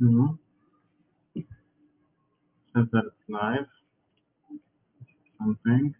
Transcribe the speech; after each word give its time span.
Mhm. 0.00 0.38
Says 2.74 2.86
that 2.92 3.04
it's 3.06 3.28
live. 3.28 3.66
Something. 5.38 5.94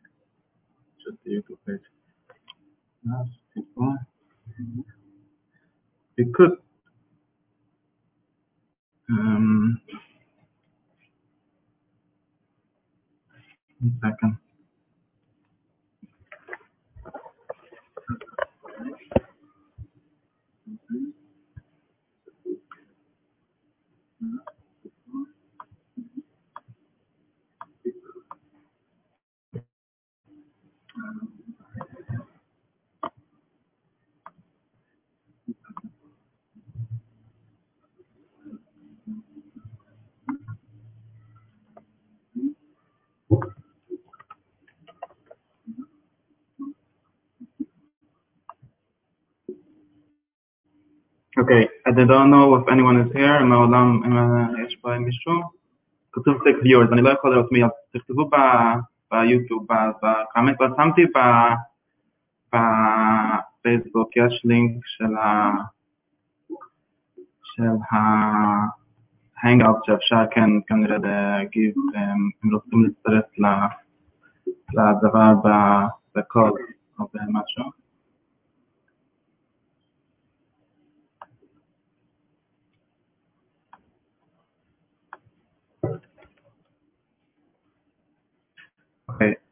Just 1.05 1.19
the 1.25 1.31
YouTube 1.33 1.59
page. 1.67 1.81
Yes, 3.05 3.29
people. 3.55 3.97
We 6.19 6.27
could. 6.35 6.59
Um, 9.11 9.81
one 13.81 13.99
second. 14.03 14.39
Okay, 51.39 51.69
I 51.87 51.91
don't 51.93 52.31
know 52.31 52.55
if 52.57 52.67
anyone 52.69 52.97
is 53.03 53.13
here, 53.13 53.43
מעולם 53.45 54.01
אם 54.05 54.13
יש 54.67 54.77
פה 54.77 54.99
מישהו. 54.99 55.33
כתוב 56.13 56.35
טק 56.39 56.57
viewers, 56.63 56.93
אני 56.93 57.03
לא 57.03 57.11
יכול 57.11 57.35
לראות 57.35 57.53
מי, 57.53 57.65
אז 57.65 57.71
תכתבו 57.93 58.31
ב- 58.31 58.79
ביוטיוב, 59.11 59.67
ב- 59.73 59.91
בקאמנט, 60.03 60.61
אבל 60.61 60.73
שמתי 60.77 61.03
ב- 61.17 61.55
בפייסבוק, 62.53 64.17
יש 64.17 64.43
לינק 64.45 64.87
של 64.87 65.17
ה... 65.17 65.51
של 67.43 67.77
ההנגאוט 69.43 69.85
שאפשר 69.85 70.25
כן 70.31 70.51
כנראה 70.67 70.99
להגיב, 70.99 71.75
אם 71.95 72.31
אם 72.45 72.55
רוצים 72.55 72.85
להצטרף 72.85 73.39
ל- 73.39 73.67
לדבר 74.73 75.35
ב- 75.45 75.87
בקוד 76.19 76.53
או 76.99 77.07
במשהו. 77.15 77.86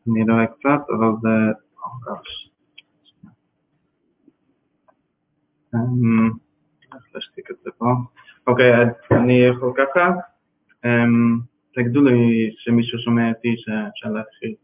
אוקיי, 0.07 0.23
אני 0.23 0.33
רואה 0.33 0.47
קצת, 0.47 0.91
אבל 0.91 1.13
זה... 1.23 1.29
oh 1.77 2.09
gosh. 2.09 2.49
אמ, 5.75 6.31
איך 6.95 7.03
להשתיק 7.15 7.51
את 7.51 7.57
זה 7.65 7.71
פה? 7.79 7.87
אוקיי, 8.47 8.81
אז 8.83 8.89
אני 9.11 9.33
יכול 9.33 9.73
ככה. 9.77 10.11
אמ, 10.85 11.39
תגידו 11.75 12.03
לי 12.03 12.51
שמישהו 12.59 12.99
שומע 12.99 13.29
אותי 13.29 13.55
שאפשר 13.57 14.09
להתחיל. 14.13 14.55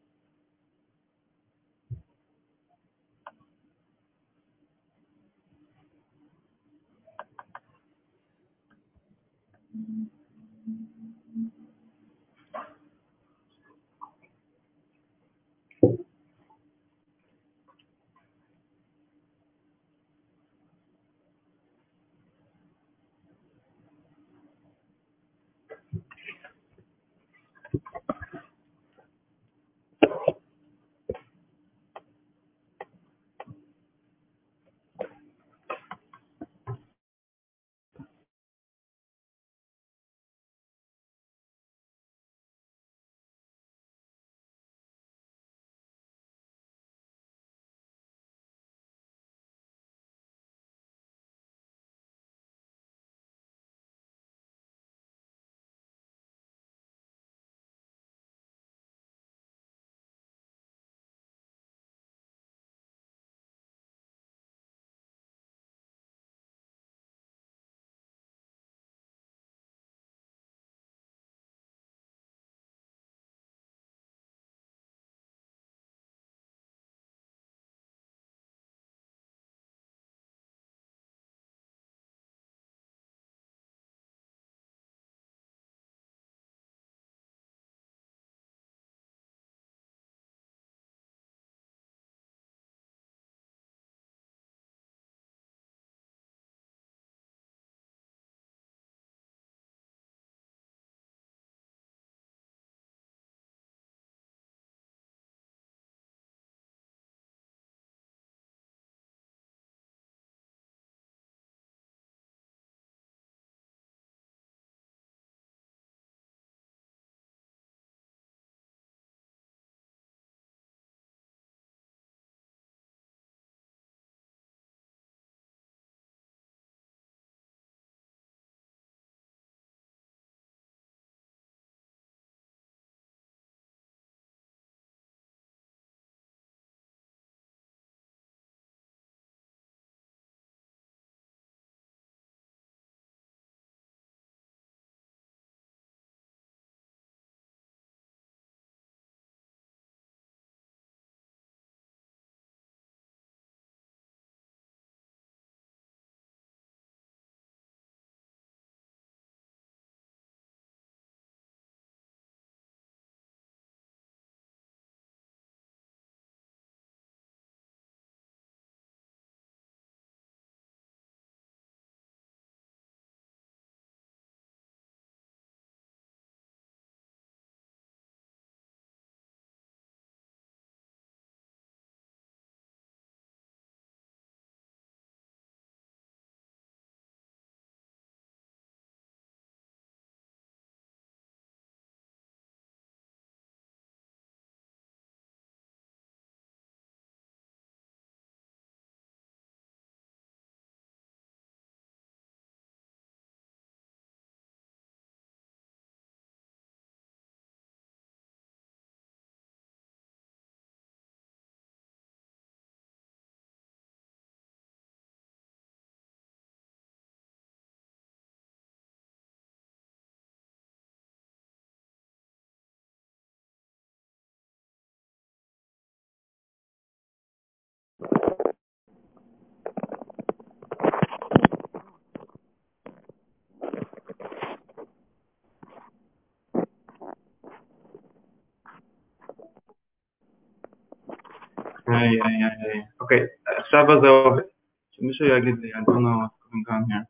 אוקיי, 243.01 243.21
עכשיו 243.59 243.85
זה 244.03 244.09
עובד. 244.09 244.43
שמישהו 244.91 245.27
יגיד 245.27 245.59
לי, 245.59 245.75
אני 245.75 245.85
לא 245.89 245.95
know 245.95 246.25
what's 246.25 246.39
going 246.45 246.67
on 246.71 246.83
here. 246.91 247.07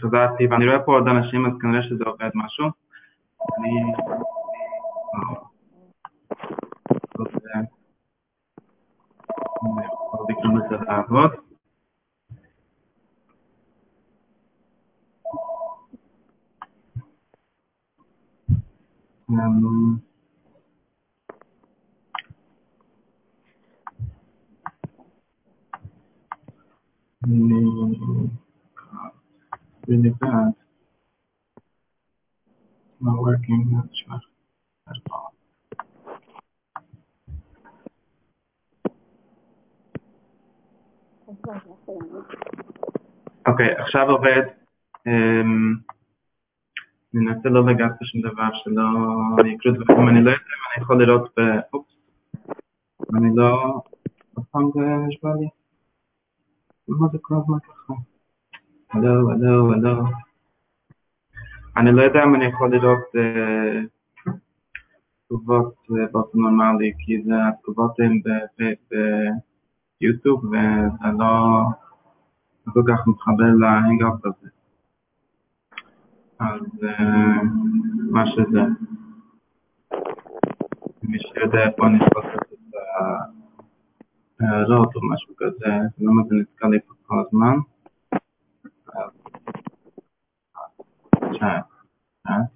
חזרתי, 0.00 0.46
ואני 0.46 0.66
רואה 0.66 0.78
פה 0.78 0.92
עוד 0.92 1.08
אנשים, 1.08 1.46
אז 1.46 1.52
כנראה 1.60 1.82
שזה 1.82 2.04
עובד 2.04 2.30
משהו. 2.34 2.66
אני... 3.58 3.92
Um, 19.30 20.07
really 29.86 30.10
bad. 30.20 30.52
It's 31.56 33.00
not 33.00 33.18
working, 33.20 33.82
sure 33.92 34.20
at 34.88 34.96
all. 35.10 35.34
אוקיי, 43.46 43.76
okay, 43.76 43.82
עכשיו 43.82 44.10
עובד. 44.10 44.42
Um, 45.08 45.82
ננסה 47.14 47.48
לא 47.48 47.66
לגעת 47.66 47.92
בשום 48.00 48.20
דבר 48.20 48.48
שלא 48.54 48.82
אקריא 49.56 49.74
דברים, 49.74 50.08
אני 50.08 50.24
לא 50.24 50.30
יודע 50.30 50.42
אם 50.42 50.72
אני 50.76 50.82
יכול 50.82 51.02
לראות 51.02 51.30
ב... 51.38 51.40
אופס, 51.72 51.94
אני 53.14 53.28
לא... 53.34 53.82
עוד 54.34 54.46
פעם 54.50 54.70
זה 54.74 54.80
נשבע 55.08 55.30
לי? 55.40 55.57
למה 56.88 57.08
זה 57.12 57.18
כל 57.22 57.34
הזמן 57.34 57.58
ככה? 57.58 57.94
הלו, 58.90 59.30
הלו, 59.30 59.72
הלו. 59.72 60.04
אני 61.76 61.92
לא 61.92 62.02
יודע 62.02 62.24
אם 62.24 62.34
אני 62.34 62.44
יכול 62.44 62.74
לראות 62.74 63.00
תגובות 65.28 65.74
באופן 66.12 66.38
נורמלי, 66.38 66.92
כי 66.98 67.22
התגובות 67.32 68.00
הן 68.00 68.20
ביוטיוב 70.00 70.44
וזה 70.44 71.08
לא 71.18 71.62
כל 72.72 72.82
כך 72.88 73.06
מתחבר 73.06 73.44
להנגאפ 73.60 74.26
הזה. 74.26 74.48
אז 76.40 76.60
מה 78.10 78.26
שזה. 78.26 78.60
מי 81.02 81.18
שיודע 81.18 81.58
איפה 81.58 81.86
אני 81.86 81.96
יכול 81.96 82.22
לעשות 84.40 84.58
את 84.58 84.68
ההערות 84.68 84.96
או 84.96 85.00
משהו 85.08 85.34
כזה, 85.36 85.72
למה 85.98 86.22
זה 86.28 86.34
נתקע 86.34 86.68
לי 86.68 86.78
פה 86.80 86.94
כל 87.06 87.22
הזמן. 87.26 87.58
chat. 91.38 91.64
chat. 92.26 92.50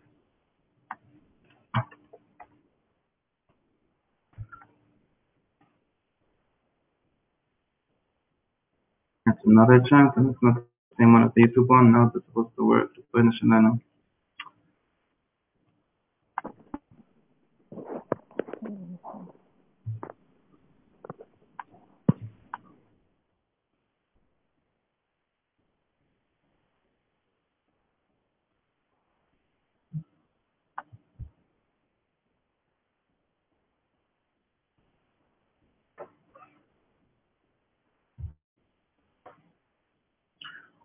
That's 9.26 9.38
another 9.46 9.80
chat, 9.80 10.16
and 10.16 10.30
it's 10.30 10.42
not 10.42 10.54
the 10.56 10.64
same 10.98 11.12
one 11.12 11.24
as 11.24 11.30
the 11.36 11.42
YouTube 11.42 11.68
one. 11.68 11.92
Now 11.92 12.10
it's 12.14 12.26
supposed 12.26 12.54
to 12.56 12.66
work. 12.66 12.90
Finish 13.12 13.42
and 13.42 13.50
לא, 13.50 13.91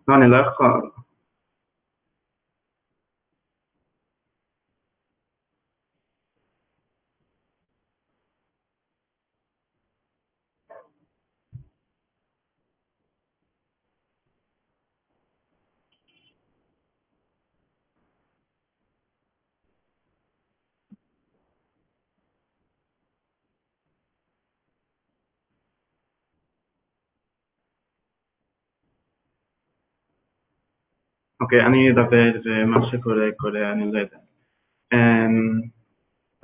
אני 0.09 0.96
אוקיי, 31.41 31.65
אני 31.65 31.91
אדבר 31.91 32.31
מה 32.65 32.85
שקורה 32.85 33.25
קורה, 33.37 33.71
אני 33.71 33.91
לא 33.91 33.99
יודע. 33.99 34.17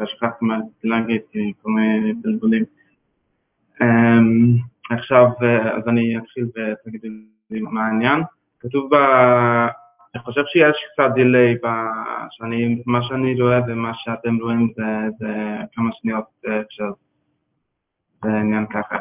שכחתי 0.05 0.45
מה 0.45 0.57
להגיד, 0.83 1.21
כל 1.61 1.69
מיני 1.69 2.13
בלבולים. 2.13 2.63
עכשיו, 4.91 5.25
אז 5.73 5.87
אני 5.87 6.17
אתחיל 6.17 6.45
ותגידו 6.45 7.07
לי 7.51 7.61
מה 7.61 7.85
העניין. 7.87 8.21
כתוב 8.59 8.95
ב... 8.95 8.97
אני 10.15 10.23
חושב 10.23 10.41
שיש 10.45 10.77
קצת 10.93 11.11
דיליי, 11.15 11.57
שאני, 12.31 12.83
מה 12.85 13.03
שאני 13.03 13.41
רואה 13.41 13.59
ומה 13.67 13.91
שאתם 13.93 14.37
רואים 14.37 14.73
זה, 14.75 14.83
זה 15.19 15.57
כמה 15.73 15.89
שניות 15.93 16.25
עכשיו. 16.65 16.91
זה 18.23 18.29
עניין 18.29 18.65
ככה. 18.67 18.97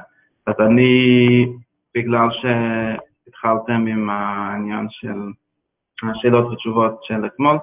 אז 0.46 0.54
אני, 0.66 1.46
בגלל 1.94 2.28
שהתחלתם 2.30 3.86
עם 3.86 4.10
העניין 4.10 4.86
של 4.90 5.20
השאלות 6.10 6.52
ותשובות 6.52 7.04
של 7.04 7.26
אתמול, 7.26 7.58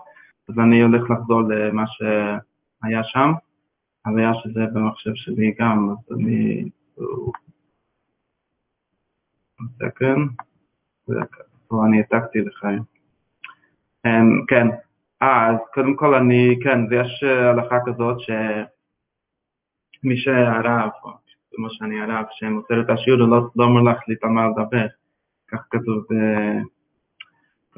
אז 0.50 0.60
אני 0.60 0.82
הולך 0.82 1.10
לחזור 1.10 1.42
למה 1.42 1.84
שהיה 1.88 3.04
שם, 3.04 3.32
אבל 4.06 4.20
היה 4.20 4.34
שזה 4.34 4.66
במחשב 4.74 5.12
שלי 5.16 5.54
גם, 5.60 5.90
אז 5.90 6.18
אני... 6.18 6.70
סקנד, 9.78 10.30
פה 11.68 11.86
אני 11.86 11.98
העתקתי 11.98 12.40
לך. 12.40 12.64
Um, 14.08 14.46
כן, 14.48 14.68
אה, 15.22 15.50
אז 15.50 15.56
קודם 15.74 15.96
כל 15.96 16.16
אני, 16.16 16.60
כן, 16.64 16.80
ויש 16.90 17.24
הלכה 17.24 17.78
כזאת 17.86 18.18
שמי 18.20 20.18
שהרב, 20.18 20.90
כמו 21.52 21.70
שאני 21.70 22.02
הרב, 22.02 22.26
שמוסר 22.32 22.82
את 22.82 22.90
השיעור, 22.90 23.22
הוא 23.22 23.30
לא, 23.30 23.42
לא 23.56 23.64
אומר 23.64 23.82
להחליט 23.82 24.24
על 24.24 24.30
מה 24.30 24.48
לדבר, 24.48 24.88
כך 25.48 25.60
כתוב 25.72 26.06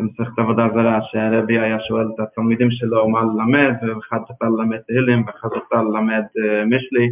במסכת 0.01 0.39
עבודה 0.39 0.67
זרה, 0.73 0.99
שהרבי 1.03 1.59
היה 1.59 1.79
שואל 1.79 2.07
את 2.15 2.19
התלמידים 2.19 2.71
שלו 2.71 3.09
מה 3.09 3.21
ללמד, 3.21 3.73
ואחד 3.81 4.19
רצה 4.29 4.45
ללמד 4.45 4.77
תהילים 4.77 5.23
ואחד 5.27 5.49
רצה 5.51 5.75
ללמד 5.83 6.23
משלי, 6.65 7.09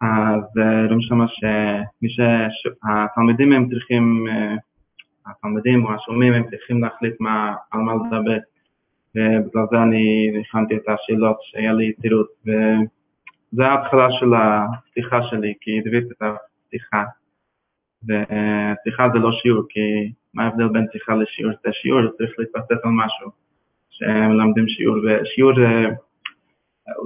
אז 0.00 0.42
רואים 0.86 1.00
שם 1.00 1.26
שמי 1.26 2.08
שהתלמידים 2.50 3.52
הם 3.52 3.68
צריכים, 3.68 4.26
התלמידים 5.26 5.84
או 5.84 5.92
השומעים 5.94 6.32
הם 6.32 6.44
צריכים 6.50 6.84
להחליט 6.84 7.14
מה, 7.20 7.54
על 7.70 7.80
מה 7.80 7.92
לדבר, 7.94 8.38
ובגלל 9.14 9.64
זה 9.70 9.82
אני 9.82 10.32
הכנתי 10.40 10.76
את 10.76 10.88
השאלות 10.88 11.36
שהיה 11.42 11.72
לי 11.72 11.92
תירוץ, 11.92 12.28
וזה 12.46 13.66
ההתחלה 13.66 14.12
של 14.12 14.34
הפתיחה 14.34 15.22
שלי, 15.22 15.54
כי 15.60 15.80
דבית 15.80 16.04
את 16.12 16.22
הפתיחה. 16.22 17.04
ושיחה 18.04 19.08
זה 19.12 19.18
לא 19.18 19.32
שיעור, 19.32 19.62
כי 19.68 20.12
מה 20.34 20.44
ההבדל 20.44 20.68
בין 20.68 20.86
שיחה 20.92 21.14
לשיעור? 21.14 21.52
זה 21.64 21.72
שיעור, 21.72 22.00
צריך 22.18 22.30
להתבסס 22.38 22.84
על 22.84 22.90
משהו 22.90 23.30
שמלמדים 23.90 24.68
שיעור, 24.68 24.96
ושיעור 24.98 25.52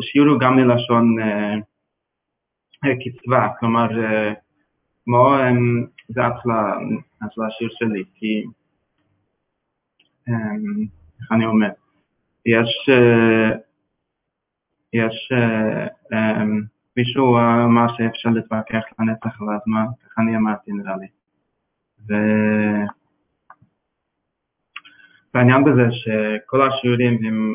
שיעור 0.00 0.28
הוא 0.28 0.40
גם 0.40 0.56
מלשון 0.56 1.16
קצבה, 2.82 3.48
כלומר, 3.60 3.88
כמו, 5.04 5.34
זה 6.08 6.26
התחלה 6.26 6.72
של 7.30 7.42
השיעור 7.42 7.72
שלי, 7.78 8.04
כי, 8.14 8.44
איך 11.20 11.32
אני 11.32 11.46
אומר, 11.46 11.68
יש, 12.46 12.88
יש, 14.92 15.32
מישהו 17.00 17.36
אמר 17.38 17.86
שאפשר 17.96 18.30
להתווכח 18.30 18.82
לנצח 18.98 19.40
על 19.42 19.48
הזמן, 19.48 19.86
ככה 20.04 20.22
אני 20.22 20.36
אמרתי 20.36 20.72
נראה 20.72 20.94
לי. 20.96 21.06
והעניין 25.34 25.64
בזה 25.64 25.86
שכל 25.90 26.62
השיעורים 26.62 27.18
הם 27.24 27.54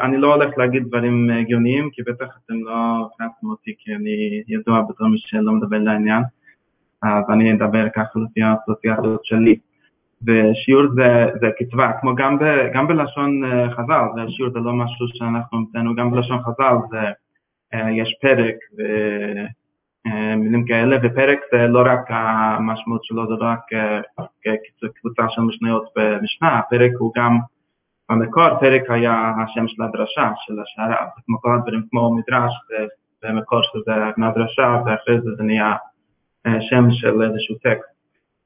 אני 0.00 0.16
לא 0.16 0.34
הולך 0.34 0.58
להגיד 0.58 0.82
דברים 0.88 1.30
הגיוניים, 1.30 1.90
כי 1.92 2.02
בטח 2.02 2.26
אתם 2.44 2.54
לא 2.64 2.72
הכנסתם 3.06 3.46
אותי, 3.46 3.74
כי 3.78 3.94
אני 3.94 4.42
ידוע 4.48 4.82
בתור 4.88 5.08
מי 5.08 5.18
שלא 5.18 5.52
מדבר 5.52 5.78
לעניין, 5.78 6.22
אז 7.02 7.24
אני 7.30 7.52
אדבר 7.52 7.86
ככה 7.94 8.18
לפי 8.18 8.42
האסוציאציות 8.42 9.24
שלי. 9.24 9.56
ושיעור 10.26 10.82
זה, 10.94 11.26
זה 11.40 11.46
קצבה, 11.58 11.92
כמו 12.00 12.14
גם, 12.14 12.38
ב, 12.38 12.42
גם 12.74 12.86
בלשון 12.86 13.44
uh, 13.44 13.70
חז"ל, 13.70 14.04
זה 14.14 14.30
שיעור 14.30 14.52
זה 14.52 14.58
לא 14.58 14.72
משהו 14.72 15.06
שאנחנו 15.14 15.58
המצאנו, 15.58 15.94
גם 15.94 16.10
בלשון 16.10 16.38
חז"ל 16.42 16.76
זה, 16.90 16.98
יש 17.72 18.14
פרק 18.20 18.54
ומילים 20.06 20.64
uh, 20.64 20.68
כאלה, 20.68 20.96
ופרק 21.02 21.38
זה 21.52 21.66
לא 21.66 21.82
רק 21.86 22.00
המשמעות 22.08 23.04
שלו, 23.04 23.26
זה 23.26 23.34
לא 23.34 23.44
רק 23.44 23.72
uh, 23.72 24.88
קבוצה 25.00 25.22
של 25.28 25.42
משניות 25.42 25.84
במשנה, 25.96 26.58
הפרק 26.58 26.90
הוא 26.98 27.12
גם, 27.16 27.38
במקור 28.10 28.58
פרק 28.60 28.90
היה 28.90 29.32
השם 29.44 29.68
של 29.68 29.82
הדרשה, 29.82 30.30
של 30.36 30.60
השערה, 30.60 31.06
כמו 31.26 31.40
כל 31.40 31.54
הדברים 31.54 31.82
כמו 31.90 32.16
מדרש, 32.16 32.52
במקור 33.22 33.60
שזה 33.62 33.92
מהדרשה, 34.16 34.82
ואחרי 34.86 35.20
זה 35.20 35.30
זה 35.36 35.42
נהיה 35.42 35.76
שם 36.60 36.90
של 36.90 37.22
איזשהו 37.22 37.54
טקסט. 37.54 37.92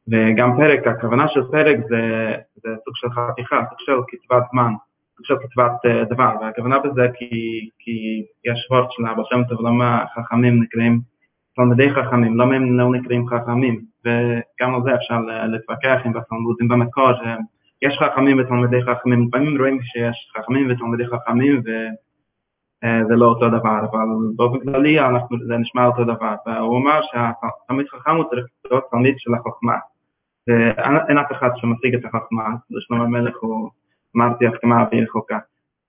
וגם 0.08 0.56
פרק, 0.56 0.86
הכוונה 0.86 1.28
של 1.28 1.40
פרק 1.50 1.76
זה, 1.88 2.34
זה 2.54 2.68
סוג 2.84 2.96
של 2.96 3.10
חתיכה, 3.10 3.60
סוג 3.68 3.78
של 3.78 3.92
קצבת 4.08 4.42
זמן, 4.52 4.72
של 5.22 5.34
קצבת 5.36 5.72
uh, 5.86 6.14
דבר, 6.14 6.32
והכוונה 6.40 6.78
בזה 6.78 7.08
כי, 7.14 7.30
כי 7.78 8.22
יש 8.44 8.68
וורט 8.70 8.90
של 8.90 9.06
אבא 9.06 9.22
שם 9.30 9.44
טוב 9.48 9.66
למה 9.66 10.04
חכמים 10.14 10.62
נקראים 10.62 11.00
תלמידי 11.56 11.90
חכמים, 11.94 12.36
למה 12.36 12.56
הם 12.56 12.78
לא 12.78 12.90
נקראים 12.92 13.28
חכמים, 13.28 13.80
וגם 14.04 14.74
על 14.74 14.80
זה 14.84 14.94
אפשר 14.94 15.20
להתווכח 15.20 16.00
עם 16.04 16.12
בתלמודים 16.12 16.68
במקור, 16.68 17.10
יש 17.82 17.98
חכמים 17.98 18.38
ותלמידי 18.40 18.82
חכמים, 18.82 19.28
לפעמים 19.28 19.58
רואים 19.58 19.78
שיש 19.82 20.32
חכמים 20.36 20.70
ותלמידי 20.70 21.06
חכמים 21.06 21.60
וזה 21.60 23.12
אה, 23.12 23.16
לא 23.16 23.26
אותו 23.26 23.48
דבר, 23.48 23.78
אבל 23.90 24.08
באופן 24.36 24.58
כללי 24.60 25.00
אנחנו, 25.00 25.36
זה 25.46 25.56
נשמע 25.56 25.86
אותו 25.86 26.04
דבר, 26.04 26.34
והוא 26.46 26.78
אמר 26.78 27.00
שהתלמיד 27.02 27.86
חכם 27.88 28.16
הוא 28.16 28.24
צריך 28.30 28.46
להיות 28.64 28.84
תלמיד 28.90 29.14
של 29.18 29.34
החוכמה. 29.34 29.76
ואין 30.48 31.18
אף 31.18 31.32
אחד 31.32 31.50
שמשיג 31.56 31.94
את 31.94 32.04
החוכמה, 32.04 32.44
שלמה 32.80 33.04
המלך 33.04 33.36
הוא 33.40 33.70
הסכמה 34.54 34.84
והיא 34.90 35.02
רחוקה. 35.02 35.38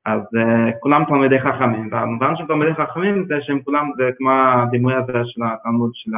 אז 0.05 0.22
uh, 0.22 0.72
כולם 0.79 1.03
תלמידי 1.05 1.39
חכמים, 1.39 1.89
והמובן 1.91 2.36
של 2.36 2.48
תלמידי 2.48 2.74
חכמים 2.74 3.25
זה 3.27 3.36
שהם 3.41 3.60
כולם, 3.62 3.89
זה 3.98 4.10
כמו 4.17 4.31
הדימוי 4.31 4.93
הזה 4.93 5.13
של 5.25 5.41
התלמוד 5.46 5.91
של 5.93 6.12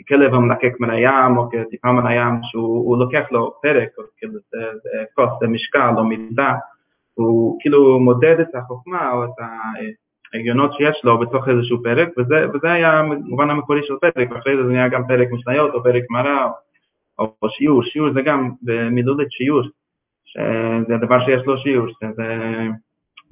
הכלב 0.00 0.34
המלקק 0.34 0.80
מן 0.80 0.90
הים, 0.90 1.36
או 1.36 1.48
כטיפה 1.50 1.92
מן 1.92 2.06
הים, 2.06 2.34
שהוא 2.42 2.98
לוקח 2.98 3.24
לו 3.30 3.54
פרק, 3.62 3.88
או 3.98 4.02
כאילו 4.16 4.32
זה, 4.32 4.58
כוס, 5.14 5.30
זה 5.40 5.48
משקל 5.48 5.94
או 5.98 6.04
מידה, 6.04 6.54
הוא 7.14 7.58
כאילו 7.60 8.00
מודד 8.00 8.40
את 8.40 8.54
החוכמה 8.54 9.12
או 9.12 9.24
את 9.24 9.30
ההגיונות 10.34 10.72
שיש 10.72 11.00
לו 11.04 11.18
בתוך 11.18 11.48
איזשהו 11.48 11.82
פרק, 11.82 12.08
וזה, 12.18 12.46
וזה 12.54 12.72
היה 12.72 12.98
המובן 12.98 13.50
המקורי 13.50 13.80
של 13.82 13.94
פרק, 14.00 14.30
ואחרי 14.30 14.56
זה 14.56 14.62
זה 14.62 14.72
נהיה 14.72 14.88
גם 14.88 15.06
פרק 15.08 15.28
משניות 15.32 15.74
או 15.74 15.82
פרק 15.82 16.02
מראה. 16.10 16.46
או 17.18 17.48
שיעור, 17.48 17.82
שיעור 17.82 18.12
זה 18.12 18.22
גם 18.22 18.50
במילולית 18.62 19.32
שיעור, 19.32 19.62
שזה 20.32 20.94
הדבר 20.94 21.24
שיש 21.24 21.42
לו 21.46 21.58
שיעור, 21.58 21.86
שזה 21.88 22.38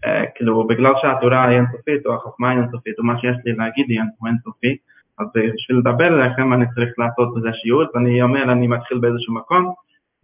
אה, 0.05 0.25
כאילו 0.35 0.67
בגלל 0.67 0.93
שהתורה 0.97 1.49
היא 1.49 1.59
אינסופית 1.59 2.07
או 2.07 2.15
החוכמה 2.15 2.50
היא 2.50 2.59
אינסופית 2.59 2.99
או 2.99 3.05
מה 3.05 3.19
שיש 3.19 3.37
לי 3.45 3.53
להגיד 3.53 3.87
הוא 4.19 4.29
אינסופי, 4.29 4.76
אז 5.19 5.26
בשביל 5.35 5.79
לדבר 5.79 6.23
אליכם 6.23 6.53
אני 6.53 6.65
צריך 6.75 6.91
לעשות 6.99 7.35
בזה 7.35 7.49
שיעור, 7.53 7.83
ואני 7.95 8.23
אומר 8.23 8.53
אני 8.53 8.67
מתחיל 8.67 8.99
באיזשהו 8.99 9.35
מקום 9.35 9.75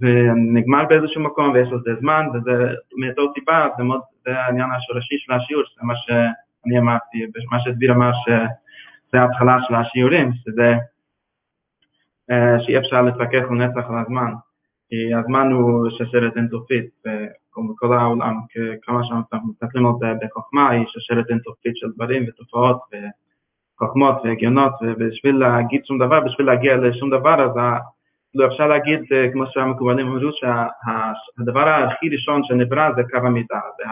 ונגמר 0.00 0.84
באיזשהו 0.84 1.20
מקום 1.22 1.50
ויש 1.50 1.68
לזה 1.68 2.00
זמן 2.00 2.26
וזה 2.34 2.74
מאותו 2.96 3.32
סיבה, 3.34 3.68
זה, 3.78 3.84
מאוד, 3.84 4.00
זה 4.24 4.40
העניין 4.40 4.70
השורשי 4.70 5.18
של 5.18 5.32
השיעור, 5.32 5.62
זה 5.76 5.86
מה 5.86 5.94
שאני 5.96 6.78
אמרתי, 6.78 7.26
מה 7.50 7.60
שדביר 7.60 7.92
אמר 7.92 8.10
שזה 8.24 9.20
ההתחלה 9.20 9.56
של 9.68 9.74
השיעורים, 9.74 10.32
שזה 10.34 10.74
אה, 12.30 12.60
שאי 12.60 12.78
אפשר 12.78 13.02
להתווכח 13.02 13.42
לנצח 13.50 13.90
על 13.90 13.98
הזמן, 13.98 14.32
כי 14.92 15.14
הזמן 15.14 15.50
הוא 15.50 15.90
שרשרת 15.90 16.36
אינסופית 16.36 16.90
בכל 17.70 17.92
העולם, 17.92 18.34
כמה 18.82 19.04
שאנחנו 19.04 19.48
מסתכלים 19.50 19.86
על 19.86 19.92
זה 20.00 20.06
בחוכמה, 20.20 20.70
היא 20.70 20.84
שרשרת 20.88 21.30
אינסופית 21.30 21.76
של 21.76 21.86
דברים 21.94 22.24
ותופעות 22.28 22.80
וחוכמות 23.76 24.14
והגיונות, 24.24 24.72
ובשביל 24.82 25.36
להגיד 25.36 25.84
שום 25.84 25.98
דבר, 25.98 26.20
בשביל 26.20 26.46
להגיע 26.46 26.76
לשום 26.76 27.10
דבר, 27.10 27.44
אז 27.44 27.50
לא 28.34 28.46
אפשר 28.46 28.66
להגיד, 28.66 29.00
אה, 29.12 29.32
כמו 29.32 29.44
שהמקובלים 29.46 30.06
אמרו, 30.06 30.30
שהדבר 30.32 31.68
הכי 31.68 32.08
ראשון 32.08 32.44
שנברא 32.44 32.90
זה 32.96 33.02
קו 33.10 33.26
המידה, 33.26 33.60
זה 33.76 33.84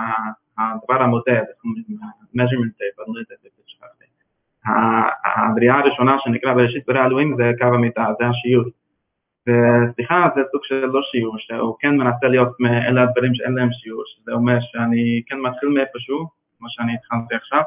הדבר 0.58 1.02
המודד, 1.02 1.44
measurement 2.36 2.76
אני 2.80 3.16
לא 3.16 3.20
הבריאה 5.24 5.78
הראשונה 5.78 6.16
שנקרא 6.18 6.54
בראשית 6.54 6.84
ברא 6.86 7.06
אלוהים 7.06 7.36
זה 7.38 7.52
קו 7.58 7.64
המיטה, 7.74 8.06
זה 8.18 8.26
השיעור. 8.26 8.79
וסליחה 9.48 10.28
זה 10.36 10.40
סוג 10.52 10.64
של 10.64 10.86
לא 10.86 11.00
שיעור, 11.02 11.38
שהוא 11.38 11.76
כן 11.80 11.96
מנסה 11.96 12.28
להיות 12.28 12.60
מאלה 12.60 13.02
הדברים 13.02 13.34
שאין 13.34 13.52
להם 13.52 13.72
שיעור, 13.72 14.02
שזה 14.06 14.32
אומר 14.32 14.58
שאני 14.60 15.22
כן 15.26 15.40
מתחיל 15.40 15.68
מאיפשהו, 15.68 16.28
כמו 16.58 16.68
שאני 16.70 16.94
התחלתי 16.94 17.34
עכשיו, 17.34 17.62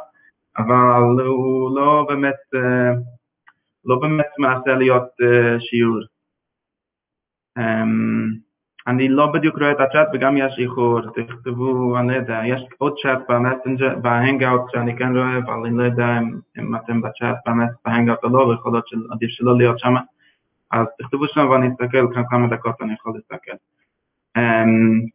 אבל 0.57 1.25
הוא 1.25 1.75
לא 1.75 2.05
באמת, 2.07 2.41
אה, 2.55 2.91
לא 3.85 3.95
באמת 4.01 4.29
מנסה 4.39 4.75
להיות 4.75 5.09
אה, 5.21 5.59
שיעור. 5.59 5.99
אמ, 7.57 8.43
אני 8.87 9.09
לא 9.09 9.31
בדיוק 9.31 9.57
רואה 9.57 9.71
את 9.71 9.79
הצ'אט 9.79 10.07
וגם 10.13 10.37
יש 10.37 10.59
איחור, 10.59 11.01
תכתבו, 11.01 11.97
אני 11.99 12.07
לא 12.07 12.13
יודע, 12.13 12.41
יש 12.45 12.61
עוד 12.77 12.93
צ'אט 13.03 13.19
בהנגאוט 14.01 14.61
שאני 14.71 14.97
כן 14.97 15.17
רואה, 15.17 15.37
אבל 15.37 15.53
אני 15.65 15.77
לא 15.77 15.83
יודע 15.83 16.17
אם, 16.17 16.39
אם 16.57 16.75
אתם 16.75 17.01
בצ'אט 17.01 17.35
בהנגאוט 17.85 18.23
או 18.23 18.29
לא, 18.29 18.39
ויכול 18.39 18.71
להיות 18.71 18.87
שעדיף 18.87 19.29
שלא 19.29 19.57
להיות 19.57 19.79
שם, 19.79 19.93
אז 20.73 20.87
תכתבו 20.99 21.27
שם 21.27 21.49
ואני 21.49 21.67
אסתכל, 21.67 22.13
כאן 22.13 22.23
כמה 22.29 22.47
דקות 22.47 22.81
אני 22.81 22.93
יכול 22.93 23.13
להסתכל. 23.15 23.55
Um, 24.37 25.09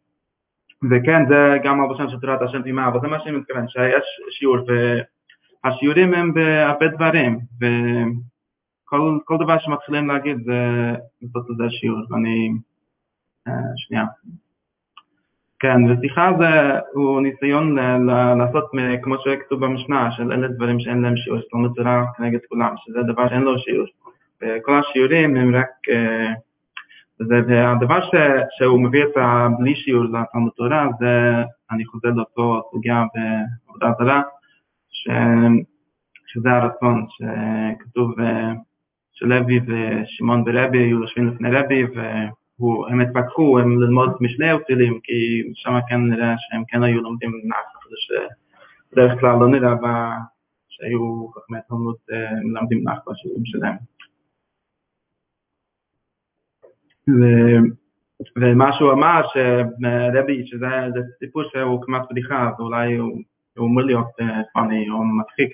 וכן, 0.91 1.29
זה 1.29 1.59
גם 1.65 1.81
הלבושן 1.81 2.09
של 2.09 2.21
תורת 2.21 2.43
השם 2.43 2.62
תימה, 2.62 2.88
אבל 2.88 3.00
זה 3.00 3.09
מה 3.09 3.21
שאני 3.21 3.37
מתכוון, 3.37 3.69
שיש 3.69 4.05
שיעור, 4.31 4.57
והשיעורים 5.65 6.15
הם 6.15 6.35
בהרבה 6.35 6.88
דברים, 6.88 7.38
וכל 7.61 9.37
דבר 9.41 9.59
שמתחילים 9.59 10.09
להגיד 10.09 10.37
זה 10.45 10.93
לעשות 11.23 11.50
לזה 11.50 11.71
שיעור, 11.71 12.00
ואני... 12.11 12.50
שנייה. 13.77 14.05
כן, 15.61 15.77
ושיחה 15.91 16.31
זה 16.38 16.79
הוא 16.93 17.21
ניסיון 17.21 17.77
לעשות 18.38 18.71
כמו 19.03 19.15
שכתוב 19.19 19.65
במשנה, 19.65 20.12
של 20.12 20.33
אלה 20.33 20.49
דברים 20.49 20.81
שאין 20.81 21.03
להם 21.03 21.17
שיעור, 21.17 21.41
אומרת 21.53 21.71
תורה 21.77 22.05
כנגד 22.17 22.38
כולם, 22.49 22.75
שזה 22.77 23.03
דבר 23.03 23.29
שאין 23.29 23.43
לו 23.43 23.59
שיעור. 23.59 23.87
וכל 24.42 24.80
השיעורים 24.80 25.37
הם 25.37 25.54
רק, 25.54 25.71
והדבר 27.28 28.00
ש, 28.00 28.14
שהוא 28.59 28.80
מביא 28.80 29.04
את 29.04 29.16
הבלי 29.16 29.75
שיעור 29.76 30.04
לתלמוד 30.04 30.52
תורה, 30.57 30.87
זה, 31.00 31.33
אני 31.71 31.85
חוזר 31.85 32.09
לאותו 32.09 32.62
סוגיה 32.71 33.04
בעבודה 33.14 33.92
זרה, 33.99 34.23
ש, 34.90 35.09
שזה 36.26 36.50
הרצון, 36.50 37.07
שכתוב 37.09 38.14
שלוי 39.12 39.61
ושמעון 39.66 40.45
ורבי 40.47 40.78
היו 40.78 41.00
יושבים 41.00 41.28
לפני 41.28 41.50
רבי, 41.50 41.83
הוא, 42.57 42.88
הם 42.88 43.00
התפתחו, 43.00 43.59
הם 43.59 43.80
ללמוד 43.80 44.16
משני 44.21 44.52
אופילים, 44.52 45.00
כי 45.02 45.42
שם 45.54 45.78
כן 45.88 46.00
נראה 46.00 46.35
שהם 46.38 46.62
כן 46.68 46.83
היו 46.83 47.02
לומדים 47.02 47.30
נח, 47.45 47.78
שבדרך 47.99 49.21
כלל 49.21 49.38
לא 49.40 49.49
נראה 49.49 49.75
שהיו 50.68 51.28
חכמי 51.28 51.59
תלמוד 51.68 51.97
מלמדים 52.45 52.88
נח 52.88 52.99
בשיעורים 53.07 53.45
שלהם. 53.45 53.76
ו... 56.98 56.98
ומה 58.37 58.73
שהוא 58.73 58.93
אמר, 58.93 59.23
שרבי, 59.33 60.47
שזה 60.47 60.67
סיפור 61.19 61.43
שהוא 61.53 61.83
כמעט 61.83 62.03
בדיחה, 62.11 62.49
אז 62.49 62.55
אולי 62.61 62.97
הוא, 62.97 63.19
אמור 63.59 63.83
להיות 63.83 64.09
פאני 64.55 64.91
או 64.91 65.05
מצחיק, 65.05 65.53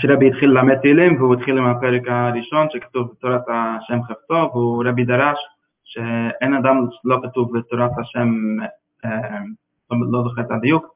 שרבי 0.00 0.28
התחיל 0.28 0.50
ללמד 0.50 0.74
תהילים 0.74 1.16
והוא 1.16 1.34
התחיל 1.34 1.58
עם 1.58 1.66
הפרק 1.66 2.02
הראשון 2.06 2.66
שכתוב 2.70 3.08
בתורת 3.12 3.42
השם 3.48 4.02
חפצו 4.02 4.50
והוא 4.52 4.84
רבי 4.86 5.04
דרש 5.04 5.38
שאין 5.84 6.54
אדם, 6.54 6.86
לא 7.04 7.18
כתוב 7.22 7.58
בתורת 7.58 7.90
השם, 7.98 8.28
אה, 9.04 9.38
לא 9.90 10.22
זוכר 10.22 10.42
את 10.42 10.50
הדיוק, 10.50 10.86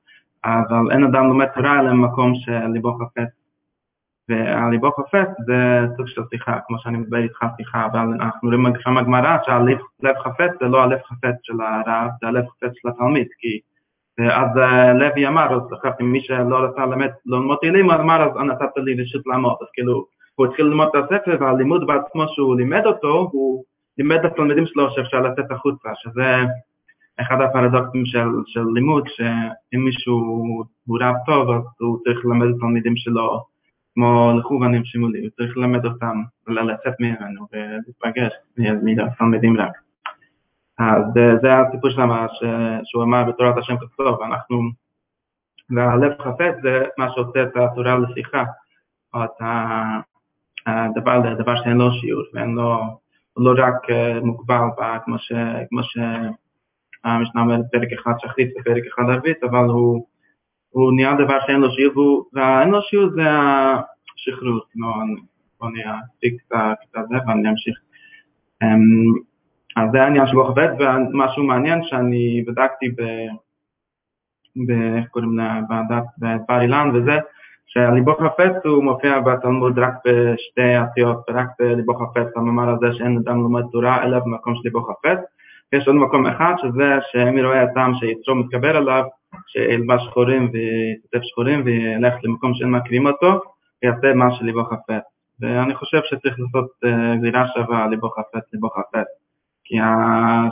אבל 0.45 0.93
אין 0.93 1.05
אדם 1.05 1.27
לומד 1.27 1.47
תורה 1.55 1.81
אלא 1.81 1.91
במקום 1.91 2.33
שליבו 2.35 2.99
חפץ. 2.99 3.42
והליבו 4.29 4.91
חפץ 4.93 5.29
זה 5.47 5.87
סוג 5.97 6.07
של 6.07 6.23
שיחה, 6.31 6.59
כמו 6.67 6.79
שאני 6.79 6.99
מדבר 6.99 7.19
איתך 7.19 7.45
שיחה, 7.57 7.87
אבל 7.87 7.99
אנחנו 7.99 8.49
רואים 8.49 8.67
שם 8.81 8.97
הגמרא 8.97 9.37
שהלב 9.45 10.17
חפץ 10.25 10.51
זה 10.61 10.69
לא 10.69 10.83
הלב 10.83 10.99
חפץ 11.07 11.35
של 11.43 11.61
הרב, 11.61 12.11
זה 12.21 12.29
הלב 12.29 12.45
חפץ 12.45 12.71
של 12.75 12.89
התלמיד, 12.89 13.27
כי 13.39 13.61
אז 14.19 14.59
אה, 14.59 14.93
לוי 14.93 15.29
אמר, 15.29 15.57
אז 15.57 15.63
זכרתי, 15.71 16.03
מי 16.03 16.21
שלא 16.21 16.57
רצה 16.57 16.87
ללמד, 16.87 17.11
ללמוד 17.27 17.59
תהילים, 17.61 17.91
אז 17.91 18.01
אמר, 18.01 18.23
אז 18.23 18.37
נתת 18.37 18.77
לי 18.77 19.03
רשות 19.03 19.23
לעמוד, 19.27 19.57
אז 19.61 19.67
כאילו, 19.73 20.05
הוא 20.35 20.47
התחיל 20.47 20.65
ללמוד 20.65 20.89
את 20.89 21.05
הספר, 21.05 21.37
והלימוד 21.41 21.87
בעצמו 21.87 22.25
שהוא 22.29 22.57
לימד 22.57 22.87
אותו, 22.87 23.29
הוא 23.33 23.65
לימד 23.99 24.17
את 24.17 24.25
התלמידים 24.25 24.67
שלו 24.67 24.91
שאפשר 24.91 25.21
לצאת 25.21 25.51
החוצה, 25.51 25.89
שזה 25.95 26.37
אחד 27.21 27.41
הפרדוקסים 27.41 28.07
של, 28.07 28.29
של 28.47 28.65
לימוד, 28.75 29.05
שאם 29.09 29.85
מישהו 29.85 30.15
הוא 30.87 30.99
רב 31.01 31.15
טוב, 31.27 31.51
אז 31.51 31.63
הוא 31.81 31.99
צריך 32.05 32.25
ללמד 32.25 32.47
את 32.49 32.55
התלמידים 32.57 32.97
שלו 32.97 33.52
כמו 33.95 34.33
לכוונים 34.39 34.85
שימולי, 34.85 35.21
הוא 35.21 35.31
צריך 35.37 35.57
ללמד 35.57 35.85
אותם, 35.85 36.23
לצאת 36.47 36.95
ממנו 37.01 37.47
ולהתפגש 37.53 38.33
מתלמידים 38.59 39.57
רק. 39.61 39.73
אז 40.79 41.03
זה 41.43 41.59
הסיפור 41.59 41.91
שלמה 41.91 42.27
שהוא 42.85 43.03
אמר 43.03 43.25
בתורת 43.25 43.59
השם 43.59 43.75
כתוב, 43.77 44.21
ואנחנו, 44.21 44.61
והלב 45.71 46.13
חפץ 46.23 46.55
זה 46.63 46.85
מה 46.99 47.11
שעושה 47.15 47.43
את 47.43 47.57
התורה 47.57 47.99
לשיחה, 47.99 48.45
או 49.15 49.25
את 49.25 49.43
הדבר, 50.67 51.11
הדבר 51.11 51.57
שאין 51.57 51.77
לו 51.77 51.93
שיעור, 51.93 52.23
ואין 52.35 52.55
לו, 52.55 52.79
הוא 53.33 53.45
לא 53.45 53.65
רק 53.65 53.87
מוגבל 54.23 54.57
כמו, 55.05 55.19
ש, 55.19 55.33
כמו 55.71 55.81
שהמשנה 55.83 57.41
אומרת 57.41 57.65
פרק 57.73 57.89
אחד 57.93 58.13
שחרית 58.19 58.51
ופרק 58.61 58.83
אחד 58.95 59.03
ערבית, 59.11 59.45
אבל 59.45 59.65
הוא, 59.65 60.07
הוא 60.73 60.93
נהיה 60.93 61.15
דבר 61.15 61.39
שאין 61.47 61.61
לו 61.61 61.71
שיעור, 61.71 62.25
והאין 62.33 62.69
לו 62.69 62.83
שיעור 62.83 63.11
זה 63.11 63.23
השחרור, 64.17 64.61
בוא 65.61 65.71
נהיה 65.71 65.95
קצת 66.39 67.05
זה 67.11 67.17
ואני 67.27 67.51
אמשיך. 67.51 67.79
אז 69.77 69.91
זה 69.93 70.03
העניין 70.03 70.27
שבו 70.27 70.45
חפץ, 70.45 70.71
ומשהו 70.79 71.45
מעניין 71.45 71.83
שאני 71.83 72.45
בדקתי 72.47 72.89
ב... 72.89 73.01
איך 74.97 75.09
קוראים 75.11 75.39
לה? 75.39 75.61
ועדת 75.71 76.05
בר 76.49 76.61
אילן 76.61 76.91
וזה, 76.95 77.19
שהליבו 77.67 78.15
חפץ 78.15 78.53
הוא 78.65 78.85
מופיע 78.85 79.21
בתלמוד 79.21 79.79
רק 79.79 79.95
בשתי 80.07 80.75
עשיות, 80.75 81.31
רק 81.31 81.47
בליבו 81.59 81.95
חפץ, 81.95 82.27
המאמר 82.37 82.69
הזה 82.69 82.93
שאין 82.93 83.17
אדם 83.17 83.37
לומד 83.43 83.63
תורה 83.73 84.05
אלא 84.05 84.19
במקום 84.19 84.55
של 84.55 84.61
ליבו 84.65 84.83
חפץ. 84.83 85.19
יש 85.73 85.87
עוד 85.87 85.97
מקום 85.97 86.27
אחד 86.27 86.55
שזה 86.59 86.99
שמי 87.13 87.43
רואה 87.43 87.63
אדם 87.63 87.93
שיצרו 87.95 88.35
מתקבל 88.35 88.77
עליו, 88.77 89.05
שילבש 89.53 90.03
שחורים 90.07 90.51
ויכתב 90.53 91.19
שחורים 91.23 91.63
וילך 91.65 92.15
למקום 92.23 92.55
שאין 92.55 92.71
מכירים 92.71 93.07
אותו, 93.07 93.41
ויעשה 93.83 94.15
מה 94.15 94.35
שליבו 94.35 94.65
חפץ. 94.65 95.03
ואני 95.41 95.75
חושב 95.75 96.01
שצריך 96.05 96.37
לעשות 96.41 96.71
אה, 96.85 97.17
גזירה 97.17 97.47
שווה 97.49 97.87
ליבו 97.87 98.11
חפץ, 98.11 98.53
ליבו 98.53 98.71
חפץ. 98.71 99.07
כי 99.65 99.77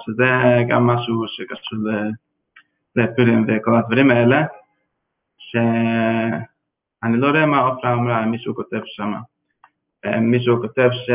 שזה 0.01 0.25
גם 0.69 0.87
משהו 0.87 1.25
שקשור 1.29 1.79
לפורים 2.97 3.47
וכל 3.49 3.77
הדברים 3.77 4.11
האלה, 4.11 4.45
שאני 5.39 7.17
לא 7.17 7.27
יודע 7.27 7.47
מה 7.47 7.61
עופרה 7.61 7.93
אמרה, 7.93 8.27
מישהו 8.27 8.55
כותב 8.55 8.81
שם. 8.85 9.13
מישהו 10.21 10.61
כותב 10.61 10.89
ש... 10.93 11.11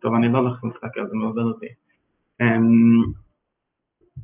טוב, 0.00 0.14
אני 0.14 0.28
לא 0.28 0.38
הולך 0.38 0.64
להסתכל, 0.64 1.06
זה 1.06 1.16
מבלבל 1.16 1.42
אותי. 1.42 1.66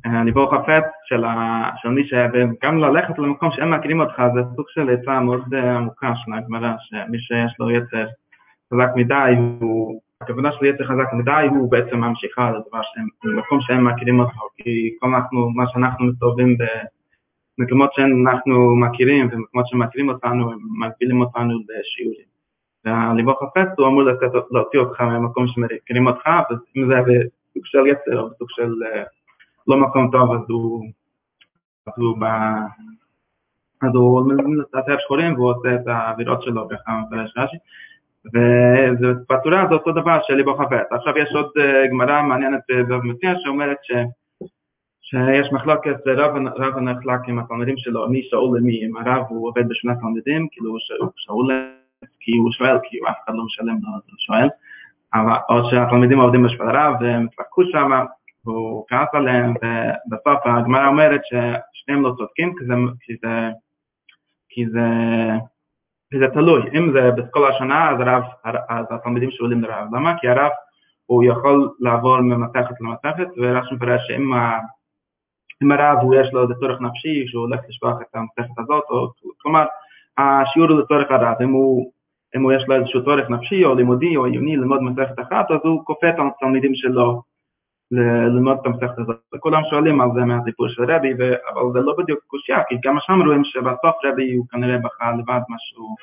הליבור 0.04 0.54
חפץ 0.54 0.84
של, 1.04 1.24
ה... 1.24 1.70
של 1.76 1.88
מי 1.88 2.06
ש... 2.06 2.14
וגם 2.32 2.78
ללכת 2.78 3.18
למקום 3.18 3.50
שהם 3.50 3.74
מכירים 3.74 4.00
אותך, 4.00 4.22
זה 4.34 4.40
סוג 4.56 4.66
של 4.68 4.90
עצה 4.90 5.20
מאוד 5.20 5.54
עמוקה 5.54 6.12
של 6.14 6.32
הגמרא, 6.32 6.72
שמי 6.80 7.18
שיש 7.18 7.52
לו 7.58 7.70
יצר 7.70 8.06
חזק 8.74 8.90
מדי, 8.96 9.34
הוא, 9.60 10.00
הכוונה 10.20 10.52
של 10.52 10.64
יצר 10.64 10.84
חזק 10.84 11.12
מדי 11.12 11.46
הוא 11.50 11.70
בעצם 11.70 11.96
ממשיכה 11.96 12.50
לדבר 12.50 12.82
שהם, 12.82 13.08
במקום 13.24 13.60
שהם 13.60 13.86
מכירים 13.86 14.20
אותו, 14.20 14.48
כי 14.56 14.96
כל 15.00 15.06
אנחנו, 15.06 15.50
מה 15.50 15.64
שאנחנו 15.68 16.06
מסתובבים 16.06 16.56
במקומות 17.58 17.92
שאנחנו 17.92 18.76
מכירים 18.76 19.28
ומקומות 19.32 19.66
שמכירים 19.66 20.08
אותנו, 20.08 20.52
הם 20.52 20.58
מגבילים 20.80 21.20
אותנו 21.20 21.54
לשיעורים. 21.68 22.30
והליבו 22.84 23.34
חפץ 23.34 23.68
הוא 23.78 23.86
אמור 23.86 24.02
לתת, 24.02 24.30
להוציא 24.50 24.78
אותך 24.78 25.00
ממקום 25.00 25.46
שמכירים 25.46 26.06
אותך, 26.06 26.26
ואם 26.26 26.88
זה 26.88 26.94
בסוג 26.94 27.64
של 27.64 27.86
יצר 27.86 28.20
או 28.20 28.30
בסוג 28.30 28.48
של 28.50 28.72
לא 29.68 29.76
מקום 29.76 30.10
טוב, 30.10 30.32
אז 30.32 30.40
הוא, 30.48 30.86
אז 31.86 31.92
הוא, 31.96 32.18
ב, 32.20 32.24
אז 33.82 33.94
הוא 33.94 34.32
מתעטף 34.36 35.00
שחורים 35.00 35.34
והוא 35.34 35.50
עושה 35.50 35.74
את 35.74 35.86
האווירות 35.86 36.42
שלו, 36.42 36.68
ככה 36.68 37.00
מפרש 37.06 37.32
רש"י. 37.36 37.56
ובתורה 38.24 39.66
זה 39.68 39.74
אותו 39.74 39.92
דבר 39.92 40.18
של 40.22 40.34
ליבו 40.34 40.56
חפץ. 40.56 40.86
עכשיו 40.90 41.18
יש 41.18 41.32
עוד 41.34 41.50
גמרא 41.90 42.22
מעניינת 42.22 42.60
במציע 42.88 43.32
שאומרת 43.38 43.76
ש, 43.82 43.92
שיש 45.00 45.52
מחלוקת, 45.52 45.96
רב, 46.06 46.36
רב 46.56 46.78
נחלק 46.78 47.20
עם 47.28 47.38
התלמידים 47.38 47.76
שלו, 47.78 48.08
מי 48.08 48.22
שאול 48.22 48.58
למי, 48.58 48.86
אם 48.86 48.96
הרב 48.96 49.24
הוא 49.28 49.48
עובד 49.48 49.68
בשני 49.68 49.92
תלמידים, 50.00 50.48
כאילו 50.52 50.70
הוא 50.70 50.78
שאול 51.16 51.50
כי 52.20 52.32
הוא 52.36 52.52
שואל, 52.52 52.78
כי 52.84 52.98
אף 53.10 53.16
אחד 53.24 53.34
לא 53.34 53.44
משלם 53.44 53.78
לו, 53.82 53.88
אז 53.96 54.02
הוא 54.10 54.18
שואל, 54.18 54.48
או 55.48 55.70
שהתלמידים 55.70 56.20
עובדים 56.20 56.42
בשביל 56.42 56.68
הרב 56.68 56.94
והם 57.00 57.26
התווכחו 57.26 57.62
שם, 57.64 57.90
והוא 58.44 58.84
כעס 58.88 59.08
עליהם, 59.12 59.50
ובסוף 59.50 60.46
הגמרא 60.46 60.88
אומרת 60.88 61.20
ששניהם 61.24 62.02
לא 62.02 62.14
צודקים, 62.18 62.54
כי 62.58 62.64
זה, 62.64 62.74
כי 63.00 63.16
זה, 63.22 63.50
כי 64.48 64.66
זה 64.66 64.80
כי 66.10 66.18
זה 66.18 66.28
תלוי, 66.28 66.62
אם 66.78 66.92
זה 66.92 67.10
בכל 67.16 67.50
השנה 67.50 67.90
אז, 67.90 68.00
הרב, 68.00 68.22
אז 68.68 68.86
התלמידים 68.90 69.30
שואלים 69.30 69.62
לרב, 69.62 69.94
למה? 69.94 70.18
כי 70.20 70.28
הרב 70.28 70.50
הוא 71.06 71.24
יכול 71.24 71.70
לעבור 71.80 72.20
ממתכת 72.20 72.74
למתכת 72.80 73.28
ורש"י 73.36 73.74
מפרש 73.74 74.00
שאם 74.06 74.32
אם 75.62 75.72
הרב 75.72 75.98
הוא 76.02 76.14
יש 76.14 76.32
לו 76.32 76.42
איזה 76.42 76.54
צורך 76.54 76.80
נפשי 76.80 77.26
שהוא 77.26 77.42
הולך 77.42 77.60
לשפוח 77.68 77.96
את 78.02 78.14
המתכת 78.14 78.58
הזאת, 78.58 78.84
או, 78.90 79.08
כלומר 79.38 79.66
השיעור 80.18 80.70
הוא 80.70 80.80
לצורך 80.80 81.10
הרב, 81.10 81.36
אם 81.42 81.50
הוא, 81.50 81.92
אם 82.36 82.42
הוא 82.42 82.52
יש 82.52 82.64
לו 82.68 82.74
איזשהו 82.74 83.04
צורך 83.04 83.30
נפשי 83.30 83.64
או 83.64 83.74
לימודי 83.74 84.16
או 84.16 84.24
עיוני 84.24 84.56
ללמוד 84.56 84.82
מתכת 84.82 85.20
אחת 85.20 85.50
אז 85.50 85.58
הוא 85.64 85.84
כופה 85.84 86.08
את 86.08 86.14
התלמידים 86.18 86.74
שלו 86.74 87.22
ללמוד 87.90 88.58
את 88.60 88.66
המסכת 88.66 88.98
הזאת. 88.98 89.16
וכולם 89.34 89.62
שואלים 89.70 90.00
על 90.00 90.08
זה 90.14 90.20
מהסיפור 90.20 90.68
של 90.68 90.82
רבי, 90.84 91.12
אבל 91.54 91.62
זה 91.72 91.80
לא 91.80 91.94
בדיוק 91.98 92.20
קושייה, 92.26 92.62
כי 92.68 92.74
גם 92.84 92.96
שם 93.00 93.20
רואים 93.26 93.44
שבסוף 93.44 93.96
רבי 94.04 94.34
הוא 94.34 94.46
כנראה 94.50 94.78
בחר 94.78 95.12
לבד 95.18 95.40
מה 95.48 95.56
שהוא 95.58 95.96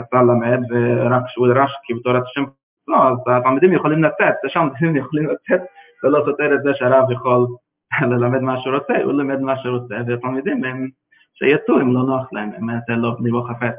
רצה 0.00 0.22
ללמד, 0.22 0.60
ורק 0.70 1.22
כשהוא 1.26 1.48
דרש 1.48 1.72
כי 1.84 1.94
בתורת 1.94 2.22
השם, 2.22 2.44
לא, 2.88 3.08
אז 3.08 3.16
התלמידים 3.26 3.72
יכולים 3.72 4.04
לצאת, 4.04 4.34
זה 4.42 4.48
שם 4.48 4.66
התלמידים 4.66 5.02
יכולים 5.02 5.26
לצאת, 5.26 5.60
ולא 6.04 6.22
סותר 6.24 6.54
את 6.54 6.62
זה 6.62 6.70
שהרב 6.74 7.10
יכול 7.10 7.46
ללמד 8.10 8.40
מה 8.40 8.60
שהוא 8.60 8.74
רוצה, 8.74 9.02
הוא 9.04 9.12
לומד 9.12 9.40
מה 9.40 9.56
שהוא 9.56 9.78
רוצה, 9.78 9.94
והתלמידים 10.06 10.64
הם 10.64 10.88
שיצאו 11.34 11.80
אם 11.80 11.94
לא 11.94 12.02
נוח 12.02 12.32
להם, 12.32 12.50
הם 12.56 12.66
זה 12.88 12.94
לא 12.96 13.16
ליבו 13.20 13.42
חפץ. 13.42 13.74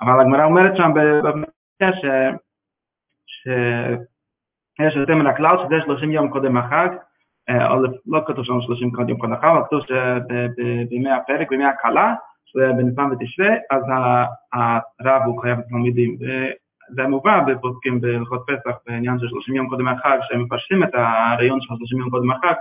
אבל 0.00 0.20
הגמרא 0.20 0.44
אומרת 0.44 0.76
שם 0.76 0.90
במקרה 0.94 2.00
ש... 2.00 2.06
יש 4.80 4.96
יוצא 4.96 5.14
מן 5.14 5.26
הכלל 5.26 5.56
שזה 5.58 5.74
30 5.84 6.10
יום 6.10 6.28
קודם 6.28 6.56
החג, 6.56 6.88
או 7.50 7.82
לא 8.06 8.20
כתוב 8.26 8.44
שם 8.44 8.60
30 8.60 8.88
יום 8.88 9.16
קודם 9.16 9.32
החג, 9.32 9.44
אבל 9.44 9.64
כתוב 9.66 9.80
שבימי 9.80 11.10
הפרק, 11.10 11.50
בימי 11.50 11.64
הקלה, 11.64 12.14
שזה 12.44 12.70
בניסן 12.76 13.10
ותשרה, 13.12 13.54
אז 13.70 13.82
הרב 15.00 15.22
הוא 15.26 15.42
חייב 15.42 15.58
לתלמידים. 15.58 16.16
וזה 16.20 17.06
מובא 17.08 17.40
בפוסקים 17.40 18.00
בהלכות 18.00 18.46
פסח 18.46 18.76
בעניין 18.86 19.18
של 19.18 19.28
30 19.28 19.54
יום 19.54 19.68
קודם 19.68 19.88
החג, 19.88 20.18
שהם 20.22 20.42
מפרשים 20.42 20.84
את 20.84 20.94
הרעיון 20.94 21.60
של 21.60 21.74
30 21.78 21.98
יום 21.98 22.10
קודם 22.10 22.30
החג, 22.30 22.54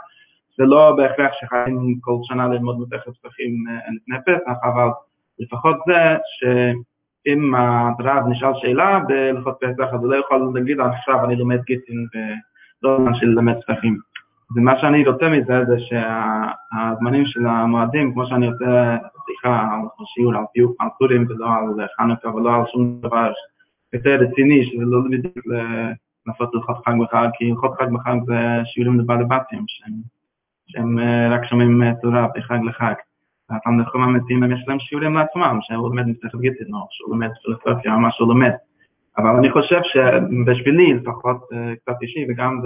זה 0.58 0.64
לא 0.64 0.96
בהכרח 0.98 1.32
שחייבים 1.34 2.00
כל 2.02 2.18
שנה 2.24 2.48
ללמוד 2.48 2.80
מתכת 2.80 3.10
פסחים 3.10 3.66
לפני 3.96 4.18
פסח, 4.26 4.58
אבל 4.64 4.88
לפחות 5.40 5.78
זה 5.88 6.18
ש... 6.26 6.44
אם 7.28 7.56
הרב 7.56 8.28
נשאל 8.28 8.52
שאלה 8.56 9.00
בהלכות 9.08 9.58
פסח, 9.62 9.94
אז 9.94 10.00
הוא 10.00 10.12
לא 10.12 10.16
יכול 10.16 10.52
להגיד 10.56 10.80
עכשיו 10.80 11.26
אני 11.26 11.36
לומד 11.36 11.62
גיטין 11.64 12.06
ולא 12.84 12.98
זמן 12.98 13.14
של 13.14 13.26
ללמד 13.26 13.56
ספחים. 13.62 13.98
ומה 14.56 14.80
שאני 14.80 15.08
רוצה 15.08 15.30
מזה 15.30 15.66
זה 15.68 15.76
שהזמנים 15.80 17.26
של 17.26 17.46
המועדים, 17.46 18.14
כמו 18.14 18.26
שאני 18.26 18.48
עושה 18.48 18.98
שיחה 19.26 19.62
על 19.62 20.06
שיעור 20.06 20.36
על 20.36 20.44
פיוק, 20.54 20.76
על 20.80 20.88
פורים 21.00 21.26
ולא 21.30 21.48
על 21.48 21.88
חנוכה 21.98 22.36
ולא 22.36 22.56
על 22.56 22.62
שום 22.72 23.00
דבר 23.02 23.32
יותר 23.94 24.16
רציני, 24.16 24.66
שזה 24.66 24.86
לא 24.86 25.00
בדיוק 25.12 25.46
לעשות 26.28 26.56
הלכות 26.56 26.78
חג 26.86 26.94
בחג, 27.04 27.28
כי 27.34 27.50
הלכות 27.52 27.74
חג 27.80 27.88
בחג 27.94 28.16
זה 28.26 28.62
שיעורים 28.66 29.00
לבעלי 29.00 29.24
בתים, 29.26 29.64
שהם, 29.68 29.94
שהם 30.68 31.00
רק 31.32 31.46
שומעים 31.46 31.84
תורה 32.02 32.28
בחג 32.36 32.58
לחג. 32.66 32.94
התלמידים 33.50 34.02
האמיתיים 34.02 34.52
יש 34.52 34.66
להם 34.68 34.80
שיעורים 34.80 35.14
לעצמם, 35.16 35.60
שהוא 35.62 35.90
לומד 35.90 36.08
מסכת 36.08 36.40
גיטין, 36.40 36.74
או 36.74 36.88
שהוא 36.90 37.10
לומד 37.10 37.30
פילוסופיה, 37.44 37.94
או 37.94 38.00
מה 38.00 38.12
שהוא 38.12 38.28
לומד. 38.28 38.52
אבל 39.18 39.30
אני 39.30 39.52
חושב 39.52 39.80
שבשבילי, 39.84 40.94
לפחות 40.94 41.38
קצת 41.82 41.96
אישי, 42.02 42.26
וגם 42.30 42.62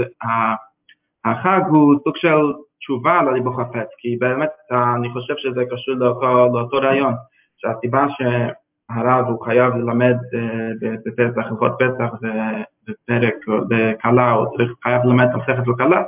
החג 1.26 1.62
הוא 1.70 1.96
סוג 2.04 2.18
של 2.18 2.54
תשובה 2.80 3.24
לליבו 3.24 3.54
חפץ, 3.54 3.88
כי 3.98 4.18
באמת 4.20 4.50
אני 4.72 5.10
חושב 5.10 5.34
שזה 5.38 5.64
קשור 5.72 5.96
לאותו, 5.96 6.48
לאותו 6.54 6.78
רעיון, 6.78 7.14
שהסיבה 7.58 8.06
שהרב 8.10 9.26
הוא 9.28 9.46
חייב 9.46 9.76
ללמד 9.76 10.16
בפסח, 11.06 11.48
הלכות 11.52 11.72
פסח 11.80 12.14
בפרק, 12.88 13.36
בקלה, 13.70 14.36
צריך, 14.58 14.72
חייב 14.84 15.02
ללמד 15.06 15.26
את 15.30 15.34
המסכת 15.34 15.68
בקלה, 15.68 16.04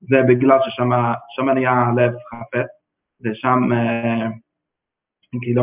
זה 0.00 0.22
בגלל 0.28 0.58
ששם 0.62 1.48
נהיה 1.54 1.72
הלב 1.72 2.12
חפץ. 2.12 2.66
ושם, 3.24 3.68
כאילו, 5.42 5.62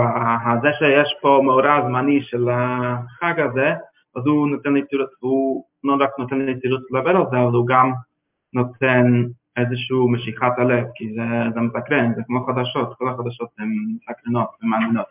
זה 0.62 0.70
שיש 0.80 1.16
פה 1.22 1.42
מאורע 1.44 1.82
זמני 1.88 2.22
של 2.22 2.50
החג 2.52 3.40
הזה, 3.40 3.74
אז 4.16 4.24
הוא 4.26 4.48
נותן 4.48 4.74
לי 4.74 4.82
תירוץ, 4.82 5.10
הוא 5.20 5.64
לא 5.84 5.98
רק 6.00 6.10
נותן 6.20 6.40
לי 6.40 6.60
תירוץ 6.60 6.82
לדבר 6.92 7.10
על 7.18 7.24
זה, 7.32 7.38
אבל 7.38 7.54
הוא 7.54 7.68
גם 7.68 7.92
נותן 8.54 9.24
איזשהו 9.58 10.12
משיכת 10.12 10.52
הלב, 10.58 10.86
כי 10.96 11.14
זה, 11.16 11.24
זה 11.54 11.60
מסקרן, 11.60 12.14
זה 12.16 12.22
כמו 12.28 12.46
חדשות, 12.46 12.98
כל 12.98 13.10
החדשות 13.10 13.50
הן 13.60 13.72
מסקרנות 13.96 14.50
ומעניינות. 14.64 15.06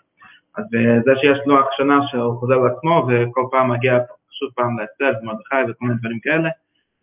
אז 0.57 0.65
זה 1.05 1.13
שיש 1.21 1.39
לוח 1.47 1.67
שנה 1.77 2.07
שהוא 2.07 2.41
חוזר 2.41 2.57
לעצמו 2.59 3.07
וכל 3.09 3.45
פעם 3.51 3.71
מגיע 3.71 3.99
שוב 4.31 4.51
פעם 4.55 4.79
לאסתר 4.79 5.19
ומרדכי 5.23 5.71
וכל 5.71 5.85
מיני 5.85 5.99
דברים 6.01 6.19
כאלה, 6.21 6.49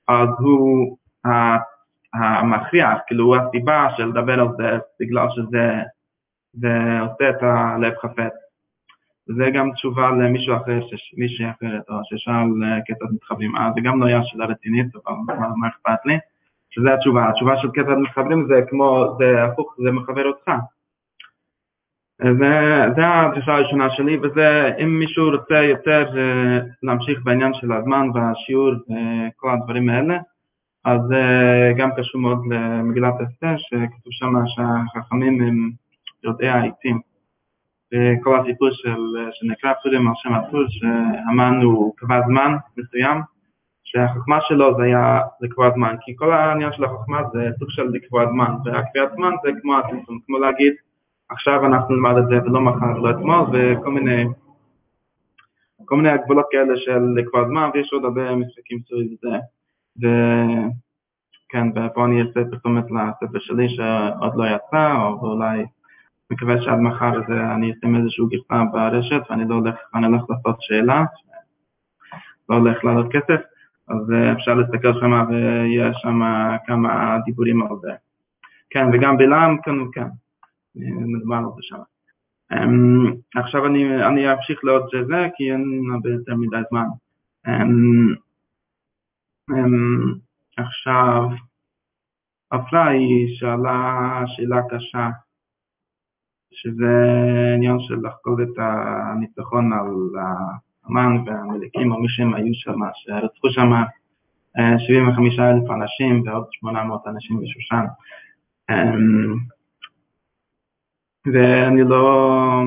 אז 0.08 0.30
הוא 0.40 0.98
המכריח, 2.14 2.98
כאילו 3.08 3.36
הסיבה 3.36 3.88
של 3.98 4.06
לדבר 4.06 4.40
על 4.40 4.48
זה 4.58 4.78
בגלל 5.00 5.28
שזה 5.30 5.74
זה 6.54 7.00
עושה 7.00 7.30
את 7.30 7.44
הלב 7.44 7.94
חפץ. 8.02 8.34
וזה 9.30 9.50
גם 9.54 9.72
תשובה 9.72 10.10
למישהו 10.12 10.56
אחר, 10.56 10.80
מישהי 11.18 11.46
אחרת, 11.50 11.90
או 11.90 11.96
ששאל 12.04 12.34
אה, 12.64 12.82
קטע 12.82 13.06
מתחברים. 13.12 13.56
אה, 13.56 13.70
זה 13.76 13.82
גם 13.82 14.02
לא 14.02 14.06
היה 14.08 14.24
שאלה 14.24 14.46
רצינית, 14.46 14.88
אבל 15.08 15.16
מה, 15.58 15.68
אכפת 15.68 16.06
לי? 16.06 16.18
שזה 16.70 16.94
התשובה. 16.94 17.30
התשובה 17.30 17.58
של 17.58 17.72
קטע 17.72 17.96
מתחברים 17.96 18.48
זה 18.48 18.62
כמו, 18.70 19.16
זה 19.20 19.44
הפוך, 19.44 19.76
זה 19.84 19.92
מחבר 19.92 20.26
אותך. 20.26 20.52
זה 22.98 23.08
הדרישה 23.08 23.54
הראשונה 23.54 23.90
שלי, 23.90 24.18
וזה, 24.18 24.72
אם 24.84 25.00
מישהו 25.00 25.30
רוצה 25.30 25.56
יותר 25.56 26.18
אה, 26.18 26.60
להמשיך 26.84 27.20
בעניין 27.24 27.54
של 27.54 27.72
הזמן 27.72 28.08
והשיעור 28.14 28.72
וכל 28.72 29.50
הדברים 29.50 29.90
האלה, 29.90 30.18
אז 30.86 31.02
זה 31.08 31.16
אה, 31.16 31.74
גם 31.78 31.90
קשור 31.98 32.22
מאוד 32.22 32.40
למגילת 32.50 33.14
אסתר, 33.14 33.58
שכתוב 33.58 34.12
שם 34.12 34.34
שהחכמים 34.46 35.42
הם 35.42 35.72
יודעי 36.24 36.50
העיתים. 36.50 37.00
וכל 37.94 38.40
הסיפור 38.40 38.70
של, 38.72 39.02
שנקרא 39.32 39.74
פורים 39.84 40.08
על 40.08 40.14
שם 40.16 40.34
הפור, 40.34 40.64
שהמן 40.68 41.62
הוא 41.62 41.94
קבע 41.98 42.22
זמן 42.28 42.56
מסוים, 42.78 43.22
שהחוכמה 43.84 44.38
שלו 44.42 44.78
זה 44.78 44.84
היה 44.84 45.22
לקבוע 45.42 45.72
זמן, 45.76 45.96
כי 46.02 46.16
כל 46.16 46.34
העניין 46.34 46.74
של 46.74 46.84
החוכמה 46.84 47.22
זה 47.34 47.50
סוג 47.60 47.70
של 47.70 47.84
לקבוע 47.84 48.26
זמן, 48.32 48.56
והקביעת 48.66 49.12
זמן 49.16 49.32
זה 49.44 49.50
כמו 49.62 49.78
הצמצום, 49.78 50.20
כמו 50.26 50.40
להגיד 50.40 50.74
עכשיו 51.30 51.66
אנחנו 51.66 51.96
נלמד 51.96 52.18
את 52.18 52.28
זה 52.28 52.50
ולא 52.50 52.62
מחר 52.62 53.02
ולא 53.02 53.10
אתמול, 53.10 53.46
וכל 53.52 53.92
מיני, 53.92 54.26
כל 55.86 55.96
מיני 55.96 56.10
הגבלות 56.10 56.46
כאלה 56.52 56.78
של 56.78 57.00
לקבוע 57.16 57.48
זמן, 57.48 57.70
ויש 57.74 57.94
עוד 57.94 58.06
הרבה 58.06 58.36
משחקים 58.36 58.80
סביב 58.88 59.18
זה. 59.22 59.38
וכן, 59.98 61.68
ופה 61.70 62.06
אני 62.06 62.22
אעשה 62.22 62.50
פרסומת 62.52 62.86
לספר 62.92 63.40
שלי 63.40 63.70
שעוד 63.70 64.36
לא 64.36 64.44
יצא, 64.44 64.96
או 64.96 65.32
אולי 65.32 65.66
מקווה 66.32 66.62
שעד 66.62 66.80
מחר 66.80 67.12
זה, 67.28 67.54
אני 67.56 67.72
אשים 67.72 67.96
איזשהו 67.96 68.28
גרסה 68.28 68.64
ברשת, 68.72 69.22
ואני 69.30 69.50
לא 69.50 69.56
הולך, 69.56 69.76
אני 69.96 70.06
הולך 70.06 70.22
לעשות 70.30 70.58
שאלה, 70.60 71.04
לא 72.50 72.56
הולך 72.56 72.84
לעלות 72.84 73.12
כסף, 73.12 73.42
אז 73.88 74.14
אפשר 74.38 74.54
להסתכל 74.54 74.94
שם 75.00 75.26
ויהיה 75.30 75.94
שם 75.94 76.22
כמה 76.66 77.18
דיבורים 77.26 77.62
על 77.62 77.76
זה. 77.82 77.92
כן, 78.70 78.86
וגם 78.94 79.18
בלעם, 79.18 79.58
כן, 79.62 79.72
כן. 79.94 80.08
מדובר 80.76 81.36
על 81.36 81.44
זה 81.56 81.62
שם. 81.62 81.78
Um, 82.54 83.40
עכשיו 83.40 83.66
אני, 83.66 84.06
אני 84.06 84.34
אמשיך 84.34 84.64
לעוד 84.64 84.84
זה, 85.08 85.28
כי 85.36 85.52
אין 85.52 85.82
הרבה 85.94 86.10
יותר 86.10 86.36
מדי 86.36 86.62
זמן. 86.70 86.86
Um, 89.52 90.20
עכשיו, 90.58 91.22
עפרה 92.50 92.88
היא 92.88 93.36
שאלה 93.36 94.24
שאלה 94.28 94.62
קשה, 94.70 95.10
שזה 96.52 96.94
עניין 97.56 97.80
של 97.80 97.96
לחקור 98.04 98.42
את 98.44 98.58
הניצחון 98.58 99.74
על 99.74 99.88
האמן 100.20 101.24
והמליקים, 101.26 101.92
שהם 102.08 102.34
היו 102.34 102.54
שם, 102.54 102.80
שרצחו 102.94 103.50
שם 103.50 103.72
75 104.88 105.40
אלף 105.40 105.72
אנשים 105.72 106.24
ועוד 106.26 106.46
800 106.52 107.08
אנשים 107.08 107.40
בשושן. 107.42 107.86
Um, 108.72 108.74
ואני 111.34 111.84
לא... 111.84 112.64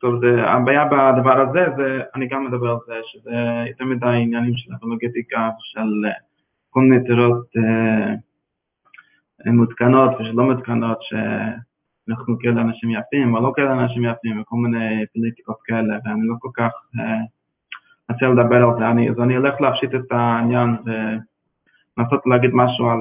טוב, 0.00 0.20
זה, 0.20 0.44
הבעיה 0.46 0.84
בדבר 0.84 1.40
הזה, 1.40 1.60
זה, 1.76 2.00
אני 2.14 2.28
גם 2.28 2.44
מדבר 2.44 2.70
על 2.70 2.76
זה, 2.86 2.94
שזה 3.04 3.64
יותר 3.68 3.84
מדי 3.84 4.06
עניינים 4.06 4.56
של 4.56 4.74
אפולוגטיקה 4.74 5.50
ושל 5.58 6.06
אה, 6.06 6.12
כל 6.70 6.80
מיני 6.80 7.04
תירות 7.04 7.46
אה, 7.56 9.52
מותקנות 9.52 10.10
ושלא 10.20 10.44
מותקנות, 10.44 10.98
שאנחנו 11.02 12.38
כאלה 12.38 12.60
אנשים 12.60 12.90
יפים 12.90 13.34
או 13.34 13.40
לא 13.42 13.52
כאלה 13.56 13.72
אנשים 13.72 14.04
יפים 14.04 14.40
וכל 14.40 14.56
מיני 14.56 15.04
פוליטיקות 15.14 15.56
כאלה, 15.64 15.98
ואני 16.04 16.26
לא 16.26 16.34
כל 16.38 16.50
כך 16.54 16.70
אה, 17.00 18.28
לדבר 18.28 18.56
על 18.56 18.78
זה, 18.78 18.90
אני, 18.90 19.10
אז 19.10 19.18
אני 19.18 19.36
הולך 19.36 19.60
להפשיט 19.60 19.94
את 19.94 20.12
העניין 20.12 20.76
ו... 20.86 20.90
לנסות 21.98 22.20
להגיד 22.26 22.50
משהו 22.54 22.90
על 22.90 23.00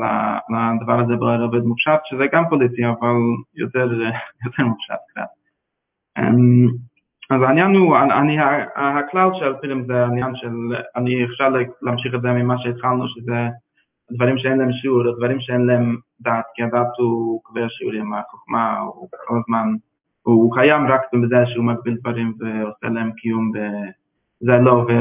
הדבר 0.53 0.99
הזה 0.99 1.15
ברובד 1.15 1.63
מופשט, 1.63 1.99
שזה 2.05 2.23
גם 2.33 2.43
פוליטי, 2.49 2.85
אבל 2.85 3.15
יותר, 3.55 3.89
יותר 4.45 4.63
מופשט 4.63 4.93
קצת. 5.09 5.27
אמ, 6.17 6.67
אז 7.29 7.41
העניין 7.41 7.75
הוא, 7.75 7.97
אני, 7.97 8.37
הכלל 8.75 9.29
של 9.33 9.53
פילים 9.61 9.85
זה 9.87 10.05
העניין 10.05 10.35
של, 10.35 10.51
אני 10.95 11.25
אפשר 11.25 11.49
להמשיך 11.81 12.15
את 12.15 12.21
זה 12.21 12.31
ממה 12.31 12.57
שהתחלנו, 12.57 13.07
שזה 13.07 13.47
דברים 14.11 14.37
שאין 14.37 14.57
להם 14.57 14.71
שיעור, 14.71 15.15
דברים 15.17 15.39
שאין 15.39 15.65
להם 15.65 15.97
דת, 16.21 16.45
כי 16.55 16.63
הדת 16.63 16.87
הוא 16.97 17.43
קובע 17.43 17.69
שיעורים, 17.69 18.13
החוכמה 18.13 18.79
הוא 18.79 19.09
כל 19.27 19.39
הזמן, 19.39 19.73
הוא 20.21 20.55
קיים 20.55 20.87
רק 20.87 21.01
בזה 21.13 21.45
שהוא 21.45 21.65
מגביל 21.65 21.97
דברים 21.99 22.33
ועושה 22.39 22.87
להם 22.87 23.11
קיום, 23.11 23.51
וזה 23.51 24.57
לא, 24.61 24.71
ו... 24.71 24.91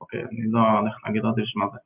אוקיי, 0.00 0.20
אני 0.20 0.50
לא 0.50 0.60
הולך 0.78 0.96
להגיד 1.06 1.24
עוד 1.24 1.40
מה 1.56 1.66
זה. 1.72 1.78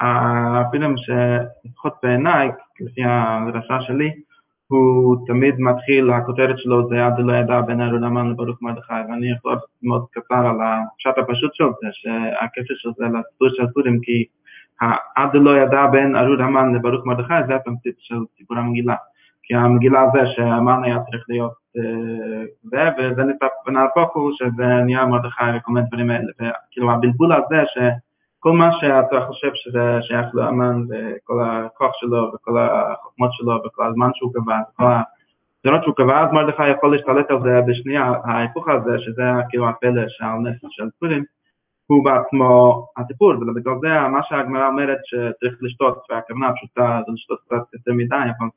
והפילם 0.00 0.94
שלפחות 0.96 1.94
בעיניי, 2.02 2.50
לפי 2.80 3.00
הדרשה 3.04 3.80
שלי, 3.80 4.14
הוא 4.68 5.16
תמיד 5.26 5.54
מתחיל, 5.58 6.10
הכותרת 6.10 6.58
שלו 6.58 6.88
זה 6.88 7.06
עד 7.06 7.18
לא 7.18 7.32
ידע 7.32 7.60
בין 7.60 7.80
אהרון 7.80 8.04
המן 8.04 8.30
לברוך 8.30 8.62
מרדכי, 8.62 8.92
ואני 9.10 9.30
יכול 9.30 9.58
מאוד 9.82 10.06
קצר 10.10 10.46
על 10.46 10.56
הפשט 10.62 11.18
הפשוט 11.18 11.54
של 11.54 11.64
זה, 11.64 11.88
שהקשר 11.92 12.74
של 12.76 12.90
זה 12.96 13.04
לסיפור 13.04 13.48
של 13.48 13.66
סורים, 13.74 14.00
כי 14.02 14.24
עד 15.16 15.30
לא 15.34 15.58
ידע 15.58 15.86
בין 15.86 16.16
אהרון 16.16 16.40
המן 16.40 16.74
לברוך 16.74 17.06
מרדכי 17.06 17.34
זה 17.48 17.54
התמצית 17.56 17.94
של 17.98 18.18
סיפור 18.38 18.58
המגילה. 18.58 18.94
כי 19.42 19.54
המגילה 19.54 20.04
זה 20.12 20.26
שהמן 20.26 20.84
היה 20.84 20.98
צריך 21.10 21.24
להיות 21.28 21.52
זה, 22.62 22.88
וזה 22.98 23.22
נהפוך 23.68 24.16
הוא 24.16 24.32
שזה 24.32 24.64
נהיה 24.64 25.06
מרדכי 25.06 25.44
וכל 25.56 25.72
מיני 25.72 25.86
דברים 25.86 26.10
האלה, 26.10 26.32
וכאילו 26.34 26.92
הבלבול 26.92 27.32
הזה 27.32 27.62
שכל 28.44 28.52
מה 28.52 28.70
שאתה 28.80 29.20
חושב 29.26 29.50
שזה 29.54 29.98
שייך 30.02 30.26
לאמן 30.34 30.82
וכל 30.88 31.40
הכוח 31.44 31.92
שלו 31.94 32.32
וכל 32.34 32.58
החוכמות 32.58 33.32
שלו 33.32 33.62
וכל 33.66 33.86
הזמן 33.86 34.10
שהוא 34.14 34.32
קבע, 34.34 34.58
וכל 34.72 34.84
הגזרות 34.84 35.84
שהוא 35.84 35.94
קבע, 35.94 36.20
אז 36.20 36.32
מרדכי 36.32 36.68
יכול 36.68 36.92
להשתלט 36.92 37.30
על 37.30 37.42
זה 37.42 37.60
בשנייה, 37.66 38.12
ההיפוך 38.24 38.68
הזה, 38.68 38.98
שזה 38.98 39.22
כאילו 39.48 39.68
הפלא 39.68 40.08
שעל 40.08 40.38
נס 40.38 40.56
של 40.70 40.88
פורים, 40.98 41.24
הוא 41.86 42.04
בעצמו 42.04 42.86
הסיפור, 42.96 43.30
ובגלל 43.30 43.74
זה 43.80 44.08
מה 44.08 44.22
שהגמרא 44.22 44.68
אומרת 44.68 44.98
שצריך 45.04 45.54
לשתות, 45.60 45.98
והכוונה 46.10 46.48
הפשוטה 46.48 47.00
זה 47.06 47.12
לשתות 47.12 47.38
קצת 47.46 47.74
יותר 47.74 47.92
מדי, 47.92 48.16
אבל 48.16 48.48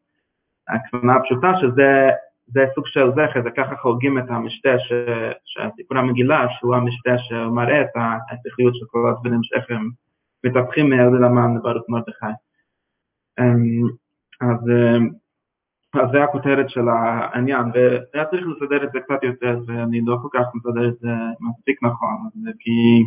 הכוונה 0.67 1.15
הפשוטה 1.15 1.51
שזה 1.61 2.09
זה 2.47 2.65
סוג 2.75 2.87
של 2.87 3.11
זכר, 3.11 3.43
זה 3.43 3.51
ככה 3.51 3.75
חוגגים 3.75 4.17
את 4.17 4.23
המשתה 4.29 4.79
ש... 4.79 4.93
שהסיפור 5.45 5.97
המגילה, 5.97 6.45
שהוא 6.49 6.75
המשתה 6.75 7.17
שמראה 7.17 7.81
את 7.81 7.89
ההצליחיות 7.95 8.75
של 8.75 8.85
כל 8.87 9.09
הדברים 9.09 9.39
שאיך 9.43 9.65
הם 9.69 9.89
מתהפכים 10.43 10.89
מאלד 10.89 11.23
המן 11.23 11.57
לברוך 11.57 11.83
מרדכי. 11.89 12.25
אמ, 13.39 13.87
אז, 14.41 14.69
אמ, 14.69 15.09
אז 15.93 16.09
זה 16.11 16.23
הכותרת 16.23 16.69
של 16.69 16.87
העניין, 16.89 17.65
והיה 17.73 18.25
צריך 18.25 18.45
לסדר 18.47 18.83
את 18.83 18.91
זה 18.93 18.99
קצת 18.99 19.23
יותר, 19.23 19.59
ואני 19.67 20.01
לא 20.05 20.17
כל 20.21 20.27
כך 20.33 20.45
מסדר 20.55 20.87
את 20.87 20.99
זה 20.99 21.09
מספיק 21.39 21.83
נכון, 21.83 22.29
כי, 22.59 23.03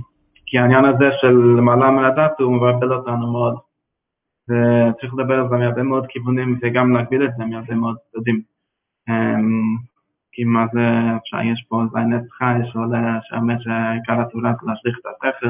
כי 0.46 0.58
העניין 0.58 0.84
הזה 0.84 1.10
של 1.20 1.34
מעלה 1.36 1.90
מהדת 1.90 2.40
הוא 2.40 2.56
מבלבל 2.56 2.92
אותנו 2.92 3.32
מאוד, 3.32 3.54
וצריך 4.48 5.14
לדבר 5.14 5.34
על 5.34 5.48
זה 5.48 5.56
מהרבה 5.56 5.82
מאוד 5.82 6.06
כיוונים 6.06 6.58
וגם 6.62 6.92
להגביל 6.92 7.24
את 7.24 7.30
זה 7.38 7.44
מהרבה 7.44 7.74
מאוד 7.74 7.96
צדדים. 8.12 8.50
אמ, 9.08 9.76
כי 10.32 10.44
מה 10.44 10.66
זה, 10.72 11.16
אפשר, 11.16 11.40
יש 11.40 11.64
פה 11.68 11.82
נס 12.06 12.30
חי 12.30 12.54
שעולה 12.72 13.18
שאומר 13.22 13.54
שעיקר 13.58 14.20
התורה 14.20 14.52
זה 14.60 14.70
להשליך 14.70 14.98
את 15.00 15.06
השכל 15.06 15.48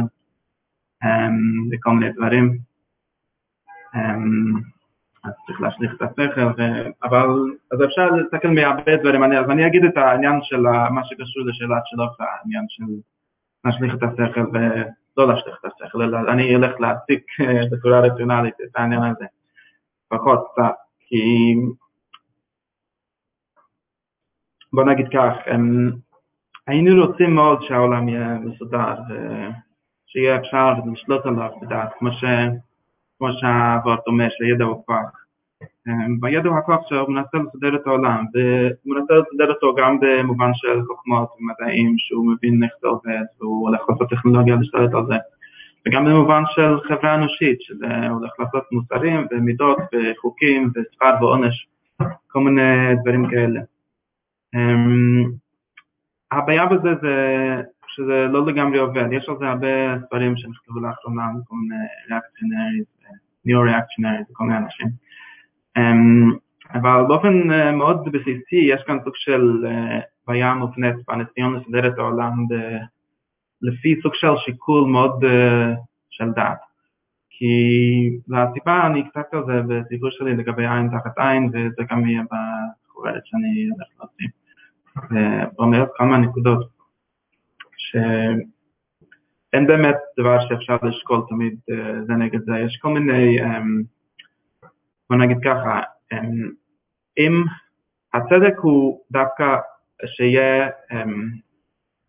אמ, 1.05 1.69
וכל 1.73 1.91
מיני 1.91 2.13
דברים. 2.13 2.59
אמ, 3.95 4.61
אז 5.25 5.33
צריך 5.47 5.61
להשליך 5.61 5.95
את 5.97 6.03
השכל, 6.03 6.63
אבל 7.03 7.27
אז 7.73 7.85
אפשר 7.85 8.11
להסתכל 8.11 8.49
מהרבה 8.49 8.97
דברים, 8.97 9.25
אני, 9.25 9.39
אז 9.39 9.51
אני 9.51 9.67
אגיד 9.67 9.85
את 9.85 9.97
העניין 9.97 10.39
של 10.43 10.61
מה 10.91 11.05
שקשור 11.05 11.47
לשאלת 11.47 11.83
שלך, 11.85 12.21
העניין 12.21 12.65
של 12.69 12.85
להשליך 13.65 13.95
את 13.95 14.03
השכל 14.03 14.45
ולא 14.53 15.29
להשליך 15.29 15.59
את 15.61 15.73
השכל, 15.73 16.03
אלא 16.03 16.19
אני 16.33 16.57
אלך 16.57 16.81
להציג 16.81 17.21
בצורה 17.73 18.01
רציונלית 18.01 18.55
את 18.65 18.77
העניין 18.77 19.03
הזה, 19.03 19.25
פחות 20.09 20.49
קצת, 20.53 20.75
כי 21.01 21.55
בוא 24.73 24.85
נגיד 24.85 25.07
כך, 25.13 25.35
היינו 26.67 27.07
רוצים 27.07 27.35
מאוד 27.35 27.63
שהעולם 27.63 28.09
יהיה 28.09 28.39
מסודר, 28.45 28.95
שיהיה 30.07 30.37
אפשר 30.37 30.75
לשלוט 30.93 31.27
עליו 31.27 31.51
בדעת, 31.63 31.91
כמו, 31.99 32.13
ש... 32.13 32.25
כמו 33.19 33.29
שהאבות 33.33 34.01
אומר 34.07 34.29
שידע 34.29 34.65
הוא 34.65 34.83
כוח. 34.87 35.21
והידע 36.23 36.49
הוא 36.49 36.59
הכוח 36.59 36.81
שהוא 36.89 37.09
מנסה 37.09 37.39
לסדר 37.39 37.75
את 37.77 37.87
העולם, 37.87 38.25
והוא 38.35 38.97
מנסה 38.97 39.15
לסדר 39.15 39.53
אותו 39.53 39.75
גם 39.75 39.99
במובן 40.01 40.51
של 40.55 40.83
חוכמות 40.87 41.29
ומדעים, 41.41 41.95
שהוא 41.99 42.27
מבין 42.33 42.63
איך 42.63 42.73
זה 42.83 42.89
עובד, 42.89 43.25
והוא 43.41 43.69
הולך 43.69 43.81
לעשות 43.89 44.11
טכנולוגיה 44.11 44.57
להשתלט 44.57 44.95
על 44.95 45.07
זה. 45.07 45.15
וגם 45.87 46.05
במובן 46.05 46.43
של 46.47 46.81
חברה 46.81 47.15
אנושית, 47.15 47.61
שזה 47.61 48.09
הולך 48.11 48.33
לעשות 48.39 48.65
מוסרים 48.73 49.27
ומידות 49.31 49.79
וחוקים 49.93 50.71
ושכר 50.75 51.15
ועונש, 51.21 51.69
כל 52.29 52.41
מיני 52.41 52.97
דברים 53.03 53.31
כאלה. 53.31 53.61
Um, 54.57 55.31
הבעיה 56.31 56.67
בזה 56.67 56.95
זה 57.03 57.17
שזה 57.87 58.27
לא 58.31 58.47
לגמרי 58.47 58.79
עובד, 58.79 59.13
יש 59.13 59.29
על 59.29 59.37
זה 59.39 59.49
הרבה 59.49 59.99
ספרים 60.07 60.37
שנכתבו 60.37 60.81
לאחרונה, 60.81 61.23
כל 61.49 61.57
מיני 61.57 61.85
ריאקציונריז, 62.11 62.85
ניאו-ריאקציונריז, 63.45 64.27
כל 64.33 64.45
מיני 64.45 64.59
אנשים. 64.59 64.87
Um, 65.79 66.39
אבל 66.75 67.05
באופן 67.09 67.51
uh, 67.51 67.73
מאוד 67.73 68.09
בסיסי 68.13 68.57
יש 68.57 68.83
כאן 68.87 68.99
סוג 69.05 69.13
של 69.17 69.67
uh, 69.67 70.03
בעיה 70.27 70.55
מופנית 70.55 70.97
בניסיון 71.09 71.55
לסדר 71.55 71.89
את 71.89 71.99
העולם 71.99 72.49
ב- 72.49 72.79
לפי 73.63 74.01
סוג 74.03 74.15
של 74.15 74.37
שיקול 74.45 74.91
מאוד 74.91 75.25
uh, 75.25 75.79
של 76.11 76.31
דעת. 76.31 76.59
כי 77.31 77.55
והסיבה, 78.29 78.87
אני 78.87 79.09
קצת 79.09 79.27
כזה 79.31 79.63
בסיפור 79.69 80.11
שלי 80.11 80.37
לגבי 80.37 80.67
עין 80.67 80.89
תחת 80.89 81.19
עין, 81.19 81.51
וזה 81.53 81.83
גם 81.91 82.07
יהיה 82.07 82.23
בחוברת 82.23 83.27
שאני 83.27 83.69
הולך 83.75 83.89
להוציא. 83.99 84.40
ואומרת 84.97 85.89
כמה 85.95 86.19
נקודות, 86.19 86.69
שאין 87.77 89.67
באמת 89.67 89.97
דבר 90.21 90.49
שאפשר 90.49 90.77
לשקול 90.83 91.23
תמיד 91.29 91.59
זה 92.07 92.13
נגד 92.13 92.41
זה. 92.41 92.59
יש 92.67 92.79
כל 92.83 92.89
מיני, 92.89 93.37
בוא 95.11 95.17
נגיד 95.17 95.39
ככה, 95.45 95.81
אם 97.19 97.45
הצדק 98.15 98.59
הוא 98.59 99.01
דווקא 99.11 99.57
שיהיה 100.07 100.69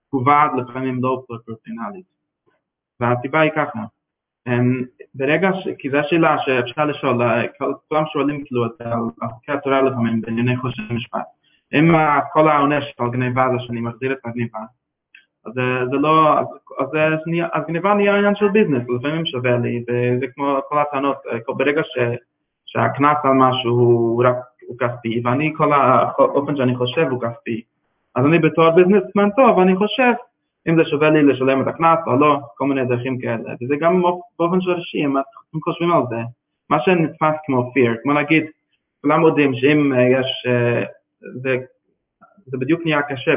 תגובה 0.08 0.48
לפעמים 0.58 1.04
לא 1.04 1.24
פרופורציונלית. 1.28 2.06
והסיבה 3.00 3.40
היא 3.40 3.52
ככה, 3.56 3.80
ברגע 5.16 5.50
ש... 5.54 5.68
כי 5.80 5.90
זו 5.90 5.98
השאלה 5.98 6.36
שאפשר 6.46 6.86
לשאול, 6.86 7.18
כולם 7.88 8.04
שואלים 8.14 8.44
כאילו 8.46 8.64
על 8.64 9.30
חוקי 9.30 9.52
התורה 9.52 9.82
לפעמים 9.82 10.22
בענייני 10.22 10.58
חושי 10.58 10.82
משפט. 10.90 11.41
אם 11.74 11.92
כל 12.34 12.50
העונש 12.50 12.94
על 13.00 13.10
גניבה 13.10 13.48
זה 13.52 13.60
שאני 13.60 13.82
מחזיר 13.82 14.12
את 14.12 14.18
הגניבה, 14.26 14.60
אז 15.46 15.54
זה 15.92 15.98
לא, 15.98 16.40
אז, 16.40 16.46
אז 17.54 17.64
גניבה 17.68 17.94
נהיה 17.94 18.16
עניין 18.16 18.36
של 18.36 18.48
ביזנס, 18.48 18.84
לפעמים 18.90 19.26
שווה 19.26 19.58
לי, 19.58 19.84
וזה 19.88 20.26
כמו 20.36 20.60
כל 20.70 20.80
הטענות, 20.80 21.18
ברגע 21.48 21.82
ש, 21.84 21.98
שהקנס 22.66 23.18
על 23.24 23.34
משהו 23.34 23.72
הוא 23.72 24.24
רק, 24.26 24.36
הוא 24.68 24.78
כספי, 24.80 25.22
ואני 25.24 25.54
כל 25.58 25.74
האופן 25.74 26.56
שאני 26.56 26.76
חושב 26.76 27.08
הוא 27.10 27.22
כספי, 27.22 27.62
אז 28.16 28.26
אני 28.26 28.40
בתור 28.40 28.70
ביזנסמן 28.70 29.30
טוב, 29.36 29.60
אני 29.60 29.76
חושב 29.76 30.12
אם 30.68 30.76
זה 30.78 30.86
שווה 30.86 31.10
לי 31.10 31.24
לשלם 31.24 31.62
את 31.62 31.68
הקנס 31.68 32.00
או 32.08 32.16
לא, 32.16 32.40
כל 32.58 32.66
מיני 32.66 32.86
דרכים 32.86 33.20
כאלה, 33.20 33.54
וזה 33.62 33.76
גם 33.80 34.02
באופן 34.40 34.62
שורשי, 34.62 35.06
אם 35.06 35.18
אתם 35.18 35.60
חושבים 35.64 35.92
על 35.92 36.02
זה, 36.10 36.20
מה 36.70 36.80
שנתפס 36.80 37.36
כמו 37.46 37.62
fear, 37.62 37.98
כמו 38.04 38.14
להגיד, 38.14 38.46
כולם 39.02 39.22
יודעים 39.22 39.56
שאם 39.56 39.94
יש, 40.20 40.46
זה, 41.42 41.58
זה 42.46 42.58
בדיוק 42.58 42.82
נהיה 42.86 43.02
קשה, 43.02 43.32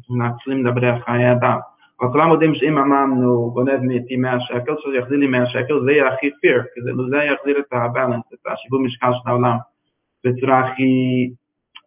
כשמתחילים 0.00 0.66
לדבר 0.66 0.86
על 0.86 1.00
חיי 1.00 1.32
אדם, 1.32 1.58
אבל 2.00 2.12
כולם 2.12 2.30
יודעים 2.30 2.54
שאם 2.54 2.78
אמן 2.78 3.22
הוא 3.22 3.54
גונב 3.54 3.80
מאיתי 3.80 4.16
100 4.16 4.40
שקל, 4.40 4.74
שזה 4.78 4.96
יחזיר 4.96 5.18
לי 5.18 5.26
100 5.26 5.46
שקל, 5.46 5.80
זה 5.84 5.92
יהיה 5.92 6.08
הכי 6.08 6.26
fear, 6.26 6.62
כי 6.74 6.80
זה 7.10 7.16
יחזיר 7.16 7.58
את 7.58 7.72
הבאלנס, 7.72 8.24
את 8.34 8.46
השיווי 8.46 8.86
משקל 8.86 9.10
של 9.12 9.28
העולם, 9.28 9.56
בצורה 10.24 10.60
הכי 10.60 11.30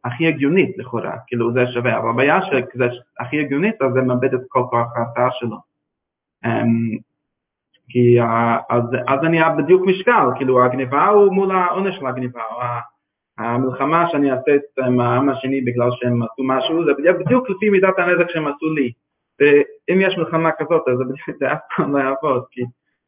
הכי 0.04 0.28
הגיונית 0.28 0.78
לכאורה, 0.78 1.18
כאילו 1.28 1.54
זה 1.54 1.68
שווה, 1.68 1.98
אבל 1.98 2.10
הבעיה 2.10 2.40
שזה 2.42 2.86
הכי 3.20 3.40
הגיונית, 3.40 3.82
אז 3.82 3.94
זה 3.94 4.02
מאבד 4.02 4.34
את 4.34 4.40
כל 4.48 4.64
כוח 4.70 4.88
ההרתעה 4.96 5.30
שלו. 5.32 5.58
Um, 6.46 7.00
כי 7.90 8.18
אז, 8.70 8.84
אז 9.08 9.20
זה 9.22 9.30
נהיה 9.30 9.50
בדיוק 9.50 9.82
משקל, 9.86 10.28
כאילו 10.36 10.66
הגניבה 10.66 11.08
הוא 11.08 11.34
מול 11.34 11.52
העונש 11.52 11.96
של 11.96 12.08
הגניבה, 12.08 12.42
או 12.52 12.62
המלחמה 13.38 14.10
שאני 14.12 14.32
אעשה 14.32 14.52
עם 14.86 15.00
העם 15.00 15.30
השני 15.30 15.62
בגלל 15.62 15.90
שהם 15.92 16.24
עשו 16.24 16.44
משהו, 16.44 16.86
זה 16.86 16.92
בדיוק, 17.20 17.50
לפי 17.50 17.70
מידת 17.70 17.94
הנזק 18.00 18.30
שהם 18.30 18.48
עשו 18.48 18.74
לי. 18.74 18.92
ואם 19.40 20.02
יש 20.02 20.18
מלחמה 20.18 20.50
כזאת, 20.58 20.88
אז 20.88 20.98
זה 21.40 21.54
אף 21.54 21.60
פעם 21.76 21.98
לא 21.98 22.04
יעבוד, 22.04 22.44
כי, 22.52 22.62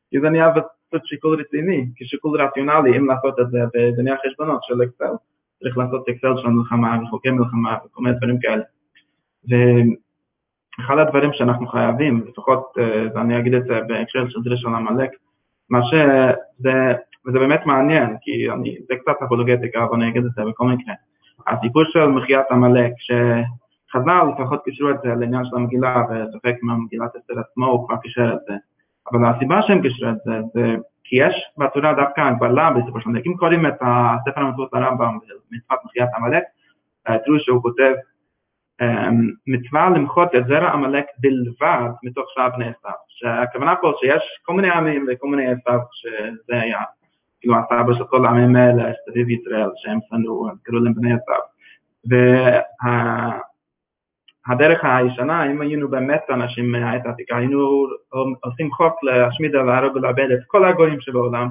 כי 0.10 0.20
זה 0.20 0.30
נהיה 0.30 0.50
בסוג 0.50 1.06
שיקול 1.06 1.40
רציני, 1.40 1.86
כשיקול 1.96 2.42
רציונלי, 2.42 2.98
אם 2.98 3.08
לעשות 3.08 3.40
את 3.40 3.52
זה, 3.52 3.60
וזה 3.60 4.04
נהיה 4.04 4.16
חשבונות 4.26 4.64
של 4.64 4.84
אקסל. 4.84 5.14
צריך 5.60 5.78
לעשות 5.78 6.10
אקסל 6.10 6.38
של 6.38 6.48
המלחמה 6.48 6.98
וחוקי 7.04 7.30
מלחמה 7.30 7.78
וכל 7.86 8.04
מיני 8.04 8.18
דברים 8.18 8.40
כאלה. 8.40 8.64
ואחד 9.44 10.98
הדברים 10.98 11.34
שאנחנו 11.34 11.68
חייבים, 11.68 12.24
לפחות, 12.28 12.74
אה, 12.80 13.08
ואני 13.16 13.40
אגיד 13.40 13.54
את 13.54 13.64
זה 13.64 13.80
בהקשר 13.88 14.30
של 14.30 14.42
דריש 14.42 14.66
על 14.66 14.76
עמלק, 14.76 15.10
מה 15.70 15.80
שזה, 15.84 16.94
וזה 17.28 17.40
באמת 17.40 17.66
מעניין, 17.66 18.18
כי 18.22 18.52
אני, 18.52 18.78
זה 18.88 18.96
קצת 18.96 19.16
אפולוגטיקה, 19.26 19.84
אבל 19.84 19.96
אני 19.96 20.10
אגיד 20.10 20.26
את 20.26 20.32
זה 20.36 20.42
בכל 20.50 20.68
מקרה. 20.68 20.94
הסיפור 21.48 21.84
של 21.86 22.06
מחיית 22.06 22.46
עמלק, 22.52 22.92
שחז"ל 22.98 24.24
לפחות 24.34 24.64
קישרו 24.64 24.90
את 24.90 24.96
זה 25.04 25.10
לעניין 25.10 25.46
של 25.46 25.56
המגילה, 25.56 26.04
וספק 26.10 26.56
אם 26.64 26.70
המגילת 26.70 27.16
אסתר 27.16 27.40
עצמו 27.40 27.88
כבר 27.88 27.98
קישר 27.98 28.34
את 28.34 28.40
זה. 28.48 28.54
אבל 29.12 29.26
הסיבה 29.26 29.62
שהם 29.62 29.82
קישרו 29.82 30.10
את 30.10 30.18
זה, 30.26 30.32
זה 30.54 30.76
כי 31.04 31.16
יש 31.16 31.36
בתורה 31.58 31.94
דווקא 31.94 32.22
הגבלה 32.22 32.72
בסופו 32.72 33.02
של 33.02 33.10
דבר. 33.10 33.20
אם 33.26 33.34
קוראים 33.38 33.66
את 33.66 33.78
הספר 33.82 34.42
המצוות 34.42 34.74
הרמב"ם, 34.74 35.18
מצוות 35.52 35.80
מחיית 35.86 36.10
עמלק, 36.18 36.44
תראו 37.26 37.40
שהוא 37.40 37.62
כותב 37.62 37.94
מצווה 39.48 39.90
למחות 39.90 40.36
את 40.36 40.48
זרע 40.48 40.70
עמלק 40.70 41.06
בלבד 41.20 41.90
מתוך 42.04 42.26
שאר 42.34 42.50
בני 42.50 42.66
עשיו. 42.66 42.92
שהכוונה 43.08 43.76
פה 43.76 43.92
שיש 44.00 44.24
כל 44.46 44.54
מיני 44.54 44.70
עמים 44.70 45.06
וכל 45.12 45.28
מיני 45.28 45.48
עשיו 45.48 45.80
שזה 45.92 46.62
היה, 46.62 46.80
של 47.98 48.04
כל 48.04 48.26
העמים 48.26 48.56
האלה, 48.56 48.92
סביב 49.10 49.30
ישראל, 49.30 49.70
שהם 49.76 50.00
שנאו, 50.10 50.48
קראו 50.64 50.80
להם 50.80 50.94
בני 50.94 51.14
עשיו. 51.14 51.42
הדרך 54.48 54.80
הישנה, 54.84 55.46
אם 55.52 55.62
היינו 55.62 55.90
באמת 55.90 56.22
אנשים 56.30 56.72
מהעת 56.72 57.06
העתיקה, 57.06 57.38
היינו 57.38 57.88
עושים 58.44 58.72
חוק 58.72 59.04
להשמיד 59.04 59.56
ולהרוג 59.56 59.96
ולאבד 59.96 60.32
את 60.32 60.40
כל 60.48 60.66
הגויים 60.66 61.02
שבעולם, 61.02 61.50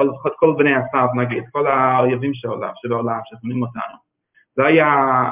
לפחות 0.00 0.32
כל 0.36 0.54
בני 0.58 0.74
הסף 0.74 1.08
נגיד, 1.16 1.44
כל 1.52 1.66
האויבים 1.66 2.34
שבעולם, 2.34 2.70
שבעולם, 2.74 3.20
ששונאים 3.24 3.62
אותנו. 3.62 3.96
זה 4.56 4.64
היה, 4.64 5.24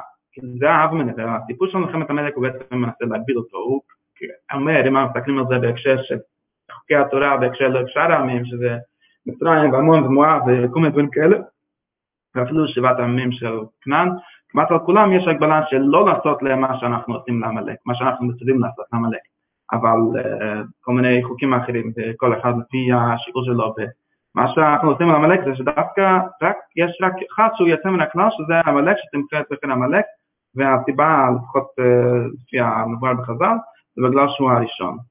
זה 0.59 0.71
האב 0.71 0.95
מנהל, 0.95 1.29
הסיפור 1.29 1.69
של 1.69 1.79
מלחמת 1.79 2.11
המלך 2.11 2.35
הוא 2.35 2.43
בעצם 2.43 2.77
מנסה 2.77 3.05
להגביל 3.05 3.39
אותו, 3.39 3.57
הוא 3.57 3.81
אומר, 4.53 4.89
אם 4.89 4.97
אנחנו 4.97 5.11
מסתכלים 5.15 5.39
על 5.39 5.45
זה 5.49 5.59
בהקשר 5.59 6.03
של 6.03 6.19
חוקי 6.73 6.95
התורה, 6.95 7.37
בהקשר 7.37 7.73
של 7.73 7.89
שאר 7.89 8.13
העמים, 8.13 8.45
שזה 8.45 8.77
מצרים 9.31 9.73
ועמון 9.73 10.05
ומואב 10.05 10.43
וכל 10.47 10.81
מיני 10.81 10.93
דברים 10.93 11.11
כאלה, 11.11 11.37
ואפילו 12.35 12.69
שבעת 12.69 12.99
העמים 12.99 13.33
של 13.33 13.59
כנען, 13.81 14.09
כמעט 14.49 14.71
על 14.71 14.79
כולם 14.79 15.13
יש 15.13 15.29
הגבלה 15.29 15.63
של 15.71 15.79
לא 15.79 16.07
לעשות 16.07 16.43
למה 16.43 16.79
שאנחנו 16.81 17.15
עושים 17.15 17.41
לעמלק, 17.41 17.77
מה 17.87 17.95
שאנחנו 17.95 18.27
מצווים 18.27 18.61
לעשות 18.61 18.85
לעמלק, 18.93 19.21
אבל 19.73 20.23
uh, 20.23 20.67
כל 20.81 20.93
מיני 20.93 21.25
חוקים 21.25 21.55
אחרים, 21.55 21.93
וכל 21.97 22.39
אחד 22.39 22.53
לפי 22.61 22.89
השיעור 22.93 23.45
שלו, 23.45 23.75
ומה 24.35 24.49
שאנחנו 24.49 24.91
עושים 24.91 25.09
לעמלק 25.09 25.41
זה 25.45 25.55
שדווקא 25.55 26.21
רק, 26.43 26.57
יש 26.77 26.99
רק 27.03 27.13
אחד 27.35 27.49
שהוא 27.55 27.69
יוצא 27.69 27.89
מן 27.89 28.01
הכלל, 28.01 28.29
שזה 28.31 28.61
עמלק, 28.67 28.97
שתמצא 28.99 29.41
את 29.41 29.47
ספר 29.47 29.73
עמלק, 29.73 30.05
והסיבה, 30.55 31.29
לפחות 31.37 31.67
uh, 31.81 31.85
לפי 32.43 32.61
המבואר 32.61 33.15
בחז"ל, 33.15 33.57
זה 33.97 34.09
בגלל 34.09 34.29
שהוא 34.29 34.51
הראשון. 34.51 35.10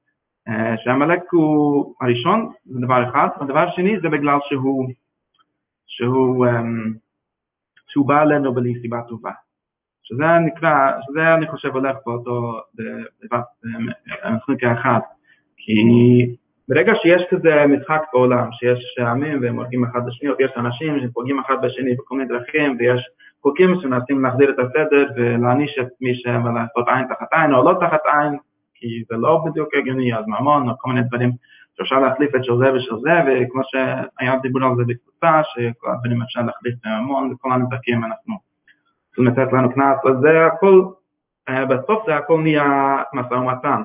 Uh, 0.50 0.52
שעמלק 0.84 1.20
הוא 1.30 1.94
הראשון, 2.00 2.52
זה 2.64 2.80
דבר 2.80 3.08
אחד, 3.10 3.28
הדבר 3.40 3.58
השני 3.58 4.00
זה 4.02 4.08
בגלל 4.08 4.38
שהוא, 4.42 4.88
שהוא 5.86 6.46
um, 6.46 6.98
שהוא 7.88 8.08
בא 8.08 8.22
אלינו 8.22 8.54
בלי 8.54 8.80
סיבה 8.82 9.00
טובה. 9.08 9.30
שזה 10.02 10.38
נקרא, 10.46 10.92
שזה 11.02 11.34
אני 11.34 11.48
חושב 11.48 11.68
הולך 11.68 11.96
באותו, 12.06 12.60
במחלקה 14.24 14.72
אחת. 14.72 15.02
כי 15.56 15.74
ברגע 16.68 16.92
שיש 17.02 17.22
כזה 17.30 17.66
משחק 17.66 18.02
בעולם, 18.12 18.52
שיש 18.52 18.98
עמים 18.98 19.42
והם 19.42 19.56
הורגים 19.56 19.84
אחד 19.84 20.00
לשני, 20.08 20.30
או 20.30 20.34
יש 20.40 20.50
אנשים 20.56 21.00
שפוגעים 21.00 21.38
אחד 21.38 21.56
בשני 21.62 21.94
בכל 21.94 22.16
מיני 22.16 22.28
דרכים, 22.28 22.76
ויש 22.78 23.08
חוקים 23.42 23.74
שמנסים 23.80 24.22
להחזיר 24.22 24.50
את 24.50 24.58
הסדר 24.58 25.06
ולהעניש 25.16 25.78
את 25.80 25.88
מי 26.00 26.12
לעשות 26.54 26.88
עין 26.88 27.06
תחת 27.08 27.28
עין 27.32 27.54
או 27.54 27.64
לא 27.64 27.78
תחת 27.80 28.00
עין, 28.12 28.38
כי 28.80 29.04
זה 29.10 29.16
לא 29.16 29.42
בדיוק 29.46 29.74
הגיוני, 29.74 30.14
אז 30.14 30.24
ממון 30.26 30.68
או 30.68 30.74
כל 30.78 30.90
מיני 30.90 31.02
דברים 31.02 31.30
שאפשר 31.76 32.00
להחליף 32.00 32.34
את 32.34 32.44
של 32.44 32.56
זה 32.58 32.72
ושל 32.72 32.94
זה, 33.00 33.10
וכמו 33.26 33.62
שהיה 33.64 34.38
דיבור 34.42 34.64
על 34.64 34.76
זה 34.76 34.82
בקבוצה, 34.86 35.40
שכל 35.44 35.90
הדברים 35.90 36.22
אפשר 36.22 36.40
להחליף 36.40 36.74
בהמון, 36.84 37.32
וכל 37.32 37.52
הנזקים 37.52 38.04
אנחנו 38.04 38.34
צריכים 39.06 39.26
לתת 39.26 39.52
לנו 39.52 39.72
קנס, 39.74 39.98
אז 40.04 40.16
זה 40.22 40.46
הכל, 40.46 40.84
בסוף 41.50 42.06
זה 42.06 42.16
הכל 42.16 42.40
נהיה 42.40 42.96
משא 43.12 43.34
ומתן. 43.34 43.82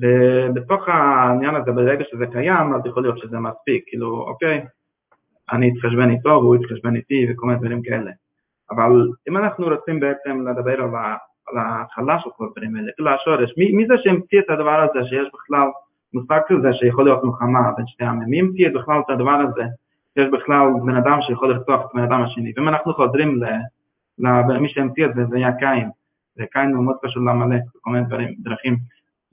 ובתוך 0.00 0.88
העניין 0.88 1.54
הזה, 1.54 1.72
ברגע 1.72 2.04
שזה 2.10 2.26
קיים, 2.26 2.74
אז 2.74 2.80
יכול 2.86 3.02
להיות 3.02 3.18
שזה 3.18 3.38
מספיק, 3.38 3.84
כאילו, 3.86 4.20
אוקיי, 4.20 4.64
אני 5.52 5.72
אתחשבן 5.72 6.10
איתו 6.10 6.28
והוא 6.28 6.56
יתחשבן 6.56 6.96
איתי 6.96 7.26
וכל 7.30 7.46
מיני 7.46 7.58
דברים 7.58 7.82
כאלה. 7.82 8.10
אבל 8.70 9.08
אם 9.28 9.36
אנחנו 9.36 9.66
רוצים 9.66 10.00
בעצם 10.00 10.46
לדבר 10.48 10.82
על, 10.82 10.90
על 11.48 11.58
ההתחלה 11.58 12.18
של 12.18 12.30
כל 12.36 12.44
הדברים 12.44 12.76
האלה, 12.76 12.92
כאילו 12.96 13.10
השורש, 13.10 13.54
מי, 13.58 13.72
מי 13.72 13.86
זה 13.86 13.94
שהמציא 13.98 14.38
את 14.40 14.50
הדבר 14.50 14.80
הזה 14.80 15.08
שיש 15.08 15.28
בכלל 15.34 15.68
מושג 16.14 16.40
כזה 16.48 16.72
שיכול 16.72 17.04
להיות 17.04 17.24
מלחמה 17.24 17.72
בין 17.76 17.86
שתי 17.86 18.04
העמים? 18.04 18.28
מי 18.28 18.40
המציא 18.40 18.68
בכלל 18.74 19.00
את 19.00 19.10
הדבר 19.10 19.38
הזה 19.48 19.62
שיש 20.18 20.28
בכלל 20.32 20.66
בן 20.86 20.96
אדם 20.96 21.18
שיכול 21.22 21.50
לרצוח 21.50 21.80
את 21.80 21.94
בן 21.94 22.02
אדם 22.02 22.22
השני? 22.22 22.52
ואם 22.56 22.68
אנחנו 22.68 22.94
חוזרים 22.94 23.40
למי 24.18 24.68
שהמציא 24.68 25.06
את 25.06 25.14
זה, 25.14 25.24
זה 25.30 25.36
היה 25.36 25.52
קין, 25.52 25.90
וקין 26.38 26.74
הוא 26.74 26.84
מאוד 26.84 26.96
קשור 27.02 27.24
לעמלק, 27.24 27.62
כל 27.80 27.90
מיני 27.90 28.04
דברים, 28.04 28.34
דרכים. 28.38 28.76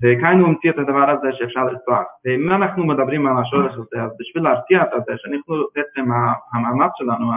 וכאן 0.01 0.39
הוא 0.39 0.47
המציא 0.47 0.69
את 0.69 0.77
הדבר 0.77 1.09
הזה 1.09 1.33
שאפשר 1.33 1.63
לרצוח. 1.65 2.03
ואם 2.25 2.51
אנחנו 2.51 2.85
מדברים 2.85 3.27
על 3.27 3.37
השורש 3.37 3.73
הזה, 3.73 4.03
אז 4.03 4.11
בשביל 4.19 4.43
להרתיע 4.43 4.83
את 4.83 4.89
זה, 5.07 5.13
שאנחנו 5.17 5.55
בעצם 5.75 6.11
המאמץ 6.53 6.91
שלנו, 6.95 7.31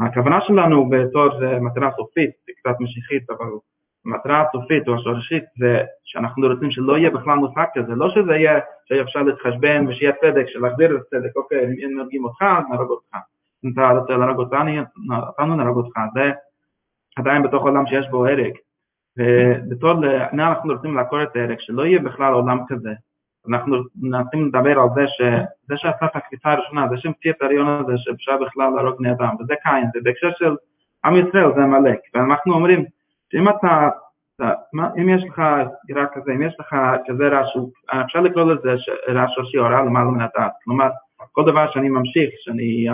הכוונה 0.00 0.40
שלנו 0.40 0.88
בתור 0.90 1.24
מטרה 1.60 1.90
סופית, 1.96 2.30
זה 2.46 2.52
קצת 2.58 2.80
משיחית, 2.80 3.30
אבל 3.30 3.46
המטרה 4.06 4.44
הסופית 4.48 4.88
או 4.88 4.94
השורשית 4.94 5.44
זה 5.58 5.82
שאנחנו 6.04 6.46
רוצים 6.46 6.70
שלא 6.70 6.98
יהיה 6.98 7.10
בכלל 7.10 7.34
מושג 7.34 7.64
כזה, 7.74 7.94
לא 7.94 8.10
שזה 8.10 8.32
יהיה 8.32 8.58
שאפשר 8.84 9.22
להתחשבן 9.22 9.86
ושיהיה 9.88 10.12
צדק, 10.20 10.44
שלהחזיר 10.46 10.96
את 10.96 11.00
הצדק, 11.00 11.36
אוקיי, 11.36 11.64
אם 11.64 11.96
נורגים 11.96 12.24
אותך, 12.24 12.42
נהרוג 12.42 12.90
אותך. 12.90 13.16
אם 13.64 13.70
אתה 13.72 13.90
רוצה 13.90 14.16
להרוג 14.16 14.38
אותנו, 14.38 15.56
נהרוג 15.56 15.76
אותך. 15.76 15.98
זה 16.14 16.32
עדיין 17.16 17.42
בתוך 17.42 17.62
עולם 17.62 17.86
שיש 17.86 18.08
בו 18.10 18.26
הרג. 18.26 18.52
ובתור 19.18 19.94
מה 20.32 20.48
אנחנו 20.48 20.72
רוצים 20.72 20.94
לעקור 20.94 21.22
את 21.22 21.36
הערך, 21.36 21.60
שלא 21.60 21.86
יהיה 21.86 21.98
בכלל 21.98 22.32
עולם 22.32 22.58
כזה. 22.68 22.90
אנחנו 23.48 23.76
מנסים 24.00 24.46
לדבר 24.46 24.80
על 24.80 24.88
זה 24.94 25.04
שזה 25.06 25.76
שעשה 25.76 26.06
את 26.06 26.16
הקפיצה 26.16 26.52
הראשונה, 26.52 26.88
זה 26.90 26.96
שהמציא 26.96 27.30
את 27.30 27.42
הרעיון 27.42 27.68
הזה 27.68 27.92
שאפשר 27.96 28.36
בכלל 28.36 28.70
להרוג 28.76 28.98
בני 28.98 29.10
אדם, 29.10 29.34
וזה 29.40 29.54
קין, 29.62 29.84
ובהקשר 29.94 30.30
של 30.38 30.56
עם 31.04 31.16
ישראל 31.16 31.54
זה 31.56 31.62
עמלק, 31.62 31.98
ואנחנו 32.14 32.54
אומרים 32.54 32.84
שאם 33.32 33.48
אתה, 33.48 33.88
אם 34.98 35.08
יש 35.08 35.24
לך 35.24 35.42
גירה 35.86 36.06
כזה, 36.06 36.32
אם 36.32 36.42
יש 36.42 36.56
לך 36.60 36.76
כזה 37.06 37.28
רעש, 37.28 37.56
אפשר 38.04 38.20
לקרוא 38.20 38.52
לזה 38.52 38.74
רעש 39.08 39.34
שורשי 39.34 39.58
או 39.58 39.64
רע 39.64 39.82
למעלה 39.82 40.10
מן 40.10 40.20
הדעת, 40.20 40.52
כלומר 40.64 40.88
כל 41.32 41.44
דבר 41.44 41.70
שאני 41.70 41.88
ממשיך, 41.88 42.30
שאני, 42.38 42.86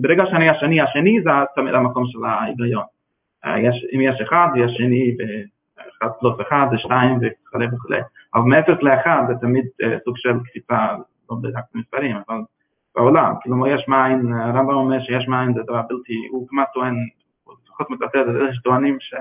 ברגע 0.00 0.26
שאני 0.26 0.50
השני, 0.50 0.80
השני 0.80 1.20
זה 1.24 1.30
תמיד 1.54 1.74
המקום 1.74 2.04
של 2.06 2.18
ההיגיון. 2.24 2.84
אה, 3.44 3.60
יש, 3.60 3.86
אם 3.94 4.00
יש 4.00 4.20
אחד, 4.20 4.48
יש 4.56 4.72
שני, 4.76 5.16
ואחד 5.86 6.14
פלוס 6.20 6.40
אחד 6.40 6.66
זה 6.70 6.78
שתיים 6.78 7.16
וכו' 7.16 7.58
וכו'. 7.72 7.94
אבל 8.34 8.44
מאפס 8.44 8.82
לאחד 8.82 9.24
זה 9.28 9.34
תמיד 9.40 9.64
uh, 9.64 9.86
סוג 10.04 10.16
של 10.16 10.38
קפיצה, 10.44 10.86
לא 11.30 11.36
בדק 11.42 11.64
מספרים, 11.74 12.16
אבל 12.28 12.40
בעולם, 12.96 13.34
כאילו 13.40 13.66
יש 13.66 13.88
מאין, 13.88 14.32
הרמב"ם 14.32 14.74
אומר 14.74 15.00
שיש 15.00 15.28
מאין 15.28 15.54
זה 15.54 15.62
דבר 15.62 15.82
בלתי, 15.88 16.26
הוא 16.30 16.48
כמעט 16.48 16.68
טוען, 16.74 16.94
הוא 17.44 17.54
לפחות 17.64 17.90
מצטט 17.90 18.16
את 18.16 18.32
זה 18.32 18.54
שטוענים 18.54 18.96
ש... 19.00 19.14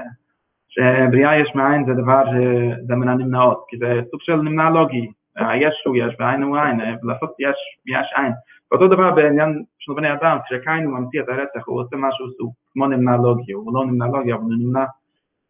שבריאה 0.69 1.39
יש 1.39 1.55
מאין 1.55 1.85
זה 1.85 1.93
דבר 1.93 2.23
שזה 2.25 2.95
מן 2.95 3.07
הנמנעות, 3.07 3.65
כי 3.67 3.77
זה 3.77 4.01
סוג 4.11 4.21
של 4.21 4.35
נמנע 4.35 4.69
לוגי, 4.69 5.07
יש 5.55 5.83
הוא 5.85 5.97
יש 5.97 6.15
ועין 6.19 6.43
הוא 6.43 6.57
עין, 6.57 6.81
ולעשות 7.03 7.35
יש 7.39 7.55
יש 7.85 8.13
עין. 8.15 8.31
ואותו 8.71 8.87
דבר 8.87 9.11
בעניין 9.11 9.63
של 9.79 9.93
בני 9.93 10.13
אדם, 10.13 10.37
כשקין 10.45 10.85
הוא 10.85 10.99
ממציא 10.99 11.21
את 11.21 11.29
הרצח, 11.29 11.67
הוא 11.67 11.81
עושה 11.81 11.95
משהו 11.95 12.25
שהוא 12.37 12.53
כמו 12.73 12.87
נמנע 12.87 13.17
לוגי, 13.17 13.51
הוא 13.51 13.73
לא 13.73 13.85
נמנע 13.85 14.05
לוגי, 14.05 14.33
אבל 14.33 14.41
הוא 14.41 14.53
נמנע, 14.59 14.85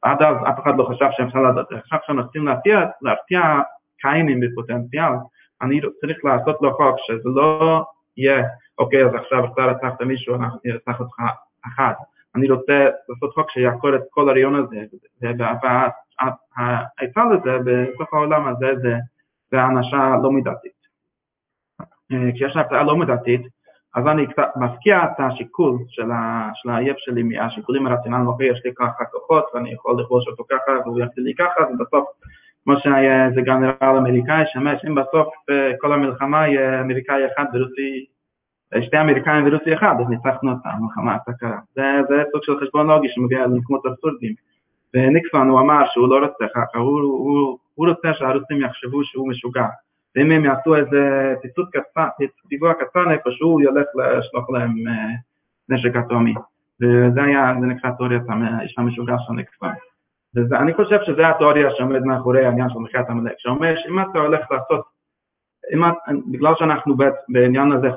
עד 0.05 0.21
אז 0.21 0.35
אף 0.49 0.59
אחד 0.63 0.77
לא 0.77 0.83
חשב 0.83 1.05
שאפשר 1.11 1.39
עכשיו 1.71 1.99
כשרוצים 2.03 2.45
להרתיע, 2.45 2.85
להרתיע 3.01 3.41
קיינים 3.97 4.39
בפוטנציאל, 4.39 5.13
אני 5.61 5.81
צריך 6.01 6.25
לעשות 6.25 6.57
לו 6.61 6.73
חוק 6.73 6.95
שזה 6.97 7.29
לא 7.35 7.83
יהיה, 8.17 8.43
אוקיי, 8.77 9.05
אז 9.05 9.15
עכשיו 9.15 9.45
אתה 9.45 9.65
רצחת 9.65 10.01
מישהו, 10.01 10.35
אנחנו 10.35 10.59
נרצח 10.65 10.99
אותך 10.99 11.15
אחד. 11.67 11.93
אני 12.35 12.49
רוצה 12.49 12.89
לעשות 13.09 13.33
חוק 13.33 13.51
שיעקור 13.51 13.95
את 13.95 14.01
כל 14.09 14.29
הרעיון 14.29 14.55
הזה, 14.55 14.77
והעצה 15.21 17.23
לזה 17.31 17.57
בתוך 17.65 18.13
העולם 18.13 18.47
הזה 18.47 18.67
זה 19.51 19.61
האנשה 19.61 20.15
לא 20.23 20.31
מידתית. 20.31 20.85
אה, 22.11 22.31
כשיש 22.35 22.55
הרצאה 22.55 22.83
לא 22.83 22.97
מידתית, 22.97 23.41
אז 23.95 24.07
אני 24.07 24.27
קצת 24.27 24.49
מפקיע 24.55 25.03
את 25.03 25.19
השיקול 25.19 25.77
של, 25.87 26.11
ה, 26.11 26.49
של 26.53 26.69
האייב 26.69 26.95
שלי 26.97 27.23
מהשיקולים 27.23 27.87
הרציונליים, 27.87 28.27
אוקיי, 28.27 28.47
יש 28.47 28.61
לי 28.65 28.71
ככה 28.75 29.05
כוחות 29.11 29.45
ואני 29.53 29.73
יכול 29.73 30.01
לכבוש 30.01 30.27
אותו 30.27 30.43
ככה 30.49 30.71
והוא 30.85 30.99
יעשה 30.99 31.21
לי 31.21 31.33
ככה, 31.35 31.63
ובסוף, 31.73 32.05
כמו 32.63 32.79
שהיה 32.79 33.25
איזה 33.25 33.41
גנרל 33.41 33.97
אמריקאי 33.97 34.43
שמש, 34.47 34.85
אם 34.87 34.95
בסוף 34.95 35.27
אה, 35.49 35.71
כל 35.79 35.93
המלחמה 35.93 36.47
יהיה 36.47 36.81
אמריקאי 36.81 37.25
אחד 37.25 37.45
ורוסי, 37.53 38.05
אה, 38.75 38.81
שתי 38.83 39.01
אמריקאים 39.01 39.47
ורוסי 39.47 39.73
אחד, 39.73 39.95
אז 39.99 40.05
ניצחנו 40.09 40.51
אותה, 40.51 40.69
המלחמה 40.69 41.11
הייתה 41.11 41.31
קרה. 41.39 41.59
זה, 41.75 41.83
זה 42.09 42.23
סוג 42.31 42.43
של 42.43 42.59
חשבון 42.59 42.87
לוגי 42.87 43.09
שמגיע 43.09 43.45
למקומות 43.45 43.85
אבסורדיים. 43.85 44.33
וניקסון 44.93 45.49
הוא 45.49 45.59
אמר 45.59 45.85
שהוא 45.93 46.09
לא 46.09 46.25
רוצה 46.25 46.45
ככה, 46.55 46.79
הוא, 46.79 46.99
הוא, 46.99 47.57
הוא 47.75 47.87
רוצה 47.87 48.13
שהרוסים 48.13 48.61
יחשבו 48.61 49.03
שהוא 49.03 49.29
משוגע. 49.29 49.67
ואם 50.15 50.31
הם 50.31 50.45
יעשו 50.45 50.75
איזה 50.75 51.33
פיצוץ 51.41 51.69
קטן, 51.69 52.07
פיגוע 52.49 52.73
קטן 52.73 53.11
איפשהו, 53.11 53.49
הוא 53.49 53.61
ילך 53.61 53.85
לשלוח 53.95 54.49
להם 54.49 54.87
אה, 54.87 55.13
נשק 55.69 55.95
אטומי. 55.95 56.33
וזה 56.81 57.23
היה, 57.23 57.53
זה 57.61 57.65
נקרא 57.65 57.91
תיאוריית 57.91 58.23
האיש 58.29 58.75
המשוגע 58.77 59.15
של 59.19 59.33
ניקסון. 59.33 59.69
ואני 60.49 60.73
חושב 60.73 60.99
שזו 61.03 61.21
התיאוריה 61.23 61.71
שעומדת 61.71 62.03
מאחורי 62.05 62.45
העניין 62.45 62.69
של 62.69 62.79
מחיית 62.79 63.09
עמלק, 63.09 63.33
שאומר 63.37 63.75
שאם 63.75 63.99
אתה 63.99 64.19
הולך 64.19 64.51
לעשות, 64.51 64.85
אם 65.73 65.85
את, 65.85 65.93
בגלל 66.31 66.55
שאנחנו 66.55 66.95
בעניין 67.29 67.71
הזה 67.71 67.87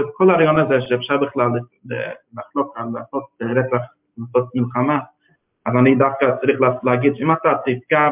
את 0.00 0.06
כל 0.14 0.30
הרעיון 0.30 0.58
הזה 0.58 0.80
שאפשר 0.80 1.16
בכלל 1.16 1.50
לחלוק 2.34 2.76
על 2.76 2.86
לעשות 2.94 3.24
רצח, 3.40 3.84
לעשות 4.18 4.50
מלחמה, 4.54 4.98
אז 5.66 5.72
אני 5.78 5.94
דווקא 5.94 6.26
צריך 6.40 6.60
להגיד 6.82 7.16
שאם 7.16 7.32
אתה 7.32 7.52
תפגע 7.64 8.08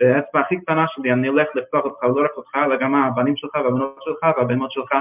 באצבע 0.00 0.40
הכי 0.40 0.60
קטנה 0.60 0.84
שלי, 0.88 1.12
אני 1.12 1.28
הולך 1.28 1.48
לפתוח 1.54 1.84
אותך, 1.84 2.02
לא 2.02 2.24
רק 2.24 2.30
אותך, 2.36 2.50
אלא 2.54 2.76
גם 2.76 2.94
הבנים 2.94 3.36
שלך 3.36 3.54
והבנות 3.54 3.98
שלך 4.00 4.22
והבנות 4.36 4.72
שלך 4.72 4.92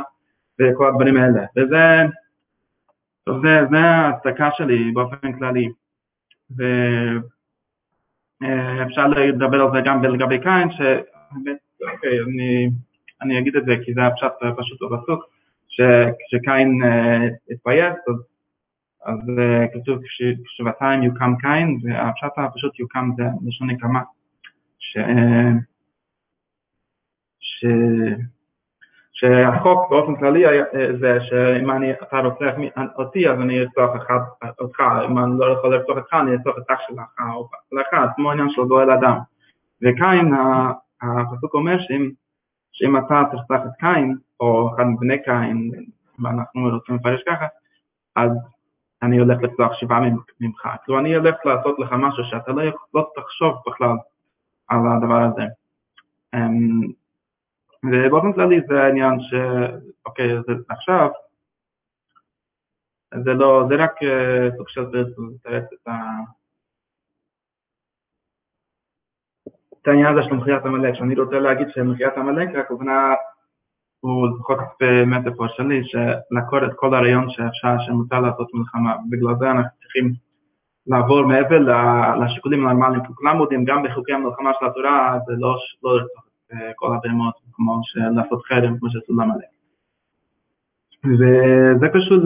וכל 0.59 0.87
הדברים 0.87 1.17
האלה. 1.17 1.41
וזה 1.57 2.05
זה, 3.41 3.61
זה 3.71 3.77
ההצדקה 3.79 4.49
שלי 4.51 4.91
באופן 4.91 5.33
כללי. 5.39 5.69
ואפשר 8.41 9.07
לדבר 9.07 9.61
על 9.61 9.71
זה 9.73 9.81
גם 9.85 10.03
לגבי 10.03 10.39
קין, 10.39 10.71
שאוקיי, 10.71 12.19
אני, 12.27 12.69
אני 13.21 13.39
אגיד 13.39 13.55
את 13.55 13.65
זה 13.65 13.75
כי 13.83 13.93
זה 13.93 14.05
הפשט 14.05 14.31
פשוט 14.57 14.81
ובסוף, 14.81 15.23
שכשקין 15.67 16.81
התפייס, 17.51 17.95
אז 18.07 18.15
אז 19.05 19.19
כתוב 19.73 19.99
שבעתיים 20.45 21.03
יוקם 21.03 21.33
קין, 21.41 21.79
והפשט 21.83 22.37
הפשוט 22.37 22.79
יוקם 22.79 23.09
זה 23.17 23.23
לשון 23.45 23.69
נקמה. 23.69 24.01
ש... 24.79 24.97
ש... 27.39 27.65
שהחוק 29.11 29.89
באופן 29.89 30.15
כללי 30.15 30.43
זה 30.99 31.17
שאם 31.21 31.71
אני, 31.71 31.91
אתה 31.91 32.19
רוצח 32.19 32.53
אותי 32.97 33.29
אז 33.29 33.39
אני 33.39 33.59
ארצוח 33.59 33.89
אותך, 34.59 34.83
אם 35.05 35.19
אני 35.19 35.31
לא 35.37 35.45
יכול 35.45 35.75
לרצוח 35.75 35.97
אותך 35.97 36.13
אני 36.13 36.31
ארצוח 36.31 36.57
את 36.57 36.71
אח 36.71 36.79
שלך 36.87 37.21
או 37.35 37.49
לך, 37.71 37.87
זה 37.91 38.11
כמו 38.15 38.31
עניין 38.31 38.49
של 38.49 38.61
גואל 38.61 38.91
אדם. 38.91 39.17
וקין, 39.81 40.33
הפסוק 41.01 41.53
אומר 41.53 41.79
שאם, 41.79 42.09
שאם 42.71 42.97
אתה 42.97 43.23
תרצח 43.31 43.65
את 43.65 43.71
קין, 43.79 44.17
או 44.39 44.75
אחד 44.75 44.83
מבני 44.83 45.23
קין, 45.23 45.71
ואנחנו 46.23 46.69
רוצים 46.69 46.95
לפרש 46.95 47.23
ככה, 47.27 47.45
אז 48.15 48.31
אני 49.03 49.17
הולך 49.17 49.37
לפתוח 49.41 49.73
שבעה 49.73 49.99
ממך. 50.39 50.67
כאילו 50.83 50.99
אני 50.99 51.15
הולך 51.15 51.35
לעשות 51.45 51.79
לך 51.79 51.91
משהו 51.91 52.23
שאתה 52.23 52.51
לא, 52.51 52.63
לא 52.93 53.09
תחשוב 53.15 53.55
בכלל 53.67 53.95
על 54.67 54.79
הדבר 54.97 55.21
הזה. 55.21 55.43
Um, 56.35 56.91
ובאופן 57.83 58.33
כללי 58.33 58.61
זה 58.67 58.83
העניין 58.83 59.19
ש... 59.19 59.33
אוקיי, 60.05 60.29
זה 60.47 60.53
עכשיו, 60.69 61.09
זה 63.23 63.33
לא, 63.33 63.65
זה 63.69 63.75
רק 63.75 63.91
uh, 63.91 64.57
סוג 64.57 64.69
של 64.69 64.81
לתרץ 64.81 65.63
את 65.73 65.87
ה... 65.87 65.91
את 69.81 69.87
העניין 69.87 70.17
הזה 70.17 70.29
של 70.29 70.35
מחיית 70.35 70.65
עמלק, 70.65 70.95
שאני 70.95 71.15
רוצה 71.15 71.39
להגיד 71.39 71.67
שמחיית 71.69 72.13
עמלק, 72.17 72.55
הכוונה 72.55 73.13
הוא 73.99 74.27
לפחות 74.27 74.57
במטאפור 74.81 75.47
שלי, 75.47 75.81
שלעקור 75.83 76.65
את 76.65 76.71
כל 76.75 76.93
הרעיון 76.95 77.29
שאפשר, 77.29 77.75
שמותר 77.79 78.19
לעשות 78.19 78.47
מלחמה. 78.53 78.95
בגלל 79.09 79.35
זה 79.39 79.51
אנחנו 79.51 79.69
צריכים 79.81 80.13
לעבור 80.87 81.25
מעבר 81.25 81.59
לשיקולים 82.23 82.67
הנורמליים, 82.67 83.05
כי 83.05 83.13
כולם 83.15 83.39
יודעים, 83.39 83.65
גם 83.65 83.83
בחוקי 83.83 84.13
המלחמה 84.13 84.51
של 84.59 84.65
התורה, 84.65 85.19
זה 85.27 85.33
לא, 85.37 85.55
לא 85.83 85.97
לרצוח 85.97 86.23
את 86.51 86.73
כל 86.75 86.95
הבהמות, 86.95 87.33
כמו 87.53 87.81
לעשות 88.15 88.43
חרם, 88.45 88.77
כמו 88.79 88.89
שעשו 88.89 89.13
למלא. 89.13 89.45
וזה 91.05 91.87
קשור, 91.93 92.17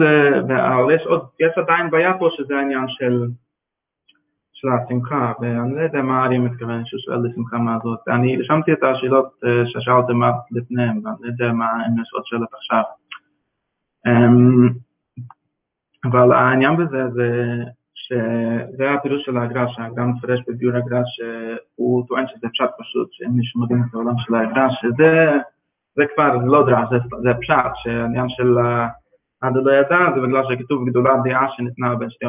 אבל 0.58 0.94
יש 0.94 1.02
עוד, 1.06 1.26
יש 1.40 1.58
עדיין 1.58 1.90
בעיה 1.90 2.18
פה, 2.18 2.28
שזה 2.30 2.56
העניין 2.56 2.88
של, 2.88 3.26
של 4.64 4.68
השמחה, 4.68 5.32
ואני 5.40 5.74
לא 5.74 5.80
יודע 5.80 6.02
מה 6.02 6.24
אריה 6.24 6.38
מתכוון 6.38 6.84
שהוא 6.84 7.00
שואל 7.00 7.18
לשמחה 7.24 7.58
מה 7.58 7.78
זאת. 7.82 7.98
אני 8.08 8.36
רשמתי 8.36 8.72
את 8.72 8.82
השאלות 8.82 9.40
אה, 9.44 9.66
ששאלתם 9.66 10.20
לפניהם, 10.50 11.00
ואני 11.04 11.16
לא 11.20 11.26
יודע 11.26 11.50
אם 11.50 12.02
יש 12.02 12.10
עוד 12.12 12.22
שאלות 12.26 12.54
עכשיו. 12.54 12.82
אמ, 14.06 14.68
אבל 16.04 16.32
העניין 16.32 16.76
בזה 16.76 17.08
זה 17.14 17.28
שזה 17.94 18.92
הפירוש 18.92 19.24
של 19.24 19.36
האגרה, 19.36 19.68
שהאגרה 19.68 20.06
מפרש 20.06 20.40
בביור 20.48 20.74
האגרה 20.74 21.00
שהוא 21.04 22.06
טוען 22.08 22.26
שזה 22.26 22.48
פשט 22.52 22.70
פשוט, 22.78 23.08
שאם 23.12 23.30
מישהו 23.30 23.62
מבין 23.62 23.82
את 23.88 23.94
העולם 23.94 24.18
של 24.18 24.34
האגרה, 24.34 24.70
שזה 24.70 25.30
זה 25.96 26.04
כבר 26.14 26.36
לא 26.44 26.66
דרש, 26.66 26.88
זה, 26.90 26.96
זה 27.22 27.30
פשט, 27.40 27.72
שהעניין 27.74 28.28
של 28.28 28.58
עד 29.40 29.52
לא 29.56 29.72
ידע 29.72 29.98
זה 30.14 30.20
בגלל 30.20 30.42
שכתוב 30.48 30.88
גדולה 30.88 31.10
דעה 31.24 31.46
שניתנה 31.50 31.94
בין 31.94 32.10
שתי 32.10 32.26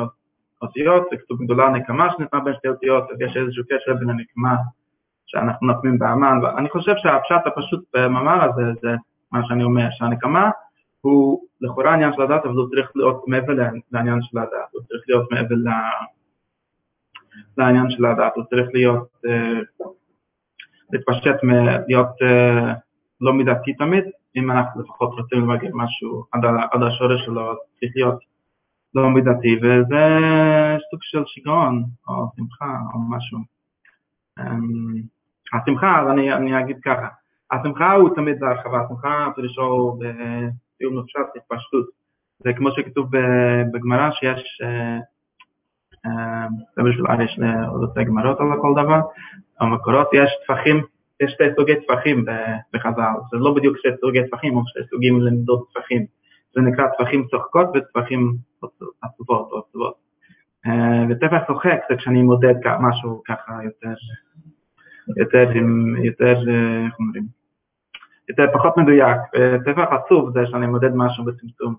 אותיות, 0.65 1.07
וכתוב 1.13 1.43
גדולה 1.43 1.69
נקמה 1.69 2.07
שניתנה 2.17 2.39
בין 2.39 2.53
שתי 2.53 2.67
אותיות, 2.67 3.03
אז 3.11 3.21
יש 3.21 3.37
איזשהו 3.37 3.63
קשר 3.69 3.93
בין 3.93 4.09
הנקמה 4.09 4.55
שאנחנו 5.25 5.67
נותנים 5.67 5.99
באמן, 5.99 6.39
ואני 6.43 6.69
חושב 6.69 6.93
שהפשט 6.97 7.41
הפשוט 7.45 7.83
במאמר 7.93 8.43
הזה 8.43 8.63
זה 8.81 8.95
מה 9.31 9.41
שאני 9.45 9.63
אומר, 9.63 9.87
שהנקמה 9.91 10.49
הוא 11.01 11.41
לכאורה 11.61 11.93
עניין 11.93 12.13
של 12.13 12.21
הדת, 12.21 12.45
אבל 12.45 12.53
הוא 12.53 12.69
צריך 12.69 12.91
להיות 12.95 13.23
מעבר 13.27 13.53
לעניין 13.91 14.21
של 14.21 14.37
הדת, 14.37 14.69
הוא 14.71 14.81
צריך 14.81 15.03
להיות 15.07 15.31
מעבר 15.31 15.55
לעניין 17.57 17.89
של 17.89 18.05
הדת, 18.05 18.31
הוא 18.35 18.43
צריך 18.49 18.67
להיות, 18.73 19.07
uh, 19.25 19.85
להתפשט, 20.91 21.35
להיות 21.87 22.07
uh, 22.21 22.73
לא 23.21 23.33
מידתי 23.33 23.73
תמיד, 23.73 24.03
אם 24.35 24.51
אנחנו 24.51 24.81
לפחות 24.81 25.13
רוצים 25.19 25.49
להגיד 25.49 25.71
משהו 25.73 26.23
עד, 26.31 26.41
עד 26.71 26.83
השורש 26.83 27.25
שלו, 27.25 27.53
צריך 27.79 27.91
להיות 27.95 28.19
לא 28.95 29.09
מידתי, 29.09 29.55
וזה 29.55 30.03
סוג 30.91 30.99
של 31.01 31.23
שיגעון, 31.25 31.83
או 32.07 32.27
שמחה, 32.35 32.77
או 32.93 32.99
משהו. 33.09 33.39
Um, 34.39 34.43
השמחה, 35.53 36.11
אני, 36.11 36.33
אני 36.33 36.59
אגיד 36.59 36.77
ככה, 36.85 37.07
השמחה 37.51 37.91
הוא 37.91 38.15
תמיד 38.15 38.39
בהרחבה, 38.39 38.81
השמחה 38.85 39.27
פירושו 39.35 39.99
סיום 40.77 40.95
מופשט, 40.95 41.19
התפשטות. 41.35 41.85
זה 42.39 42.53
כמו 42.53 42.71
שכתוב 42.71 43.09
בגמרא 43.73 44.11
שיש, 44.11 44.61
זה 46.75 46.83
בשביל 46.83 47.05
יש 47.23 47.39
לעודות 47.39 47.97
גמרות 47.97 48.39
על 48.39 48.47
כל 48.61 48.73
דבר, 48.83 48.99
המקורות 49.59 50.07
יש 50.13 50.29
טפחים, 50.47 50.81
יש 51.19 51.31
שתי 51.31 51.43
סוגי 51.55 51.75
טפחים 51.75 52.25
בחז"ל, 52.73 53.13
זה 53.31 53.37
לא 53.37 53.53
בדיוק 53.53 53.77
שתי 53.77 53.89
סוגי 54.01 54.19
טפחים, 54.27 54.55
או 54.55 54.61
שתי 54.67 54.79
סוגים 54.89 55.21
למדוד 55.21 55.63
טפחים, 55.73 56.05
זה 56.55 56.61
נקרא 56.61 56.85
טפחים 56.97 57.27
צוחקות 57.27 57.67
וטפחים 57.75 58.37
עצובות 59.01 59.51
או 59.51 59.59
עצובות. 59.59 59.95
וטפח 61.09 61.47
צוחק 61.47 61.79
זה 61.89 61.95
כשאני 61.95 62.21
מודד 62.21 62.55
משהו 62.79 63.21
ככה 63.27 63.63
יותר, 63.63 63.93
יותר, 65.17 65.49
יותר, 66.03 66.35
איך 66.85 66.99
אומרים? 66.99 67.23
יותר 68.29 68.45
פחות 68.53 68.77
מדויק. 68.77 69.17
טפח 69.65 69.87
עצוב 69.91 70.31
זה 70.33 70.45
שאני 70.45 70.67
מודד 70.67 70.95
משהו 70.95 71.25
בצמצום. 71.25 71.75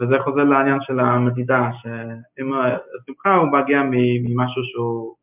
וזה 0.00 0.16
חוזר 0.24 0.44
לעניין 0.44 0.78
של 0.80 1.00
המדידה, 1.00 1.70
שאם 1.72 2.52
השמחה 2.54 3.34
הוא 3.34 3.52
מגיע 3.52 3.82
ממשהו 4.24 4.64
שהוא 4.64 5.14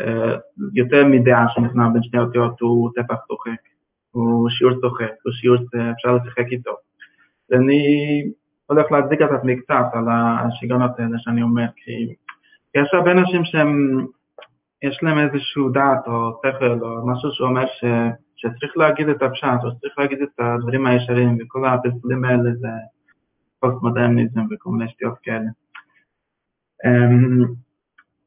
אה, 0.00 0.36
יותר 0.74 1.06
מדעה 1.06 1.46
שניתנה 1.48 1.88
בין 1.88 2.02
שני 2.02 2.20
אותיות, 2.20 2.60
הוא 2.60 2.90
טפח 2.94 3.16
צוחק, 3.28 3.60
הוא 4.10 4.50
שיעור 4.50 4.80
צוחק, 4.80 5.12
הוא 5.24 5.32
שיעור 5.32 5.56
שאפשר 5.56 6.16
לשחק 6.16 6.46
איתו. 6.52 6.76
ואני 7.52 7.82
הולך 8.66 8.92
להצדיק 8.92 9.22
את 9.22 9.30
עצמי 9.30 9.56
קצת 9.60 9.84
על 9.92 10.04
השיגעונות 10.10 10.90
האלה 10.98 11.18
שאני 11.18 11.42
אומר, 11.42 11.66
כי 11.76 12.14
יש 12.74 12.94
הרבה 12.94 13.10
אנשים 13.12 13.44
שהם, 13.44 14.00
יש 14.82 14.98
להם 15.02 15.18
איזשהו 15.18 15.68
דעת 15.70 16.06
או 16.06 16.40
שכל 16.46 16.78
או 16.82 17.06
משהו 17.06 17.30
שאומר 17.32 17.66
ש... 17.66 17.84
שצריך 18.36 18.76
להגיד 18.76 19.08
את 19.08 19.22
הפשט, 19.22 19.64
או 19.64 19.70
שצריך 19.70 19.98
להגיד 19.98 20.22
את 20.22 20.40
הדברים 20.40 20.86
הישרים, 20.86 21.38
וכל 21.40 21.66
הפלפולים 21.66 22.24
האלה 22.24 22.54
זה 22.54 22.68
פוסט-מודרניזם 23.60 24.40
וכל 24.50 24.70
מיני 24.70 24.90
שטויות 24.90 25.18
כאלה. 25.22 25.50
אמ, 26.84 27.44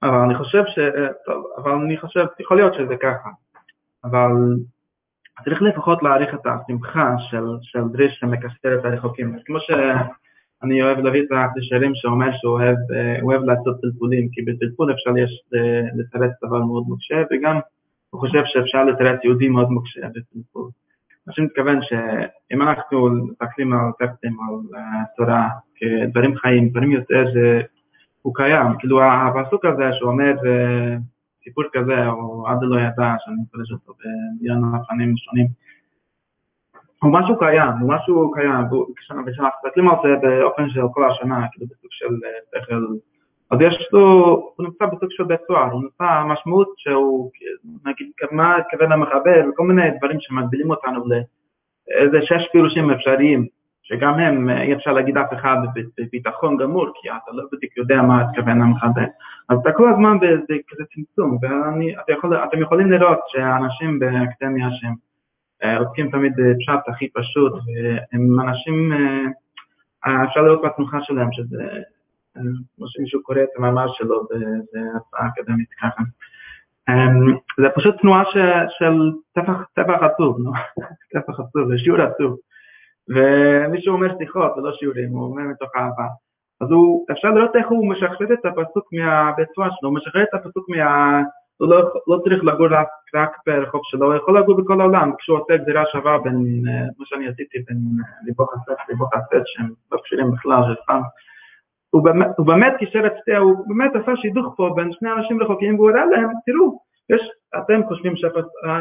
אבל 0.04 0.18
אני 0.18 0.36
חושב 0.36 0.64
ש... 0.68 0.80
טוב, 1.26 1.46
אבל 1.58 1.72
אני 1.72 1.98
חושב, 1.98 2.26
יכול 2.40 2.58
להיות 2.58 2.74
שזה 2.74 2.96
ככה, 3.02 3.30
אבל 4.04 4.32
צריך 5.44 5.62
לפחות 5.62 6.04
להעריך 6.04 6.34
את 6.34 6.46
השמחה 6.46 7.16
של, 7.18 7.46
של 7.62 7.80
דריש 7.92 8.18
שמקשר 8.20 8.80
את 8.80 8.86
הרחוקים. 8.86 9.36
כמו 9.46 9.58
שאני 9.60 10.84
אוהב 10.84 11.00
להביא 11.00 11.22
את 11.22 11.28
הקשרים 11.32 11.92
שאומר 11.96 12.30
שהוא 12.34 12.54
אוהב, 12.54 12.78
אוהב 13.22 13.44
לעשות 13.44 13.78
פלפולים, 13.82 14.30
כי 14.32 14.42
בפלפול 14.42 14.92
אפשר 14.92 15.18
יש 15.18 15.42
לתרץ 15.96 16.32
דבר 16.44 16.60
מאוד 16.60 16.84
מוקשה, 16.88 17.16
וגם 17.32 17.60
הוא 18.10 18.22
חושב 18.22 18.42
שאפשר 18.46 18.84
לתרץ 18.84 19.20
יהודי 19.24 19.50
מאוד 19.50 19.70
מוקשה 19.70 20.02
בפלפול. 20.08 20.70
מה 21.28 21.34
שאני 21.34 21.48
מתכוון 21.48 21.82
שאם 21.82 22.62
אנחנו 22.62 23.10
מסתכלים 23.10 23.74
על 23.74 23.92
טקסטים, 24.00 24.38
על 24.40 24.80
תורה, 25.18 25.50
כדברים 25.76 26.36
חיים, 26.36 26.70
דברים 26.70 26.92
יותר, 26.92 27.26
הוא 28.22 28.36
קיים. 28.36 28.68
כאילו 28.80 29.02
הפסוק 29.04 29.66
הזה 29.66 29.84
שהוא 29.94 30.12
אומר 30.12 30.34
סיפור 31.46 31.64
כזה, 31.74 32.08
או 32.08 32.48
עד 32.48 32.58
לא 32.62 32.80
ידע, 32.80 33.14
שאני 33.20 33.36
מפרש 33.42 33.72
אותו 33.72 33.94
במיליון 34.00 34.76
הפנים 34.76 35.18
שונים, 35.18 35.48
הוא 37.02 37.14
משהו 37.14 37.40
קיים, 37.40 37.74
הוא 37.82 37.94
משהו 37.94 38.32
קיים, 38.32 38.66
וכשאנחנו 38.92 39.60
מסתכלים 39.66 39.90
על 39.90 39.96
זה 40.04 40.10
באופן 40.22 40.70
של 40.70 40.82
כל 40.94 41.10
השנה, 41.10 41.48
כאילו 41.52 41.68
בסוג 41.68 41.90
של 41.92 42.06
שכל 42.56 42.76
אז 43.52 43.58
יש 43.62 43.90
לו, 43.92 44.02
הוא 44.56 44.66
נמצא 44.66 44.86
בסוג 44.86 45.10
של 45.12 45.24
בית 45.24 45.40
סוהר, 45.48 45.72
הוא 45.72 45.82
נמצא 45.82 46.24
משמעות 46.28 46.74
שהוא, 46.78 47.32
נגיד, 47.86 48.08
מה 48.32 48.58
התכוון 48.58 48.92
המחבל, 48.92 49.50
וכל 49.50 49.64
מיני 49.64 49.90
דברים 49.98 50.18
שמגבילים 50.20 50.70
אותנו 50.70 51.04
לאיזה 51.08 52.18
שש 52.22 52.48
פירושים 52.52 52.92
אפשריים, 52.92 53.48
שגם 53.88 54.20
הם, 54.20 54.50
אי 54.50 54.74
אפשר 54.74 54.94
להגיד 54.94 55.18
אף 55.18 55.34
אחד 55.34 55.58
בביטחון 55.98 56.58
גמור, 56.58 56.88
כי 57.02 57.10
אתה 57.10 57.32
לא 57.32 57.44
בדיוק 57.52 57.78
יודע 57.78 58.02
מה 58.02 58.22
התכוון 58.22 58.62
המחבל. 58.62 59.06
אז 59.50 59.58
אתה 59.62 59.72
כל 59.72 59.90
הזמן 59.90 60.20
באיזה 60.20 60.54
כזה 60.68 60.84
צמצום, 60.96 61.38
ואתם 61.42 62.14
יכול, 62.14 62.38
יכולים 62.62 62.92
לראות 62.92 63.20
שהאנשים 63.28 64.00
באקדמיה 64.00 64.68
שהם 64.72 64.94
אה, 65.64 65.78
עוסקים 65.78 66.12
תמיד 66.12 66.34
בפשט 66.38 66.80
הכי 66.88 67.10
פשוט, 67.14 67.54
והם 67.54 68.40
אנשים, 68.40 68.94
אה, 70.06 70.24
אפשר 70.24 70.42
לראות 70.42 70.62
בתנוחה 70.66 70.98
שלהם 71.02 71.32
שזה 71.32 71.64
כמו 72.76 72.88
שמישהו 72.88 73.24
קורא 73.24 73.38
את 73.44 73.50
המאמר 73.58 73.88
שלו 73.94 74.28
בהצעה 74.74 75.28
אקדמית 75.28 75.70
ככה. 75.82 76.04
אמ, 76.90 77.38
זה 77.58 77.68
פשוט 77.76 77.96
תנועה 78.02 78.24
של 78.70 79.12
טפח 79.74 80.04
עצוב, 80.04 80.38
טפח 81.12 81.40
עצוב, 81.40 81.76
שיעור 81.84 82.02
עצוב. 82.02 82.38
ומישהו 83.10 83.94
אומר 83.94 84.18
שיחות 84.18 84.52
ולא 84.58 84.74
שיעורים, 84.74 85.10
הוא 85.10 85.24
אומר 85.24 85.44
מתוך 85.44 85.70
אהבה. 85.76 86.08
אז 86.62 86.72
הוא, 86.72 87.06
אפשר 87.12 87.32
לראות 87.32 87.56
איך 87.56 87.68
הוא 87.70 87.90
משחרר 87.90 88.34
את 88.34 88.46
הפסוק 88.46 88.94
מהבית 88.94 89.48
שלו, 89.54 89.90
הוא 89.90 89.96
משחרר 89.96 90.24
את 90.24 90.34
הפסוק 90.34 90.70
מה... 90.70 91.22
הוא 91.58 91.70
לא, 91.70 91.94
לא 92.08 92.20
צריך 92.24 92.44
לגור 92.44 92.68
רק, 92.72 92.88
רק 93.16 93.38
ברחוב 93.48 93.82
שלו, 93.84 94.06
הוא 94.06 94.16
יכול 94.16 94.40
לגור 94.40 94.62
בכל 94.62 94.82
העולם, 94.82 95.12
כשהוא 95.18 95.40
עושה 95.40 95.58
גזירה 95.58 95.84
שווה 95.92 96.18
בין, 96.18 96.64
כמו 96.96 97.04
אה, 97.04 97.06
שאני 97.06 97.28
עשיתי, 97.28 97.58
בין 97.68 97.78
ליבו 98.26 98.46
חסד 98.46 98.74
ליבו 98.90 99.06
חסד, 99.06 99.42
שהם 99.46 99.70
לא 99.92 99.98
קשירים 100.04 100.32
בכלל, 100.32 100.62
זה 100.68 100.82
סתם 100.84 101.02
הוא 102.38 102.46
באמת 102.46 102.74
קישר 102.80 103.08
את 103.08 103.14
שתי, 103.22 103.36
הוא 103.36 103.66
באמת 103.68 103.92
עשה 103.96 104.16
שידוך 104.16 104.54
פה 104.58 104.74
בין 104.76 104.92
שני 104.92 105.12
אנשים 105.12 105.44
רחוקים 105.44 105.76
והוא 105.76 105.90
הראה 105.90 106.06
להם, 106.06 106.30
תראו, 106.46 106.80
יש, 107.10 107.22
אתם 107.58 107.82
חושבים 107.88 108.16
שאתם, 108.16 108.40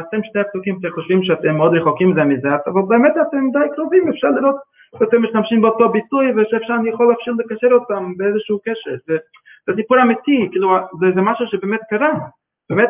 אתם 0.09 0.23
שתי 0.23 0.39
הפסוקים 0.39 0.79
חושבים 0.95 1.23
שאתם 1.23 1.55
מאוד 1.57 1.73
רחוקים 1.73 2.13
זה 2.15 2.23
מזה, 2.23 2.49
אבל 2.67 2.81
באמת 2.87 3.13
אתם 3.21 3.49
די 3.53 3.75
קרובים, 3.75 4.09
אפשר 4.09 4.27
לראות 4.27 4.55
שאתם 4.99 5.23
משתמשים 5.23 5.61
באותו 5.61 5.89
ביטוי 5.89 6.25
ושאפשר, 6.35 6.73
אני 6.73 6.89
יכול 6.89 7.13
אפשר 7.19 7.31
לקשר 7.31 7.67
אותם 7.71 8.13
באיזשהו 8.17 8.59
קשר. 8.65 8.95
זה, 9.07 9.17
זה 9.67 9.73
סיפור 9.75 10.01
אמיתי, 10.01 10.47
כאילו, 10.51 10.69
זה, 10.99 11.05
זה 11.15 11.21
משהו 11.21 11.47
שבאמת 11.47 11.79
קרה, 11.89 12.13
באמת 12.69 12.89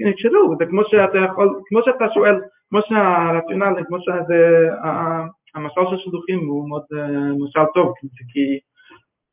נקשרו, 0.00 0.54
זה 0.58 0.66
כמו 0.66 0.82
שאתה 0.84 1.18
יכול, 1.18 1.60
כמו 1.68 1.80
שאתה 1.84 2.04
שואל, 2.14 2.40
כמו 2.70 2.80
שהרציונל, 2.82 3.74
כמו 3.88 3.96
שזה, 4.00 4.68
המשל 5.54 5.80
של 5.90 5.96
שידוכים 5.96 6.38
הוא 6.48 6.68
מאוד 6.68 6.82
משל 7.40 7.64
טוב, 7.74 7.92
כי 8.32 8.58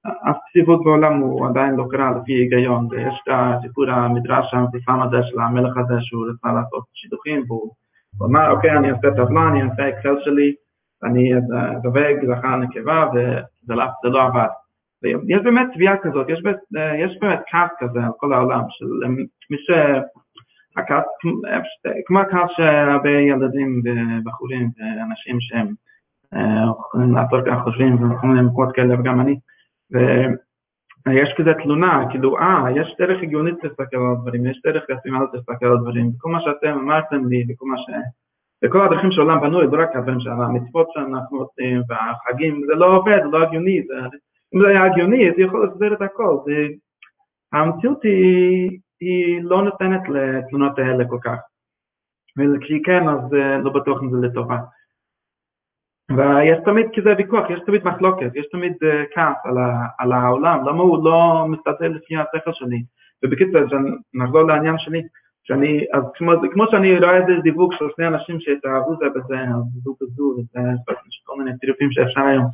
הצפיפות 0.06 0.84
בעולם 0.84 1.20
הוא 1.20 1.48
עדיין 1.48 1.76
לא 1.76 1.86
קרה 1.91 2.12
לפי 2.12 2.34
היגיון, 2.34 2.88
ויש 2.91 3.22
את 3.24 3.34
הסיפור 3.34 3.89
המדרש 3.89 4.54
המפורסם 4.54 5.02
הזה 5.02 5.18
של 5.24 5.39
המלך 5.39 5.78
הזה 5.78 5.95
שהוא 6.00 6.26
רצה 6.30 6.54
לעשות 6.54 6.84
שידוכים, 6.93 7.43
והוא 7.48 7.72
אמר, 8.24 8.52
אוקיי, 8.52 8.72
אני 8.72 8.91
אעשה 8.91 9.12
טבלה, 9.12 9.48
אני 9.48 9.64
אעשה 9.64 9.89
אקסל 9.89 10.16
שלי, 10.24 10.54
אני 11.04 11.34
אדבק 11.78 12.16
זכר 12.28 12.56
נקבה, 12.56 13.06
וזה 13.14 14.10
לא 14.10 14.24
עבד. 14.24 14.48
ויש 15.04 15.41
באמת 15.43 15.68
תביעה 15.74 15.98
כזאת, 15.98 16.30
יש, 16.30 16.39
יש 16.98 17.18
באמת 17.22 17.39
כעס 17.52 17.70
כזה 17.80 18.00
על 18.00 18.12
כל 18.18 18.34
העולם, 18.34 18.62
של 18.70 18.86
מי 19.50 19.58
ש... 19.58 19.72
כמו 22.06 22.20
הכעס 22.20 22.50
שהרבה 22.50 23.10
ילדים 23.10 23.82
ובחורים 23.86 24.70
ואנשים 24.78 25.38
שהם 25.39 25.68
יכולים 26.80 27.16
לעשות 27.16 27.45
ככה 27.45 27.64
חושבים 27.64 28.12
וכל 28.12 28.28
מיני 28.28 28.41
מקומות 28.41 28.76
כאלה, 28.76 29.00
וגם 29.00 29.22
אני, 29.22 29.39
יש 31.13 31.33
כזה 31.38 31.53
תלונה, 31.63 32.05
כאילו, 32.11 32.38
אה, 32.38 32.65
יש 32.75 32.95
דרך 32.99 33.23
הגיונית 33.23 33.63
להסתכל 33.63 33.97
על 33.97 34.11
הדברים, 34.11 34.45
יש 34.45 34.61
דרך 34.65 34.83
רציונלית 34.89 35.29
להסתכל 35.33 35.65
על 35.65 35.73
הדברים, 35.73 36.11
וכל 36.15 36.29
מה 36.29 36.41
שאתם 36.41 36.79
אמרתם 36.79 37.27
לי, 37.27 37.45
וכל 37.49 37.65
מה 37.65 37.77
ש... 37.77 37.85
וכל 38.65 38.85
הדרכים 38.85 39.11
של 39.11 39.21
העולם 39.21 39.41
בנוי, 39.41 39.67
לא 39.71 39.83
רק 39.83 39.95
הדברים 39.95 40.19
של 40.19 40.29
המצוות 40.29 40.88
שאנחנו 40.93 41.38
עושים, 41.38 41.81
והחגים, 41.89 42.61
זה 42.67 42.75
לא 42.75 42.97
עובד, 42.97 43.19
זה 43.23 43.29
לא 43.38 43.43
הגיוני, 43.43 43.81
זה... 43.88 43.93
אם 44.55 44.61
זה 44.61 44.67
היה 44.67 44.85
הגיוני, 44.85 45.31
זה 45.38 45.41
יכול 45.41 45.67
לסדר 45.67 45.93
את 45.93 46.01
הכל. 46.01 46.38
זה... 46.45 46.51
המציאות 47.53 48.03
היא, 48.03 48.79
היא 48.99 49.43
לא 49.43 49.63
נותנת 49.63 50.01
לתלונות 50.09 50.79
האלה 50.79 51.05
כל 51.09 51.17
כך. 51.23 51.38
וכשהיא 52.38 52.83
כן, 52.85 53.09
אז 53.09 53.33
אה, 53.33 53.57
לא 53.57 53.71
בטוח 53.71 54.01
אם 54.03 54.11
זה 54.11 54.27
לטובה. 54.27 54.57
ויש 56.12 56.58
תמיד 56.66 56.88
כזה 56.95 57.14
ויכוח, 57.18 57.49
יש 57.49 57.60
תמיד 57.66 57.84
מחלוקת, 57.84 58.32
יש 58.36 58.45
תמיד 58.51 58.74
uh, 58.74 59.16
כעס 59.16 59.36
על, 59.43 59.58
על 59.99 60.12
העולם, 60.12 60.66
למה 60.68 60.84
הוא 60.84 61.05
לא 61.05 61.45
מסתכל 61.49 61.86
לפי 61.86 62.16
השכל 62.18 62.53
שלי. 62.53 62.84
ובקיצור, 63.24 63.62
נחזור 64.14 64.41
לעניין 64.41 64.78
שלי, 64.78 65.01
שאני, 65.43 65.86
אז 65.93 66.03
כמו, 66.14 66.32
כמו 66.51 66.66
שאני 66.72 66.99
רואה 66.99 67.18
איזה 67.18 67.41
דיווג 67.43 67.74
של 67.74 67.86
שני 67.95 68.08
אנשים 68.08 68.39
שהתאהבו 68.39 68.95
זה 68.95 69.05
בזה, 69.16 69.39
אז 69.41 69.64
זו 69.84 69.95
בזו, 70.01 70.36
וזה 70.38 70.60
כל 71.24 71.38
מיני 71.38 71.58
טירופים 71.58 71.91
שאפשר 71.91 72.22
היום. 72.22 72.45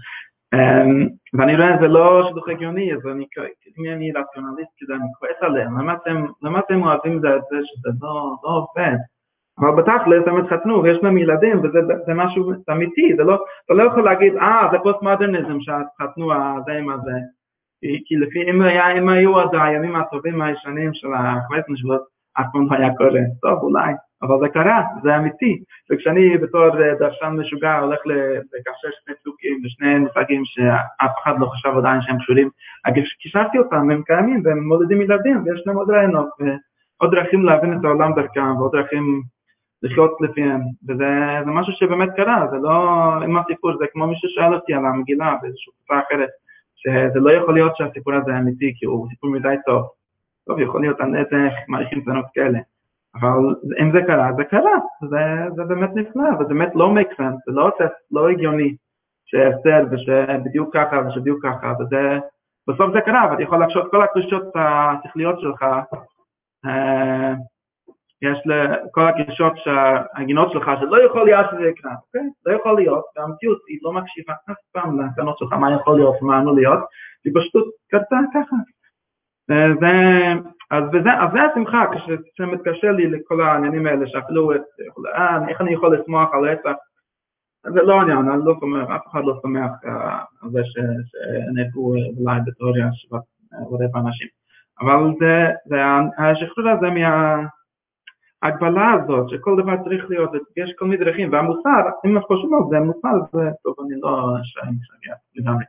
Um, 0.55 1.09
ואני 1.33 1.55
רואה 1.55 1.77
זה 1.81 1.87
לא 1.87 2.23
שידוך 2.27 2.49
הגיוני, 2.49 2.93
אז 2.93 2.99
אני, 3.11 3.25
אם 3.77 3.93
אני 3.93 4.11
רציונליסט 4.11 4.71
כזה, 4.81 4.93
אני 4.95 5.03
כועס 5.19 5.37
עליהם, 5.41 5.79
למה 5.79 5.93
אתם, 5.93 6.25
למה 6.41 6.59
אתם 6.59 6.83
אוהבים 6.83 7.17
את 7.17 7.21
זה 7.21 7.57
שזה 7.63 7.89
לא, 8.01 8.35
לא 8.43 8.49
עובד? 8.49 8.97
אבל 9.59 9.71
בתכלס 9.71 10.27
הם 10.27 10.37
התחתנו 10.37 10.83
ויש 10.83 10.97
להם 11.03 11.17
ילדים 11.17 11.59
וזה 11.59 11.79
זה 12.05 12.13
משהו 12.13 12.51
אמיתי, 12.71 13.13
זה 13.17 13.23
לא, 13.23 13.37
אתה 13.65 13.73
לא 13.73 13.83
יכול 13.83 14.03
להגיד, 14.03 14.35
אה, 14.35 14.67
זה 14.71 14.77
פוסט 14.83 15.01
מודרניזם 15.01 15.57
שהתחתנו 15.61 16.33
הזה 16.33 16.71
עם 16.71 16.89
הזה. 16.89 17.17
כי 18.05 18.15
לפי, 18.15 18.49
אם, 18.49 18.61
היה, 18.61 18.97
אם 18.97 19.09
היו 19.09 19.41
אז 19.41 19.49
הימים 19.53 19.95
הטובים 19.95 20.41
הישנים 20.41 20.93
של 20.93 21.07
החמש 21.13 21.79
שבועות, 21.79 22.01
אף 22.39 22.45
פעם 22.53 22.67
לא 22.71 22.77
היה 22.77 22.95
קורה. 22.97 23.21
טוב, 23.41 23.59
אולי, 23.63 23.93
אבל 24.21 24.35
זה 24.41 24.49
קרה, 24.49 24.81
זה 25.03 25.17
אמיתי. 25.17 25.63
וכשאני 25.91 26.37
בתור 26.37 26.69
דרשן 26.99 27.35
משוגע 27.39 27.79
הולך 27.79 27.99
לקשר 28.05 28.87
שני 29.03 29.15
פסוקים 29.15 29.61
ושני 29.65 29.97
מושגים 29.97 30.41
שאף 30.45 31.11
אחד 31.23 31.33
לא 31.39 31.45
חשב 31.45 31.77
עדיין 31.77 32.01
שהם 32.01 32.17
קשורים, 32.17 32.49
קישרתי 33.21 33.57
אותם, 33.57 33.91
הם 33.91 34.01
קיימים 34.05 34.41
והם 34.45 34.67
מולדים 34.67 35.01
ילדים 35.01 35.43
ויש 35.45 35.63
להם 35.65 35.75
עוד 35.75 35.89
רעיונות 35.89 36.29
ועוד 36.39 37.15
דרכים 37.15 37.43
להבין 37.43 37.73
את 37.73 37.85
העולם 37.85 38.13
דרכם 38.13 38.57
ועוד 38.57 38.71
דרכים 38.71 39.21
לחיות 39.83 40.17
לפיהם, 40.21 40.61
וזה 40.89 41.09
משהו 41.45 41.73
שבאמת 41.73 42.09
קרה, 42.15 42.47
זה 42.51 42.57
לא, 42.57 42.71
עם 43.23 43.37
הסיפור, 43.37 43.77
זה 43.77 43.85
כמו 43.91 44.07
מישהו 44.07 44.29
שאל 44.29 44.53
אותי 44.53 44.73
על 44.73 44.85
המגילה 44.85 45.35
באיזושהי 45.41 45.73
תקופה 45.73 45.99
אחרת, 45.99 46.29
שזה 46.75 47.19
לא 47.19 47.31
יכול 47.31 47.53
להיות 47.53 47.77
שהסיפור 47.77 48.13
הזה 48.13 48.37
אמיתי, 48.37 48.73
כי 48.77 48.85
הוא 48.85 49.07
סיפור 49.09 49.29
מדי 49.29 49.55
טוב. 49.65 49.89
טוב, 50.47 50.59
יכול 50.59 50.81
להיות 50.81 51.01
על 51.01 51.15
איזה 51.15 51.49
מעריכים 51.67 52.01
קטנות 52.01 52.25
כאלה, 52.33 52.59
אבל 53.15 53.55
אם 53.81 53.91
זה 53.91 54.01
קרה, 54.07 54.29
זה 54.37 54.43
קרה, 54.43 54.77
זה, 55.09 55.55
זה 55.55 55.63
באמת 55.63 55.89
נפלא, 55.95 56.29
וזה 56.39 56.53
באמת 56.53 56.71
לא 56.75 56.93
make 56.95 57.13
sense, 57.19 57.37
זה 57.45 57.51
לא, 57.51 57.71
לא 58.11 58.29
הגיוני 58.29 58.75
שאסתר 59.25 59.85
ושבדיוק 59.91 60.73
ככה 60.73 61.01
ושבדיוק 61.07 61.45
ככה, 61.45 61.73
וזה, 61.79 62.19
בסוף 62.67 62.93
זה 62.93 63.01
קרה, 63.01 63.27
ואתה 63.31 63.43
יכול 63.43 63.63
לחשוב 63.63 63.87
כל 63.91 64.03
הקרישות 64.03 64.43
השכליות 64.55 65.39
שלך, 65.39 65.65
אה, 66.65 67.33
יש 68.23 68.39
לכל 68.45 69.01
הגישות, 69.07 69.53
הגינות 70.15 70.51
שלך, 70.51 70.71
שלא 70.79 71.05
יכול 71.05 71.25
להיות 71.25 71.45
שזה 71.51 71.67
יקרה, 71.69 71.91
אוקיי? 72.05 72.29
לא 72.45 72.53
יכול 72.53 72.75
להיות, 72.75 73.03
והמציאות 73.15 73.59
היא 73.67 73.79
לא 73.81 73.93
מקשיבה 73.93 74.33
אף 74.51 74.57
פעם 74.71 75.01
לטענות 75.01 75.37
שלך, 75.37 75.53
מה 75.53 75.75
יכול 75.75 75.95
להיות 75.95 76.15
ומה 76.21 76.39
אמור 76.39 76.55
להיות, 76.55 76.79
היא 77.25 77.33
פשוט 77.35 77.65
קרתה 77.91 78.19
ככה. 78.33 78.55
וזה, 79.49 79.93
אז, 80.71 80.83
וזה, 80.93 81.13
אז 81.21 81.29
זה 81.33 81.39
השמחה, 81.41 81.85
כשמתקשר 82.33 82.91
לי 82.91 83.07
לכל 83.09 83.41
העניינים 83.41 83.87
האלה, 83.87 84.07
שאפילו, 84.07 84.51
אה, 85.15 85.47
איך 85.49 85.61
אני 85.61 85.73
יכול 85.73 85.97
לשמוח 85.97 86.29
על 86.33 86.49
רצח, 86.49 86.75
זה 87.63 87.81
לא 87.81 88.01
עניין, 88.01 88.17
אני 88.17 88.45
לא 88.45 88.53
שמח, 88.59 88.89
אף 88.95 89.07
אחד 89.11 89.21
לא 89.23 89.39
שמח 89.41 89.71
אה, 89.85 90.19
על 90.41 90.49
זה 90.51 90.61
שנהרגו 90.63 91.93
אולי 92.19 92.39
בתיאוריה 92.45 92.87
שבת 92.93 93.21
רבע 93.71 93.99
אנשים. 93.99 94.27
אבל 94.81 95.13
זה, 95.19 95.47
זה, 95.65 95.75
השחרור 96.17 96.69
הזה 96.69 96.89
מה... 96.89 97.43
ההגבלה 98.43 98.91
הזאת 98.91 99.29
שכל 99.29 99.55
דבר 99.61 99.73
צריך 99.83 100.05
להיות, 100.09 100.31
יש 100.57 100.73
כל 100.77 100.85
מיני 100.85 101.05
דרכים, 101.05 101.31
והמוסר, 101.31 101.81
אם 102.05 102.17
את 102.17 102.23
חושבים 102.23 102.53
על 102.53 102.61
זה, 102.69 102.79
מוסר 102.79 103.09
זה, 103.33 103.49
טוב, 103.63 103.75
אני 103.85 104.01
לא 104.01 104.35
אשאל 104.41 104.69
לגמרי. 105.35 105.63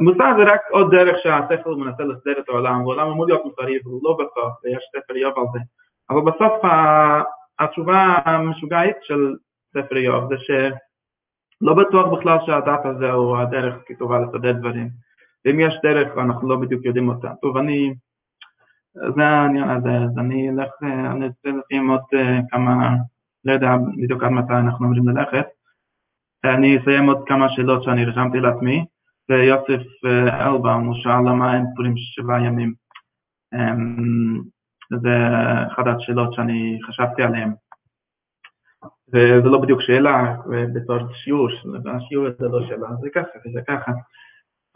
מוסר 0.00 0.32
זה 0.38 0.52
רק 0.52 0.60
עוד 0.70 0.90
דרך 0.90 1.16
שהשכל 1.22 1.74
מנסה 1.74 2.02
לסדר 2.02 2.38
את 2.38 2.48
העולם, 2.48 2.80
והעולם 2.80 3.08
אמור 3.08 3.26
להיות 3.26 3.44
מוסרי, 3.44 3.78
והוא 3.84 4.00
לא 4.04 4.12
בסוף, 4.14 4.64
ויש 4.64 4.84
ספר 4.96 5.14
איוב 5.14 5.38
על 5.38 5.44
זה. 5.52 5.58
אבל 6.10 6.20
בסוף 6.20 6.52
התשובה 7.58 8.18
המשוגעת 8.24 8.96
של 9.02 9.34
ספר 9.72 9.96
איוב 9.96 10.34
זה 10.34 10.38
שלא 10.38 11.74
בטוח 11.74 12.06
בכלל 12.18 12.38
שהדת 12.46 12.80
הזה 12.84 13.10
הוא 13.10 13.36
הדרך 13.38 13.74
כטובה 13.86 14.18
לסדר 14.20 14.52
דברים. 14.52 14.88
ואם 15.44 15.60
יש 15.60 15.74
דרך, 15.82 16.18
אנחנו 16.18 16.48
לא 16.48 16.56
בדיוק 16.56 16.84
יודעים 16.84 17.08
אותה. 17.08 17.28
טוב, 17.42 17.56
אני... 17.56 17.94
זה 18.94 19.24
העניין 19.24 19.70
הזה, 19.70 19.88
אז 19.88 20.18
אני 20.18 20.50
אלך, 20.50 20.70
אני 20.82 21.26
רוצה 21.26 21.48
לשים 21.48 21.90
עוד 21.90 22.02
כמה, 22.50 22.96
לא 23.44 23.52
יודע 23.52 23.76
בדיוק 24.02 24.22
עד 24.22 24.30
מתי 24.30 24.52
אנחנו 24.52 24.86
אמורים 24.86 25.08
ללכת. 25.08 25.46
אני 26.44 26.78
אסיים 26.78 27.06
עוד 27.06 27.22
כמה 27.26 27.48
שאלות 27.48 27.82
שאני 27.82 28.04
רשמתי 28.04 28.40
לעצמי, 28.40 28.86
ויוסף 29.28 29.82
אלבאום, 30.28 30.86
הוא 30.86 30.94
שאל 30.94 31.20
למה 31.28 31.56
אין 31.56 31.64
פורים 31.76 31.94
שבעה 31.96 32.44
ימים. 32.44 32.74
זה 35.02 35.10
אחת 35.72 35.84
השאלות 35.86 36.32
שאני 36.32 36.78
חשבתי 36.86 37.22
עליהן. 37.22 37.52
וזה 39.08 39.48
לא 39.48 39.60
בדיוק 39.60 39.80
שאלה, 39.80 40.36
בתור 40.74 40.98
שיעור, 41.12 41.48
השיעור 41.96 42.26
זה 42.38 42.48
לא 42.48 42.66
שאלה, 42.66 42.88
זה 43.00 43.08
ככה, 43.14 43.38
זה 43.54 43.60
ככה. 43.68 43.92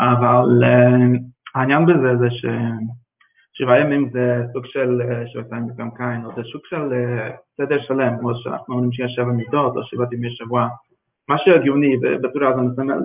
אבל 0.00 0.64
העניין 1.54 1.86
בזה 1.86 2.16
זה 2.20 2.30
ש... 2.30 2.44
שבעה 3.58 3.80
ימים 3.80 4.10
זה 4.12 4.42
סוג 4.52 4.66
של 4.66 5.00
שבעתיים 5.26 5.66
וגם 5.70 5.90
קין, 5.90 6.24
או 6.24 6.30
זה 6.36 6.42
סוג 6.52 6.62
של 6.64 6.88
סדר 7.56 7.78
שלם, 7.80 8.18
כמו 8.20 8.34
שאנחנו 8.34 8.74
אומרים 8.74 8.92
שיש 8.92 9.12
שבע 9.14 9.32
מידות, 9.32 9.76
או 9.76 9.84
שבעת 9.84 10.12
ימי 10.12 10.30
שבוע, 10.30 10.68
מה 11.28 11.38
שהגיוני 11.38 11.96
בצורה 11.96 12.48
הזו 12.48 12.62
מסמל 12.62 12.98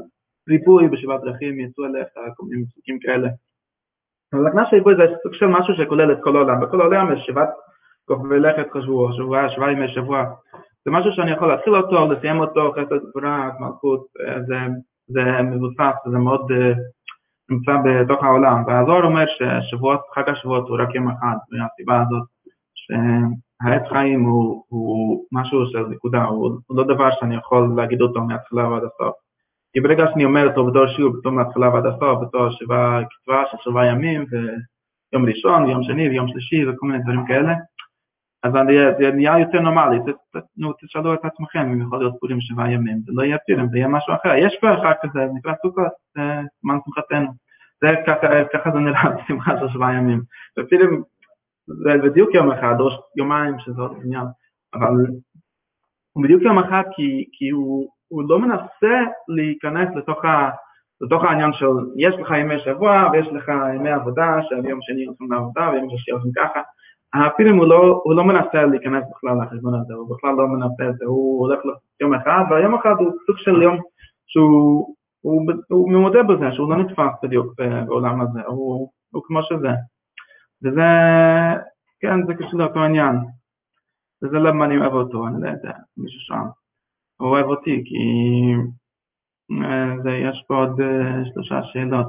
ריבוי 0.49 0.88
בשבעת 0.88 1.22
דרכים, 1.22 1.60
יצאו 1.60 1.86
אליך, 1.86 2.08
כל 2.36 2.45
מיני 2.49 2.66
פסוקים 2.66 2.99
כאלה. 2.99 3.30
אבל 4.34 4.47
הכנס 4.47 4.68
של 4.70 4.76
ריבוי 4.76 4.95
זה 4.95 5.04
סוג 5.24 5.34
של 5.34 5.47
משהו 5.47 5.74
שכולל 5.74 6.12
את 6.12 6.18
כל 6.24 6.36
העולם, 6.36 6.62
בכל 6.62 6.82
העולם 6.82 7.14
יש 7.14 7.26
שבעת 7.26 7.49
כוכבי 8.06 8.39
לכת 8.39 8.68
חשבו, 8.72 9.14
שבוע, 9.14 9.49
שבעה 9.49 9.72
ימי 9.72 9.88
שבוע, 9.88 10.24
זה 10.86 10.91
משהו 10.91 11.12
שאני 11.12 11.32
יכול 11.32 11.47
להתחיל 11.47 11.76
אותו, 11.76 12.12
לסיים 12.12 12.39
אותו, 12.39 12.72
חסד 12.72 13.10
גבורה, 13.10 13.49
מלכות, 13.60 14.06
זה, 15.08 15.41
מבוסס, 15.41 15.95
זה 16.12 16.18
מאוד 16.18 16.52
נמצא 17.52 17.72
בתוך 17.86 18.24
העולם, 18.24 18.64
והזוהר 18.68 19.04
אומר 19.04 19.26
ששבועות, 19.28 19.99
חג 20.16 20.30
השבועות 20.30 20.70
הוא 20.70 20.78
רק 20.82 20.95
יום 20.95 21.08
אחד, 21.08 21.36
מהסיבה 21.52 22.02
הזאת 22.02 22.28
שהעץ 22.74 23.89
חיים 23.89 24.24
הוא, 24.24 24.64
הוא 24.68 25.26
משהו 25.32 25.66
של 25.66 25.86
נקודה, 25.89 26.24
הוא, 26.24 26.60
הוא 26.68 26.78
לא 26.78 26.84
דבר 26.84 27.10
שאני 27.20 27.36
יכול 27.36 27.74
להגיד 27.78 28.02
אותו 28.02 28.22
מההתחלה 28.22 28.70
ועד 28.70 28.84
הסוף. 28.84 29.16
כי 29.74 29.80
ברגע 29.82 30.06
שאני 30.12 30.26
אומר 30.26 30.47
אותו 30.47 30.66
בתור 30.66 30.88
שיעור, 30.88 31.14
בתור 31.20 31.32
מההתחלה 31.32 31.70
ועד 31.74 31.86
הסוף, 31.86 32.20
בתור 32.22 32.49
שבעה, 32.49 33.02
קצבה 33.04 33.43
של 33.52 33.58
שבעה 33.62 33.88
ימים, 33.88 34.26
ויום 34.32 35.26
ראשון, 35.26 35.64
ויום 35.64 35.84
שני, 35.84 36.10
ויום 36.10 36.28
שלישי, 36.28 36.70
וכל 36.70 36.88
מיני 36.88 37.04
דברים 37.04 37.26
כאלה, 37.26 37.54
אז 38.44 38.52
זה 39.00 39.12
נהיה 39.12 39.39
יותר 39.39 39.60
נורמלי, 39.60 40.00
נו, 40.58 40.74
תשאלו 40.74 41.14
את 41.14 41.26
עצמכם 41.26 41.60
אם 41.60 41.82
יכול 41.82 42.00
להיות 42.00 42.16
פורים 42.20 42.42
שבעה 42.42 42.72
ימים, 42.72 42.98
זה 43.06 43.12
לא 43.16 43.24
יהיה 43.24 43.38
פירים, 43.38 43.70
זה 43.70 43.78
יהיה 43.78 43.88
משהו 43.88 44.14
אחר. 44.14 44.36
יש 44.36 44.58
אחר 44.64 44.92
כזה, 45.02 45.20
נקרא 45.34 45.54
סוכות, 45.62 45.92
זמן 46.62 46.78
שמחתנו. 46.86 47.28
זה 47.82 47.88
ככה 48.54 48.72
זה 48.72 48.80
נראה 48.80 49.10
בשמחה 49.16 49.60
של 49.60 49.70
שבעה 49.70 49.94
ימים. 49.94 50.22
ופירים, 50.60 51.04
זה 51.68 51.98
בדיוק 52.04 52.34
יום 52.34 52.52
אחד, 52.52 52.76
או 52.80 52.89
יומיים 53.18 53.60
שזה 53.60 53.82
עוד 53.82 53.98
עניין, 54.04 54.26
אבל 54.74 54.94
הוא 56.14 56.24
בדיוק 56.24 56.44
יום 56.44 56.60
אחד 56.60 56.84
כי, 56.96 57.26
כי 57.32 57.50
הוא, 57.50 57.89
הוא 58.08 58.24
לא 58.30 58.39
מנסה 58.39 59.02
להיכנס 59.28 59.96
לתוך, 59.96 60.26
ה, 60.26 60.50
לתוך 61.02 61.24
העניין 61.24 61.54
של 61.54 61.66
יש 61.98 62.16
לך 62.16 62.32
ימי 62.32 62.60
שבוע 62.60 63.10
ויש 63.12 63.28
לך 63.28 63.52
ימי 63.76 63.92
עבודה, 63.92 64.39
שביום 64.50 64.80
שני 64.82 65.06
הולכים 65.06 65.32
לעבודה 65.32 65.70
ויום 65.70 65.89
שלישי 65.89 66.12
הולכים 66.12 66.32
ככה. 66.36 66.62
הפילים 67.14 67.57
הוא 67.57 67.68
לא, 67.68 68.01
הוא 68.03 68.16
לא 68.16 68.24
מנסה 68.24 68.66
להיכנס 68.66 69.03
בכלל 69.12 69.38
לחשבון 69.43 69.74
הזה, 69.82 69.93
הוא 69.93 70.16
בכלל 70.16 70.36
לא 70.36 70.47
מנסה 70.47 70.89
את 70.89 70.97
זה, 70.97 71.05
הוא 71.05 71.47
הולך 71.47 71.59
ליום 71.99 72.14
אחד, 72.14 72.43
והיום 72.49 72.76
אחד 72.76 72.95
הוא 72.99 73.12
סוג 73.28 73.38
של 73.38 73.62
יום 73.62 73.78
שהוא 74.28 74.95
הוא, 75.22 75.51
הוא 75.70 75.91
מודה 75.91 76.24
בזה 76.24 76.51
שהוא 76.51 76.70
לא 76.70 76.78
נתפס 76.78 77.20
בדיוק 77.24 77.53
בעולם 77.57 78.22
הזה, 78.22 78.41
הוא, 78.47 78.91
הוא 79.12 79.24
כמו 79.26 79.43
שזה. 79.43 79.70
וזה, 80.64 80.89
כן, 81.99 82.26
זה 82.28 82.34
קשור 82.34 82.59
לאותו 82.59 82.80
עניין. 82.80 83.16
וזה 84.24 84.38
למה 84.38 84.66
אני 84.66 84.78
אוהב 84.78 84.93
אותו, 84.93 85.28
אני 85.28 85.41
לא 85.41 85.49
יודע, 85.49 85.74
מישהו 85.97 86.20
שם. 86.20 86.45
הוא 87.18 87.30
אוהב 87.30 87.45
אותי, 87.45 87.84
כי 87.86 87.97
זה, 90.03 90.12
יש 90.12 90.43
פה 90.47 90.55
עוד 90.55 90.82
שלושה 91.34 91.64
שאלות. 91.64 92.07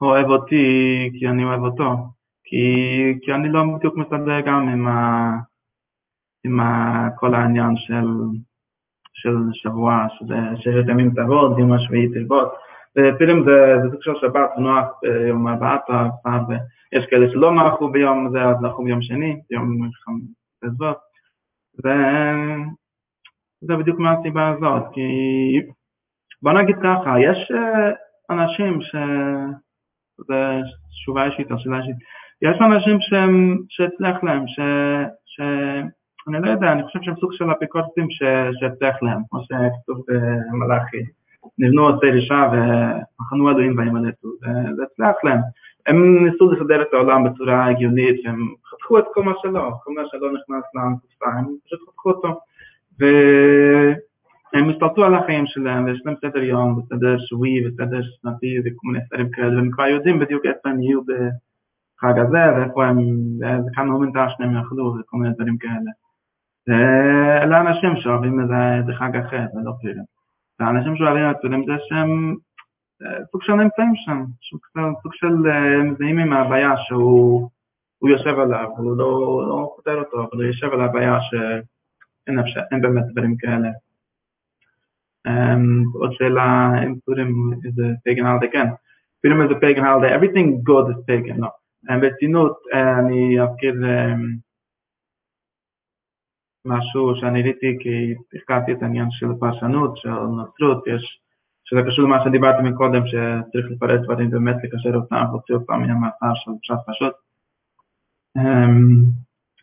אוהב 0.00 0.26
אותי 0.26 0.64
כי 1.18 1.28
אני 1.28 1.44
אוהב 1.44 1.60
אותו. 1.60 1.96
כי, 2.44 2.64
כי 3.22 3.32
אני 3.32 3.48
לא 3.48 3.62
בדיוק 3.76 3.96
מסתדר 3.96 4.40
גם 4.40 4.68
עם, 4.68 4.88
ה, 4.88 5.30
עם 6.44 6.60
ה, 6.60 7.08
כל 7.16 7.34
העניין 7.34 7.76
של, 7.76 8.06
של 9.12 9.36
שבוע, 9.52 10.06
שזה 10.18 10.34
ששת 10.56 10.88
ימים 10.88 11.10
תעבוד, 11.10 11.58
יום 11.58 11.72
השביעי 11.72 12.08
תרבות. 12.14 12.52
ופילם 12.98 13.44
זה, 13.44 13.76
סוג 13.90 14.02
של 14.02 14.14
שבת, 14.20 14.50
נוח 14.58 14.84
ביום 15.02 15.46
הבאת, 15.46 15.80
ויש 16.48 17.06
כאלה 17.10 17.30
שלא 17.30 17.54
נחו 17.54 17.88
ביום 17.88 18.30
זה, 18.32 18.42
אז 18.42 18.56
נחו 18.62 18.84
ביום 18.84 19.02
שני, 19.02 19.40
ביום 19.50 19.90
חמש 20.04 20.22
וזה 21.78 23.76
בדיוק 23.76 23.98
מהסיבה 23.98 24.48
הזאת, 24.48 24.82
כי 24.92 25.02
בוא 26.42 26.52
נגיד 26.52 26.76
ככה, 26.82 27.20
יש 27.20 27.50
אה, 27.50 27.90
אנשים 28.30 28.80
ש... 28.80 28.96
זה 30.18 30.34
תשובה 30.90 31.24
אישית, 31.24 31.52
או 31.52 31.58
שאלה 31.58 31.78
אישית, 31.78 31.96
יש 32.44 32.56
אנשים 32.60 32.96
שהם, 33.00 33.58
שהצליח 33.68 34.24
להם, 34.24 34.46
ש... 34.46 34.60
ש... 35.26 35.40
אני 36.28 36.46
לא 36.46 36.50
יודע, 36.50 36.72
אני 36.72 36.82
חושב 36.82 36.98
שהם 37.02 37.14
סוג 37.20 37.32
של 37.32 37.52
אפיקורסים 37.52 38.06
שהצליח 38.60 39.02
להם, 39.02 39.20
כמו 39.30 39.40
שכתוב 39.42 40.02
במלאכי. 40.08 41.02
נבנו 41.58 41.88
עושי 41.88 42.10
רישה 42.10 42.48
ומחנו 42.52 43.50
אלוהים 43.50 43.78
וימלטו, 43.78 44.28
זה 44.76 44.82
הצליח 44.82 45.24
להם. 45.24 45.40
הם 45.86 46.26
ניסו 46.26 46.52
לסדר 46.52 46.82
את 46.82 46.88
העולם 46.92 47.24
בצורה 47.24 47.66
הגיונית, 47.66 48.20
והם 48.24 48.54
חתכו 48.70 48.98
את 48.98 49.04
כל 49.14 49.22
מה 49.22 49.32
שלא, 49.42 49.70
כל 49.84 49.92
מה 49.96 50.02
שלא 50.10 50.28
נכנס 50.32 50.64
לקופסה, 50.74 51.38
הם 51.38 51.44
פשוט 51.66 51.80
חתכו 51.88 52.10
אותו. 52.10 52.40
והם 52.98 54.70
השתלטו 54.70 55.04
על 55.04 55.14
החיים 55.14 55.46
שלהם, 55.46 55.84
ויש 55.84 56.02
להם 56.04 56.14
סדר 56.24 56.42
יום, 56.42 56.78
וסדר 56.78 57.16
שבועי, 57.18 57.66
וסדר 57.66 58.00
שנתי, 58.02 58.58
וכל 58.64 58.86
מיני 58.86 59.04
סדרים 59.06 59.30
כאלה, 59.30 59.56
והם 59.56 59.70
כבר 59.70 59.86
יודעים 59.86 60.18
בדיוק 60.18 60.46
איפה 60.46 60.68
הם 60.68 60.82
יהיו 60.82 61.00
בחג 62.04 62.18
הזה, 62.18 62.56
ואיפה 62.56 62.86
הם, 62.86 62.98
ואיזה 63.40 63.70
כמה 63.74 63.84
מומנטה 63.84 64.26
שהם 64.28 64.56
יאכלו, 64.56 64.96
וכל 65.00 65.16
מיני 65.16 65.34
דברים 65.34 65.58
כאלה. 65.58 65.90
אלה 67.42 67.60
אנשים 67.60 67.96
שאוהבים 67.96 68.40
איזה 68.40 68.92
חג 68.98 69.16
אחר, 69.16 69.46
ולא 69.54 69.72
פירים. 69.80 70.04
והאנשים 70.60 70.96
שאוהבים 70.96 71.30
את 71.30 71.36
פירים 71.42 71.64
זה 71.66 71.72
שהם 71.88 72.34
סוג 73.32 73.42
של 73.42 73.52
נמצאים 73.52 73.92
שם, 73.94 74.24
סוג 75.02 75.12
של 75.12 75.34
מזהים 75.84 76.18
עם 76.18 76.32
הבעיה 76.32 76.76
שהוא 76.76 77.50
יושב 78.08 78.38
עליו, 78.38 78.70
הוא 78.76 78.96
לא 78.96 79.72
פותר 79.76 79.98
אותו, 79.98 80.16
אבל 80.16 80.30
הוא 80.32 80.42
יושב 80.42 80.72
על 80.72 80.80
הבעיה 80.80 81.18
שאין 82.46 82.80
באמת 82.82 83.04
דברים 83.12 83.36
כאלה. 83.36 83.68
עוד 85.94 86.12
שאלה, 86.12 86.70
אם 86.86 86.94
פורים 87.04 87.50
איזה 87.64 87.82
פייגן 88.04 88.26
הלדה, 88.26 88.46
כן, 88.52 88.66
פורים 89.22 89.42
איזה 89.42 89.54
פייגן 89.60 89.84
הלדה, 89.84 90.16
everything 90.16 90.48
good 90.68 90.90
is 90.90 90.98
pagan, 90.98 91.40
לא. 91.40 91.48
ברצינות, 92.00 92.62
אני 92.72 93.40
אזכיר 93.40 93.74
משהו 96.66 97.16
שאני 97.16 97.42
ראיתי 97.42 97.76
כי 97.80 98.14
החקרתי 98.36 98.72
את 98.72 98.82
העניין 98.82 99.10
של 99.10 99.26
פרשנות, 99.40 99.96
של 99.96 100.10
נוצרות, 100.10 100.86
יש, 100.86 101.20
שזה 101.64 101.80
קשור 101.86 102.04
למה 102.04 102.24
שדיברתי 102.24 102.62
מקודם, 102.62 103.02
שצריך 103.06 103.66
לפרט 103.70 104.00
דברים 104.00 104.30
באמת 104.30 104.56
לקשר 104.64 104.94
אותם, 104.94 105.24
להוציא 105.30 105.54
אותם 105.54 105.80
מהמאסר 105.80 106.34
של 106.34 106.50
פשט 106.62 106.74
פשוט. 106.86 107.14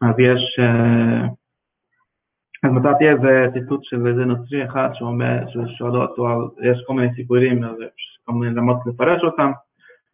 אז 0.02 0.16
יש, 0.20 0.60
אז 2.64 2.72
מצאתי 2.72 3.10
איזה 3.10 3.48
ציטוט 3.54 3.84
של 3.84 4.08
איזה 4.08 4.26
נוצרי 4.26 4.66
אחד 4.66 4.90
שאומר, 4.94 5.38
ששואל 5.48 5.96
אותו 5.96 6.28
על, 6.28 6.70
יש 6.72 6.84
כל 6.88 6.94
מיני 6.94 7.16
סיפורים, 7.16 7.62
כל 8.26 8.34
מיני 8.34 8.60
רמות 8.60 8.78
לפרש 8.86 9.24
אותם. 9.24 9.52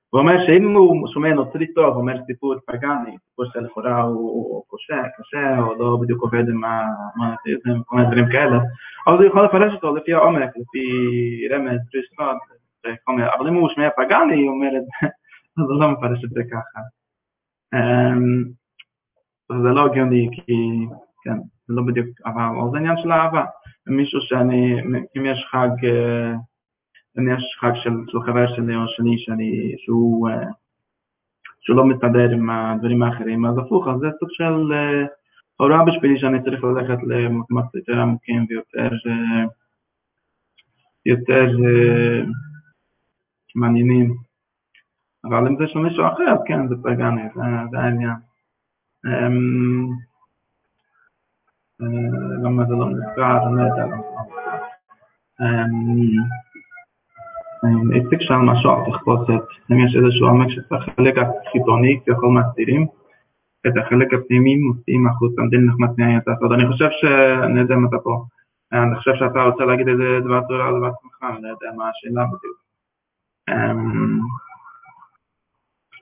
הוא 0.09 0.21
אומר 0.21 0.45
שאם 0.45 0.75
הוא 0.75 1.07
שומע 1.07 1.33
נוצרי 1.33 1.73
טוב, 1.73 1.93
הוא 1.93 2.01
אומר 2.01 2.25
סיפור 2.25 2.55
פגאני, 2.67 3.17
סיפור 3.29 3.45
שלכאורה 3.45 4.01
הוא 4.01 4.63
קשה, 4.71 5.01
קשה, 5.17 5.59
או 5.59 5.75
לא 5.75 5.97
בדיוק 6.01 6.21
עובד 6.21 6.49
עם 6.49 6.61
המונותיזם, 6.63 7.83
כל 7.85 7.95
מיני 7.95 8.07
דברים 8.07 8.29
כאלה, 8.31 8.57
אז 9.07 9.13
הוא 9.13 9.23
יכול 9.23 9.45
לפרש 9.45 9.73
אותו 9.73 9.95
לפי 9.95 10.13
העומק, 10.13 10.49
לפי 10.49 11.47
רמז, 11.51 11.79
דרישות, 11.93 12.37
אבל 13.37 13.47
אם 13.47 13.53
הוא 13.53 13.69
שומע 13.69 13.89
פגאני, 13.97 14.41
הוא 14.41 14.55
אומר 14.55 14.77
את 14.77 14.83
זה, 14.83 15.07
אז 15.57 15.69
הוא 15.69 15.81
לא 15.81 15.91
מפרש 15.91 16.23
את 16.23 16.29
זה 16.29 16.41
ככה. 16.51 16.79
זה 19.49 19.69
לא 19.69 19.85
הגיוני, 19.85 20.29
כי, 20.31 20.85
כן, 21.23 21.37
זה 21.67 21.73
לא 21.73 21.83
בדיוק, 21.87 22.07
אבל 22.25 22.71
זה 22.71 22.77
עניין 22.77 22.97
של 22.97 23.11
אהבה. 23.11 23.45
מישהו 23.87 24.21
שאני, 24.21 24.81
אם 25.17 25.25
יש 25.25 25.47
חג, 25.51 25.87
אם 27.19 27.29
יש 27.31 27.57
חג 27.59 27.71
של, 27.75 27.91
של 28.07 28.21
חבר 28.21 28.47
שלי 28.55 28.75
או 28.75 28.87
שני 28.87 29.17
שאני, 29.17 29.75
שהוא, 29.77 30.29
שהוא 31.61 31.77
לא 31.77 31.85
מסתדר 31.85 32.29
עם 32.31 32.49
הדברים 32.49 33.03
האחרים, 33.03 33.45
אז 33.45 33.57
הפוך, 33.57 33.87
אז 33.87 33.99
זה 33.99 34.07
סוג 34.19 34.29
של 34.31 34.73
הוראה 35.57 35.85
בשבילי 35.85 36.19
שאני 36.19 36.43
צריך 36.43 36.63
ללכת 36.63 37.03
למקומות 37.07 37.65
יותר 37.75 37.99
עמוקים 37.99 38.45
ויותר 38.49 38.89
יותר 41.05 41.45
מעניינים. 43.55 44.15
אבל 45.25 45.47
אם 45.47 45.57
זה 45.59 45.67
של 45.67 45.79
מישהו 45.79 46.07
אחר, 46.07 46.23
אז 46.23 46.39
כן, 46.47 46.67
זה 46.67 46.75
פגני, 46.83 47.21
זה, 47.71 47.79
העניין. 47.79 48.15
למה 52.43 52.65
זה 52.65 52.73
לא 52.73 52.89
נזכר, 52.89 53.47
אני 53.47 53.57
לא 53.57 53.61
יודע 53.61 53.85
למה 53.85 54.01
זה 54.01 54.09
לא 54.09 54.25
נזכר. 54.25 54.63
הציג 57.95 58.21
שם 58.21 58.33
משהו 58.33 58.71
על 58.71 58.91
תחפושת, 58.91 59.41
אם 59.71 59.85
יש 59.85 59.95
איזשהו 59.95 60.27
עומק 60.27 60.49
שצריך 60.49 60.87
החלק 60.87 61.15
החיתוני 61.17 61.99
כביכול 62.05 62.39
מסתירים, 62.39 62.87
את 63.67 63.73
החלק 63.77 64.13
הפנימי 64.13 64.57
מוציאים 64.57 65.07
החוצה, 65.07 65.41
דין 65.49 65.65
נחמד 65.65 65.87
תנאי 65.95 66.17
את 66.17 66.27
הסוד. 66.27 66.51
אני 66.51 66.67
חושב 66.67 66.89
ש... 66.91 67.05
אני 67.43 67.59
יודע 67.59 67.75
אם 67.75 67.85
אתה 67.85 67.97
פה. 68.03 68.25
אני 68.71 68.95
חושב 68.95 69.15
שאתה 69.15 69.43
רוצה 69.43 69.65
להגיד 69.65 69.87
איזה 69.87 70.19
דבר 70.25 70.41
תורה 70.47 70.67
על 70.67 70.79
בעצמך, 70.81 71.23
אני 71.23 71.41
לא 71.41 71.47
יודע 71.47 71.67
מה 71.77 71.89
השאלה 71.89 72.25
בדיוק. 72.25 72.57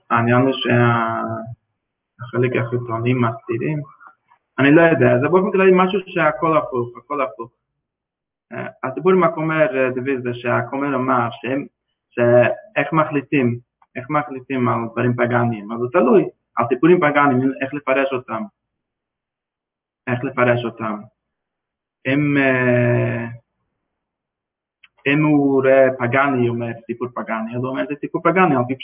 העניין 0.10 0.42
הוא 0.42 0.54
שהחלק 0.54 2.56
החיתוני 2.56 3.14
מסתירים, 3.14 3.80
אני 4.60 4.72
לא 4.72 4.82
יודע, 4.82 5.20
זה 5.22 5.28
באופן 5.28 5.52
כללי 5.52 5.72
משהו 5.76 6.00
שהכל 6.06 6.58
הפוך, 6.58 6.90
הכל 6.98 7.22
הפוך. 7.22 7.52
הדיבור 8.84 9.12
עם 9.12 9.24
הכומר 9.24 9.68
דוד 9.96 10.24
זה 10.24 10.34
שהכומר 10.34 10.96
אמר 10.96 11.30
שאיך 12.10 12.94
מחליטים, 12.94 13.60
איך 13.96 14.10
מחליטים 14.10 14.70
על 14.70 14.80
דברים 14.92 15.14
פגאניים, 15.14 15.72
אז 15.72 15.80
זה 15.80 15.88
תלוי, 15.92 16.30
על 16.56 16.66
טיפולים 16.66 16.98
פגאניים, 16.98 17.52
איך 17.62 17.74
לפרש 17.74 18.14
אותם, 18.14 18.44
איך 20.08 20.24
לפרש 20.24 20.66
אותם. 20.66 21.02
אם, 22.08 22.38
אם 25.08 25.26
הוא 25.26 25.62
רואה 25.62 25.88
פגאני, 26.00 26.48
הוא 26.48 26.56
אומר 26.56 26.72
סיפור 26.86 27.08
פגאני, 27.16 27.56
אז 27.56 27.62
הוא 27.62 27.68
אומר 27.68 27.86
זה 27.90 27.96
סיפור 28.00 28.22
פגאני 28.22 28.56
על 28.56 28.64
פי 28.68 28.76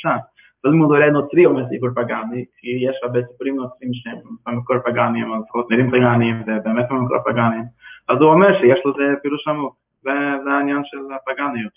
הוא 0.66 0.86
רואה 0.86 1.10
נוצרי, 1.10 1.46
אומר 1.46 1.70
סיפור 1.70 1.90
פגאני, 1.96 2.46
כי 2.58 2.68
יש 2.68 3.00
הרבה 3.04 3.20
סיפורים 3.32 3.56
נוצרים 3.56 3.94
שהם 3.94 4.18
במקור 4.46 4.76
פגאניים, 4.86 5.32
אבל 5.32 5.42
לפחות 5.44 5.72
נראים 5.72 5.92
פגאניים, 5.92 6.42
ובאמת 6.42 6.86
במקור 6.90 7.18
פגאניים. 7.26 7.64
אז 8.08 8.18
הוא 8.18 8.34
אומר 8.34 8.54
שיש 8.60 8.80
לזה 8.86 9.14
פירוש 9.22 9.48
עמוק, 9.48 9.76
וזה 10.04 10.52
העניין 10.52 10.82
של 10.84 10.98
הפגניות. 11.16 11.74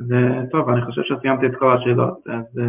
וטוב, 0.00 0.68
אני 0.68 0.82
חושב 0.84 1.02
שסיימתי 1.02 1.46
את 1.46 1.56
כל 1.58 1.76
השאלות, 1.76 2.26
אז 2.26 2.60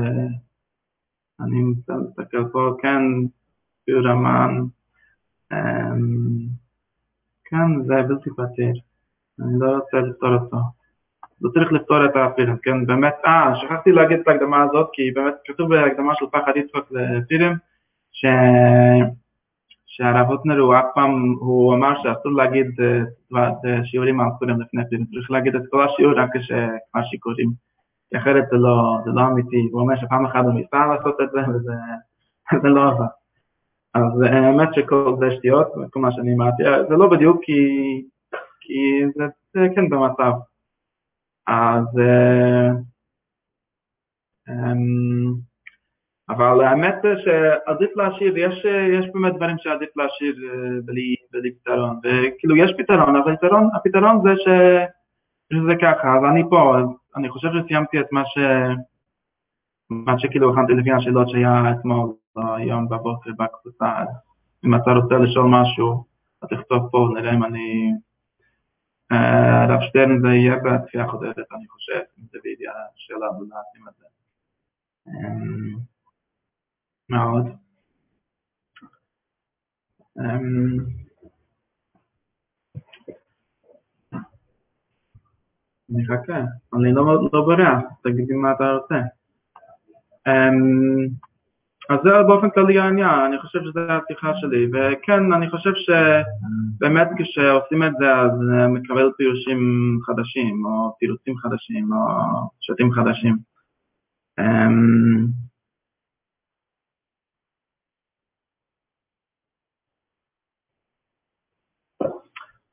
אני 1.39 1.61
מסתכל 1.63 2.49
פה, 2.51 2.75
כן, 2.81 3.01
ביור 3.87 4.07
המן, 4.07 4.59
כן, 7.45 7.83
זה 7.85 7.93
בלתי 8.07 8.29
פתיר, 8.29 8.73
אני 9.39 9.59
לא 9.59 9.71
רוצה 9.75 9.97
לפתור 9.97 10.33
אותו. 10.33 10.57
לא 11.41 11.49
צריך 11.49 11.71
לפתור 11.71 12.05
את 12.05 12.15
הפירים, 12.15 12.57
כן, 12.63 12.85
באמת, 12.85 13.15
אה, 13.25 13.53
שכחתי 13.55 13.91
להגיד 13.91 14.19
את 14.19 14.27
ההקדמה 14.27 14.63
הזאת, 14.63 14.89
כי 14.93 15.11
באמת 15.11 15.33
כתוב 15.45 15.69
בהקדמה 15.69 16.15
של 16.15 16.25
פחד 16.31 16.51
יצחק 16.55 16.91
לפירים, 16.91 17.53
ש... 18.11 18.25
שהרב 19.85 20.27
הוטנר 20.27 20.59
הוא 20.59 20.75
אף 20.75 20.85
פעם, 20.95 21.35
הוא 21.39 21.73
אמר 21.75 21.93
שאסור 22.03 22.31
להגיד 22.31 22.67
שיעורים 23.83 24.19
על 24.19 24.27
פורים 24.39 24.61
לפני 24.61 24.81
פורים, 24.89 25.05
צריך 25.05 25.31
להגיד 25.31 25.55
את 25.55 25.61
כל 25.71 25.83
השיעור 25.83 26.13
רק 26.19 26.29
כשכבר 26.37 27.03
שיכורים, 27.03 27.49
כי 28.09 28.17
אחרת 28.17 28.43
זה 28.51 28.57
לא, 28.57 28.97
זה 29.05 29.11
לא 29.11 29.21
אמיתי, 29.21 29.67
הוא 29.71 29.81
אומר 29.81 29.95
שפעם 29.95 30.25
אחת 30.25 30.43
הוא 30.43 30.53
ניסה 30.53 30.85
לעשות 30.85 31.21
את 31.21 31.29
זה 31.31 31.39
וזה 31.49 31.73
לא 32.75 32.87
עבד. 32.87 33.05
אז 33.93 34.21
האמת 34.21 34.73
שכל 34.73 35.15
זה 35.19 35.31
שטויות, 35.31 35.67
כל 35.89 35.99
מה 35.99 36.11
שאני 36.11 36.33
אמרתי, 36.33 36.63
זה 36.89 36.95
לא 36.95 37.09
בדיוק 37.09 37.43
כי, 37.43 37.61
כי 38.61 39.05
זה, 39.15 39.23
זה 39.53 39.67
כן 39.75 39.89
במצב. 39.89 40.31
אז 41.47 41.85
um, 44.49 45.41
אבל 46.29 46.63
האמת 46.63 46.95
שעדיף 47.23 47.89
להשאיר, 47.95 48.37
יש, 48.37 48.65
יש 48.99 49.05
באמת 49.13 49.35
דברים 49.35 49.55
שעדיף 49.59 49.89
להשאיר 49.97 50.35
בלי, 50.85 51.15
בלי 51.31 51.51
פתרון, 51.55 51.99
וכאילו 51.99 52.55
יש 52.55 52.71
פתרון, 52.77 53.15
אבל 53.15 53.33
הפתרון, 53.33 53.69
הפתרון 53.75 54.21
זה 54.23 54.29
ש, 54.35 54.47
שזה 55.53 55.75
ככה, 55.81 56.17
אז 56.17 56.23
אני 56.31 56.43
פה, 56.49 56.75
אני 57.15 57.29
חושב 57.29 57.47
שסיימתי 57.51 57.99
את 57.99 58.11
מה 58.11 58.23
ש... 58.25 58.37
מה 59.89 60.19
שכאילו 60.19 60.53
הכנתי 60.53 60.73
לפי 60.73 60.91
השאלות 60.91 61.29
שהיה 61.29 61.71
אתמול, 61.71 62.13
היום 62.35 62.89
בבוקר 62.89 63.31
בקבוצה, 63.39 63.85
אם 64.65 64.75
אתה 64.75 64.91
רוצה 64.91 65.15
לשאול 65.15 65.45
משהו, 65.49 66.03
אז 66.41 66.49
תכתוב 66.49 66.89
פה, 66.91 67.09
נראה 67.13 67.33
אם 67.33 67.43
אני... 67.43 67.91
אה, 69.11 69.63
הרב 69.63 69.79
שטרן 69.81 70.21
זה 70.21 70.27
יהיה 70.27 70.55
בתפייה 70.55 71.07
חודרת, 71.07 71.37
אני 71.37 71.67
חושב, 71.67 71.99
אם 72.19 72.23
זה 72.31 72.39
וידאה 72.43 72.73
שאלה 72.95 73.31
ולהשים 73.31 73.87
את 73.87 73.93
זה. 73.99 74.05
אמ, 75.07 75.79
מה 77.09 77.23
עוד? 77.23 77.45
אמ, 80.19 80.77
אני 85.89 86.03
אחכה, 86.03 86.37
אני 86.73 86.93
לא, 86.93 87.29
לא 87.33 87.41
בורח, 87.41 87.83
תגיד 88.03 88.27
לי 88.29 88.35
מה 88.35 88.51
אתה 88.51 88.71
רוצה. 88.71 88.95
אז 91.91 91.99
זה 92.03 92.09
באופן 92.27 92.49
כללי 92.49 92.79
העניין, 92.79 93.19
אני 93.27 93.39
חושב 93.39 93.59
שזו 93.59 93.79
השיחה 93.79 94.31
שלי, 94.35 94.67
וכן, 94.73 95.33
אני 95.33 95.49
חושב 95.49 95.71
שבאמת 95.75 97.07
כשעושים 97.17 97.83
את 97.83 97.91
זה 97.99 98.15
אז 98.15 98.31
מקבל 98.69 99.11
פירושים 99.17 99.59
חדשים, 100.05 100.65
או 100.65 100.95
תירוצים 100.99 101.37
חדשים, 101.37 101.93
או 101.93 101.99
שתים 102.59 102.91
חדשים. 102.91 103.37
אמ, 104.39 105.27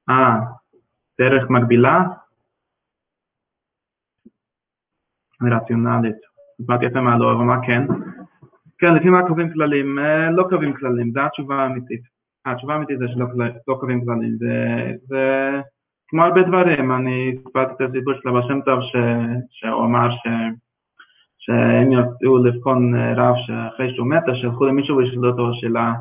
אה, 0.08 0.36
דרך 1.20 1.50
מקבילה? 1.50 2.04
רציונלית. 5.42 6.16
דיברתי 6.60 6.84
יפה 6.84 7.00
מה 7.00 7.14
אבל 7.14 7.44
מה 7.44 7.66
כן? 7.66 7.86
כן, 8.78 8.94
לפי 8.94 9.10
מה 9.10 9.28
קובעים 9.28 9.52
כללים? 9.52 9.98
אה, 9.98 10.30
לא 10.30 10.42
קובעים 10.50 10.74
כללים, 10.74 11.10
זו 11.10 11.20
התשובה 11.20 11.56
האמיתית. 11.56 12.00
התשובה 12.46 12.74
האמיתית 12.74 12.98
זה 12.98 13.08
שלא 13.08 13.26
לא 13.68 13.74
קובעים 13.74 14.04
כללים. 14.04 14.36
זה 15.06 15.50
כמו 16.08 16.22
הרבה 16.22 16.42
דברים, 16.42 16.92
אני 16.92 17.38
סיפרתי 17.46 17.84
את 17.84 17.90
הסיפור 17.90 18.14
של 18.14 18.28
אבא 18.28 18.42
שם 18.42 18.60
טוב, 18.60 18.80
שהוא 19.50 19.84
אמר. 19.84 20.08
שהם 21.48 21.92
ירצו 21.92 22.38
לבחון 22.44 22.94
אה, 22.94 23.14
רב 23.16 23.34
שאחרי 23.36 23.94
שהוא 23.94 24.06
מת, 24.06 24.22
שלחו 24.34 24.66
למישהו 24.66 24.96
וישאלו 24.96 25.30
אותו 25.30 25.54
שאלה, 25.54 25.92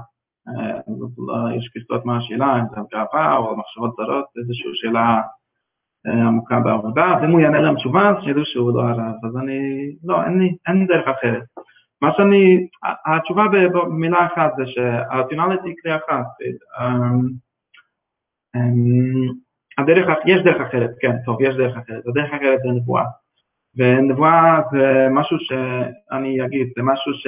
אה, 0.47 1.55
יש 1.55 1.69
כסות 1.73 2.05
מה 2.05 2.17
השאלה, 2.17 2.59
אם 2.59 2.65
זה 2.71 2.81
גאווה 2.91 3.37
או 3.37 3.57
מחשבות 3.57 3.95
זרות, 3.97 4.25
איזושהי 4.37 4.71
שאלה 4.73 5.21
עמוקה 6.07 6.59
בעבודה, 6.59 7.17
ואם 7.21 7.31
הוא 7.31 7.39
יענה 7.39 7.61
להם 7.61 7.75
תשובה, 7.75 8.09
אז 8.09 8.15
שידעו 8.23 8.45
שהוא 8.45 8.73
לא 8.73 8.81
הרב. 8.81 9.15
אז 9.23 9.37
אני, 9.37 9.59
לא, 10.03 10.23
אין 10.23 10.77
לי, 10.79 10.85
דרך 10.85 11.07
אחרת. 11.07 11.43
מה 12.01 12.09
שאני, 12.17 12.67
התשובה 13.05 13.43
במילה 13.73 14.25
אחת 14.25 14.51
זה 14.57 14.63
שהרציונלית 14.67 15.59
היא 15.63 15.73
קריאה 15.77 15.97
אחת. 15.97 16.25
אמ, 16.79 17.27
אמ, 18.55 19.33
הדרך, 19.77 20.07
יש 20.25 20.41
דרך 20.41 20.61
אחרת, 20.61 20.89
כן, 20.99 21.15
טוב, 21.25 21.41
יש 21.41 21.55
דרך 21.55 21.77
אחרת. 21.77 22.07
הדרך 22.07 22.33
אחרת 22.33 22.59
זה 22.63 22.69
נבואה. 22.69 23.03
ונבואה 23.75 24.61
זה 24.71 25.07
משהו 25.11 25.37
שאני 25.39 26.45
אגיד, 26.45 26.67
זה 26.77 26.83
משהו 26.83 27.13
ש... 27.13 27.27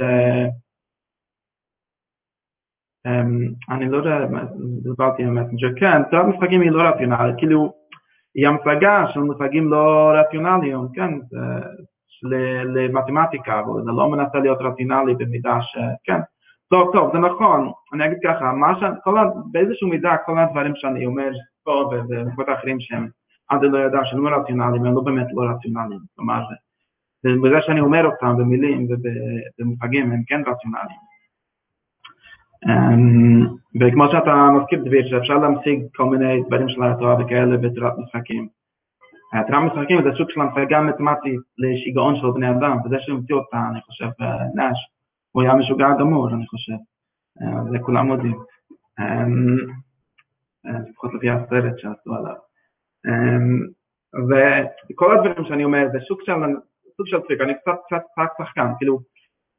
אמ, 3.07 3.53
אני 3.69 3.89
לא 3.89 3.97
יודע, 3.97 4.17
דיברתי 4.83 5.23
עם 5.23 5.35
מסנג'ר, 5.35 5.79
כן, 5.79 6.03
תורת 6.11 6.25
משחקים 6.25 6.61
היא 6.61 6.71
לא 6.71 6.83
רציונלית, 6.83 7.35
כאילו, 7.37 7.73
היא 8.35 8.47
המצגה 8.47 9.05
של 9.13 9.19
מושגים 9.19 9.69
לא 9.69 10.11
רציונליים, 10.15 10.79
כן, 10.93 11.11
למתמטיקה, 12.75 13.59
אבל 13.59 13.83
זה 13.83 13.91
לא 13.91 14.09
מנסה 14.09 14.39
להיות 14.39 14.57
רציונלי 14.61 15.15
במידה 15.15 15.61
ש... 15.61 15.77
כן. 16.03 16.19
טוב, 16.69 16.89
טוב, 16.93 17.11
זה 17.13 17.19
נכון, 17.19 17.71
אני 17.93 18.05
אגיד 18.05 18.17
ככה, 18.23 18.51
ש... 18.79 18.83
כל... 19.03 19.17
באיזשהו 19.51 19.89
מידה 19.89 20.17
כל 20.25 20.39
הדברים 20.39 20.75
שאני 20.75 21.05
אומר 21.05 21.31
פה 21.63 21.89
ובמקומות 21.91 22.49
אחרים 22.59 22.79
שהם 22.79 23.07
עד 23.49 23.59
לא 23.63 23.77
ידע 23.77 23.99
שהם 24.03 24.27
לא 24.27 24.37
רציונליים, 24.37 24.85
הם 24.85 24.95
לא 24.95 25.01
באמת 25.01 25.27
לא 25.33 25.43
רציונליים, 25.49 25.99
כלומר, 26.15 26.43
בזה 27.23 27.61
שאני 27.61 27.79
אומר 27.79 28.05
אותם 28.05 28.37
במילים 28.37 28.87
ובמושגים 28.89 30.11
הם 30.11 30.21
כן 30.27 30.41
רציונליים. 30.47 30.99
אמ, 32.67 33.47
וכמו 33.81 34.11
שאתה 34.11 34.49
מזכיר 34.57 34.83
דביר, 34.85 35.07
שאפשר 35.07 35.37
להמשיג 35.37 35.83
כל 35.95 36.05
מיני 36.05 36.43
דברים 36.47 36.69
של 36.69 36.83
התורה 36.83 37.15
וכאלה 37.19 37.57
בתורת 37.57 37.93
משחקים. 37.97 38.58
התורה 39.33 39.59
משחקים 39.59 40.03
זה 40.03 40.09
סוג 40.17 40.29
של 40.29 40.41
המשגה 40.41 40.81
מתמטית 40.81 41.39
לשיגעון 41.57 42.15
של 42.15 42.27
בני 42.35 42.49
אדם, 42.49 42.77
וזה 42.85 42.95
שהמציא 42.99 43.35
אותה, 43.35 43.57
אני 43.71 43.81
חושב, 43.81 44.09
נש, 44.55 44.77
הוא 45.31 45.43
היה 45.43 45.55
משוגע 45.55 45.87
גמור, 45.99 46.29
אני 46.29 46.47
חושב. 46.47 46.73
זה 47.71 47.79
כולם 47.81 48.09
יודעים. 48.09 48.39
אמ, 48.99 49.57
לפחות 50.89 51.13
לפי 51.13 51.29
הסרט 51.29 51.77
שעשו 51.77 52.15
עליו. 52.15 52.35
אמ, 53.07 53.59
וכל 54.89 55.17
הדברים 55.17 55.45
שאני 55.45 55.63
אומר 55.63 55.87
זה 55.91 55.99
סוג 56.07 56.19
של, 56.23 56.33
סוג 56.97 57.07
של 57.07 57.19
טריק, 57.27 57.41
אני 57.41 57.53
קצת 57.53 57.77
קצת 57.87 58.27
שחקן, 58.37 58.67
כאילו, 58.77 58.99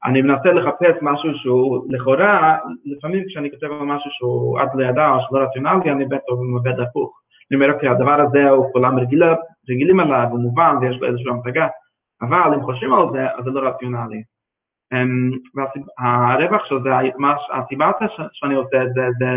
אני 0.05 0.23
מנסה 0.23 0.53
לחפש 0.53 1.03
משהו 1.03 1.35
שהוא 1.35 1.87
לכאורה, 1.89 2.59
לפעמים 2.85 3.25
כשאני 3.29 3.51
כותב 3.51 3.67
על 3.67 3.83
משהו 3.83 4.11
שהוא 4.11 4.61
עד 4.61 4.69
לידע 4.75 5.09
או 5.09 5.21
שלא 5.21 5.39
רציונלי, 5.39 5.91
אני 5.91 6.05
בטח 6.05 6.23
עובד 6.55 6.81
הפוך. 6.81 7.20
אני 7.51 7.55
אומר, 7.55 7.75
אוקיי, 7.75 7.89
הדבר 7.89 8.21
הזה 8.21 8.51
הוא 8.51 8.73
כולם 8.73 8.99
רגילה, 8.99 9.35
רגילים 9.71 10.01
עליו, 10.01 10.27
הוא 10.31 10.41
מובן 10.41 10.77
ויש 10.81 10.97
לו 10.97 11.07
איזושהי 11.07 11.31
המשגה, 11.31 11.67
אבל 12.23 12.55
אם 12.55 12.63
חושבים 12.63 12.95
על 12.95 13.07
זה, 13.13 13.27
אז 13.39 13.45
זה 13.45 13.51
לא 13.51 13.69
רציונלי. 13.69 14.23
אמ, 14.93 15.31
והרווח 15.55 16.65
של 16.65 16.83
זה, 16.83 16.91
הסיבה 17.53 17.91
שאני 18.33 18.55
עושה 18.55 18.83
את 18.83 18.95
זה, 18.95 19.01
זה 19.19 19.31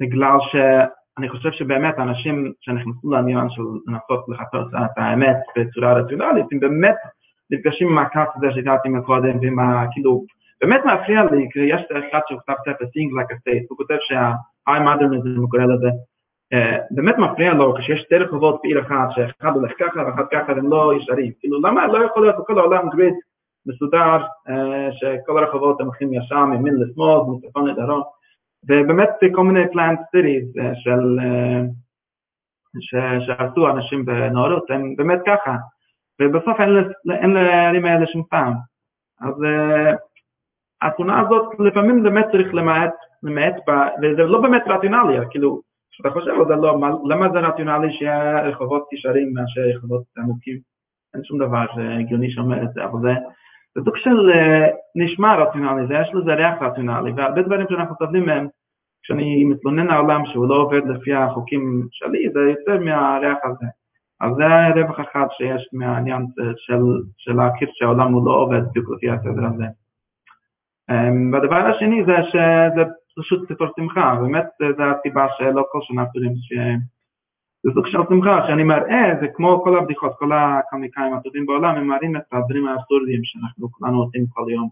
בגלל 0.00 0.36
שאני 0.50 1.28
חושב 1.28 1.52
שבאמת 1.52 1.98
אנשים 1.98 2.52
שנכנסו 2.60 3.10
לעניין 3.10 3.50
של 3.50 3.62
לנסות 3.86 4.24
לחפש 4.28 4.74
את 4.74 4.90
האמת 4.96 5.36
בצורה 5.56 5.92
רציונלית, 5.92 6.46
הם 6.52 6.60
באמת 6.60 6.96
נפגשים 7.50 7.88
עם 7.88 7.98
הכעס 7.98 8.28
הזה 8.36 8.52
שהגעתי 8.52 8.88
מקודם, 8.88 9.38
ועם 9.40 9.58
ה... 9.58 9.84
כאילו, 9.92 10.24
באמת 10.60 10.80
מפריע 10.84 11.24
לי, 11.24 11.48
כי 11.52 11.60
יש 11.60 11.82
אחד 12.10 12.20
שכתב 12.28 12.54
ספר, 12.60 12.84
Think 12.84 13.10
Like 13.16 13.32
a 13.32 13.36
State, 13.36 13.66
הוא 13.68 13.78
כותב 13.78 13.96
שה-high 14.00 14.80
modernism, 14.80 15.38
הוא 15.38 15.50
קורא 15.50 15.62
לזה, 15.62 15.88
באמת 16.90 17.18
מפריע 17.18 17.54
לו 17.54 17.74
כשיש 17.74 18.00
שתי 18.00 18.16
רחובות 18.16 18.60
בעיר 18.62 18.80
אחת, 18.80 19.10
שאחד 19.10 19.56
הולך 19.56 19.72
ככה 19.78 20.00
ואחד 20.06 20.24
ככה, 20.32 20.52
הם 20.52 20.70
לא 20.70 20.92
ישרים. 20.96 21.32
כאילו, 21.40 21.60
למה 21.62 21.86
לא 21.86 22.04
יכול 22.04 22.22
להיות 22.22 22.36
בכל 22.38 22.58
העולם 22.58 22.88
גריד 22.88 23.14
מסודר, 23.66 24.24
אה, 24.48 24.88
שכל 24.92 25.38
הרחובות 25.38 25.80
הם 25.80 25.86
הולכים 25.86 26.14
ישר 26.14 26.44
ממין 26.44 26.74
לשמאל, 26.74 27.20
מצפון 27.28 27.66
לדרום, 27.66 28.02
ובאמת 28.64 29.10
כל 29.34 29.44
מיני 29.44 29.64
סיטיז 30.10 30.58
אה, 30.58 30.74
של... 30.74 31.18
שעשו 33.20 33.68
אנשים 33.70 34.04
בנאורות, 34.04 34.70
הם 34.70 34.96
באמת 34.96 35.18
ככה. 35.26 35.56
ובסוף 36.20 36.60
אין 37.10 37.30
לערים 37.30 37.84
האלה 37.84 38.06
שום 38.06 38.22
פעם. 38.30 38.52
אז 39.20 39.34
התמונה 40.82 41.20
הזאת 41.20 41.52
לפעמים 41.58 42.02
באמת 42.02 42.26
צריך 42.32 42.54
למעט, 42.54 42.94
למעט 43.22 43.54
בה, 43.66 43.88
וזה 44.02 44.22
לא 44.22 44.40
באמת 44.40 44.62
רציונלי, 44.66 45.18
כאילו, 45.30 45.60
כשאתה 46.00 46.14
חושב 46.14 46.30
על 46.30 46.46
זה, 46.48 46.54
לא, 46.54 46.78
מה, 46.78 46.90
למה 47.04 47.28
זה 47.32 47.38
רציונלי 47.38 47.92
שיהיה 47.92 48.42
רחובות 48.42 48.92
ישרים 48.92 49.32
מאשר 49.34 49.60
רחובות 49.76 50.02
עמוקים? 50.18 50.58
אין 51.14 51.24
שום 51.24 51.38
דבר 51.38 51.64
הגיוני 52.00 52.30
שאומר 52.30 52.62
את 52.62 52.72
זה, 52.72 52.84
אבל 52.84 53.00
זה, 53.02 53.12
זה 53.74 53.84
סוג 53.84 53.96
של 53.96 54.30
uh, 54.30 54.70
נשמע 54.94 55.36
רציונלי, 55.36 55.86
זה 55.86 55.94
יש 55.94 56.10
לזה 56.14 56.34
ריח 56.34 56.54
רציונלי, 56.62 57.12
והרבה 57.16 57.42
דברים 57.42 57.66
שאנחנו 57.70 57.94
סובלים 57.98 58.26
מהם, 58.26 58.46
כשאני 59.02 59.44
מתלונן 59.44 59.90
על 59.90 59.90
העולם 59.90 60.26
שהוא 60.26 60.48
לא 60.48 60.54
עובד 60.54 60.86
לפי 60.86 61.14
החוקים 61.14 61.86
שלי, 61.90 62.30
זה 62.32 62.40
יוצא 62.40 62.84
מהריח 62.84 63.38
הזה. 63.44 63.66
אז 64.20 64.32
זה 64.36 64.44
רווח 64.80 65.00
אחד 65.00 65.26
שיש 65.30 65.68
מהעניין 65.72 66.26
של, 66.56 66.82
של 67.16 67.32
להכיר 67.36 67.68
שהעולם 67.72 68.12
הוא 68.12 68.26
לא 68.26 68.32
עובד 68.32 68.60
בדיוק 68.70 68.90
לפי 68.90 69.10
הסדר 69.10 69.46
הזה. 69.54 69.64
אמ, 70.90 71.32
והדבר 71.32 71.56
השני 71.56 72.04
זה 72.04 72.16
שזה 72.22 72.82
פשוט 73.18 73.48
סיפור 73.48 73.66
שמחה, 73.76 74.14
באמת 74.20 74.46
זו 74.76 74.82
הסיבה 74.82 75.26
שלא 75.38 75.64
כל 75.72 75.78
שנה 75.82 76.06
פתורים 76.06 76.32
ש... 76.36 76.52
זה 77.62 77.70
סוג 77.74 77.86
של 77.86 77.98
שמחה, 78.08 78.46
שאני 78.46 78.62
מראה, 78.62 79.12
זה 79.20 79.26
כמו 79.34 79.60
כל 79.64 79.78
הבדיחות, 79.78 80.12
כל 80.18 80.32
הקומיקאים 80.32 81.14
הטובים 81.14 81.46
בעולם, 81.46 81.76
הם 81.76 81.86
מראים 81.86 82.16
את 82.16 82.22
הדברים 82.32 82.66
האבסורדיים 82.66 83.20
שאנחנו 83.24 83.72
כולנו 83.72 84.02
עושים 84.02 84.26
כל 84.28 84.46
יום. 84.50 84.68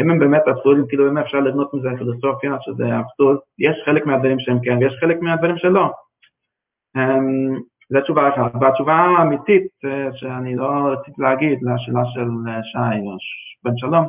אם 0.00 0.10
הם 0.10 0.18
באמת 0.18 0.42
אבסורדים, 0.48 0.86
כאילו 0.88 1.10
אם 1.10 1.18
אפשר 1.18 1.40
לבנות 1.40 1.74
מזה 1.74 1.88
פילוסופיה, 1.98 2.56
שזה 2.60 2.84
אבסורד, 2.98 3.36
יש 3.58 3.82
חלק 3.84 4.06
מהדברים 4.06 4.40
שהם 4.40 4.58
כן, 4.62 4.78
ויש 4.80 4.96
חלק 5.00 5.20
מהדברים 5.20 5.58
שלא. 5.58 5.90
אמ, 6.96 7.60
זו 7.92 8.00
תשובה 8.00 8.28
אחת. 8.28 8.52
והתשובה 8.60 8.92
האמיתית 8.92 9.66
אה, 9.84 10.08
שאני 10.12 10.56
לא 10.56 10.68
רציתי 10.92 11.22
להגיד 11.22 11.58
לשאלה 11.62 12.04
של 12.14 12.28
אה, 12.48 12.62
שי 12.62 13.00
או 13.06 13.16
בן 13.64 13.76
שלום, 13.76 14.08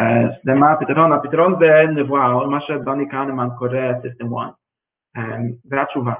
אה, 0.00 0.28
זה 0.44 0.54
מה 0.54 0.72
הפתרון? 0.72 1.12
הפתרון 1.12 1.54
זה 1.60 1.84
נבואה, 1.94 2.32
או 2.32 2.50
מה 2.50 2.60
שדני 2.60 3.08
קהנמן 3.08 3.48
קורא 3.58 4.00
system 4.02 4.36
1. 4.36 4.50
זה 5.64 5.82
התשובה. 5.82 6.12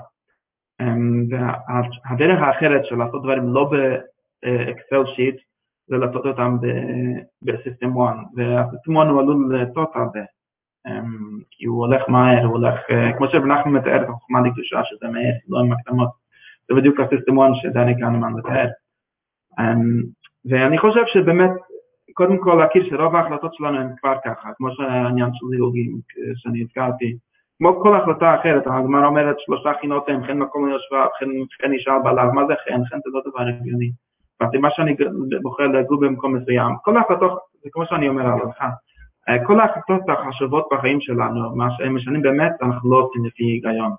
והדרך 1.30 2.42
האחרת 2.42 2.84
של 2.84 2.96
לעשות 2.96 3.22
דברים 3.22 3.48
לא 3.48 3.70
ב 3.70 3.93
Excel 3.93 5.06
sheet 5.16 5.36
זה 5.86 5.96
לעשות 5.96 6.26
אותם 6.26 6.56
ב 7.42 7.51
system 7.51 8.02
1 8.02 8.16
וה 8.36 8.51
system 8.51 8.96
1 8.96 9.08
הוא 9.08 9.20
עלול 9.20 9.56
לטעות 9.56 9.90
הרבה 9.94 10.20
כי 11.50 11.66
הוא 11.66 11.86
הולך 11.86 12.08
מהר, 12.08 12.44
הוא 12.44 12.52
הולך, 12.52 12.74
כמו 13.18 13.28
שבנחם 13.28 13.72
מתאר 13.72 14.02
את 14.02 14.08
החוכמה 14.08 14.40
לקדושה 14.40 14.84
שזה 14.84 15.08
מהר, 15.08 15.32
לא 15.48 15.60
עם 15.60 15.72
הקדמות 15.72 16.08
זה 16.68 16.74
בדיוק 16.74 17.00
ה 17.00 17.06
system 17.06 17.40
1 17.40 17.50
שדני 17.54 17.94
קנמן 17.94 18.32
מתאר 18.32 18.68
ואני 20.44 20.78
חושב 20.78 21.06
שבאמת 21.06 21.50
קודם 22.14 22.38
כל 22.38 22.54
להכיר 22.54 22.84
שרוב 22.84 23.16
ההחלטות 23.16 23.54
שלנו 23.54 23.78
הן 23.78 23.88
כבר 24.00 24.14
ככה, 24.24 24.48
כמו 24.56 24.68
שהעניין 24.70 25.30
של 25.34 25.46
זיווגים 25.46 25.98
שאני 26.34 26.62
הזכרתי. 26.62 27.16
כמו 27.58 27.80
כל 27.82 27.96
החלטה 27.96 28.34
אחרת, 28.40 28.66
הגמרא 28.66 29.06
אומרת 29.06 29.36
שלושה 29.38 29.72
חינות 29.80 30.08
הם, 30.08 30.24
חן 30.26 30.38
מקום 30.38 30.68
ליושבה, 30.68 31.06
חן 31.62 31.70
נשאר 31.70 31.98
בעליו, 32.04 32.28
מה 32.34 32.46
זה 32.46 32.54
חן? 32.64 32.84
חן 32.84 32.96
זה 33.04 33.10
לא 33.12 33.20
דבר 33.26 33.40
הגיוני. 33.40 33.90
מה 34.60 34.70
שאני 34.70 34.96
בוחר 35.42 35.66
לגור 35.66 36.00
במקום 36.00 36.36
מסוים, 36.36 36.74
כל 36.82 36.96
ההחלטות, 36.96 37.38
זה 37.62 37.70
כמו 37.72 37.86
שאני 37.86 38.08
אומר 38.08 38.26
על 38.26 38.40
הלכה, 38.40 38.68
כל 39.46 39.60
ההחלטות 39.60 40.00
החשובות 40.08 40.68
בחיים 40.72 41.00
שלנו, 41.00 41.56
מה 41.56 41.68
שהם 41.70 41.96
משנים 41.96 42.22
באמת, 42.22 42.52
אנחנו 42.62 42.90
לא 42.90 42.96
עושים 42.96 43.24
לפי 43.24 43.44
היגיון. 43.44 43.92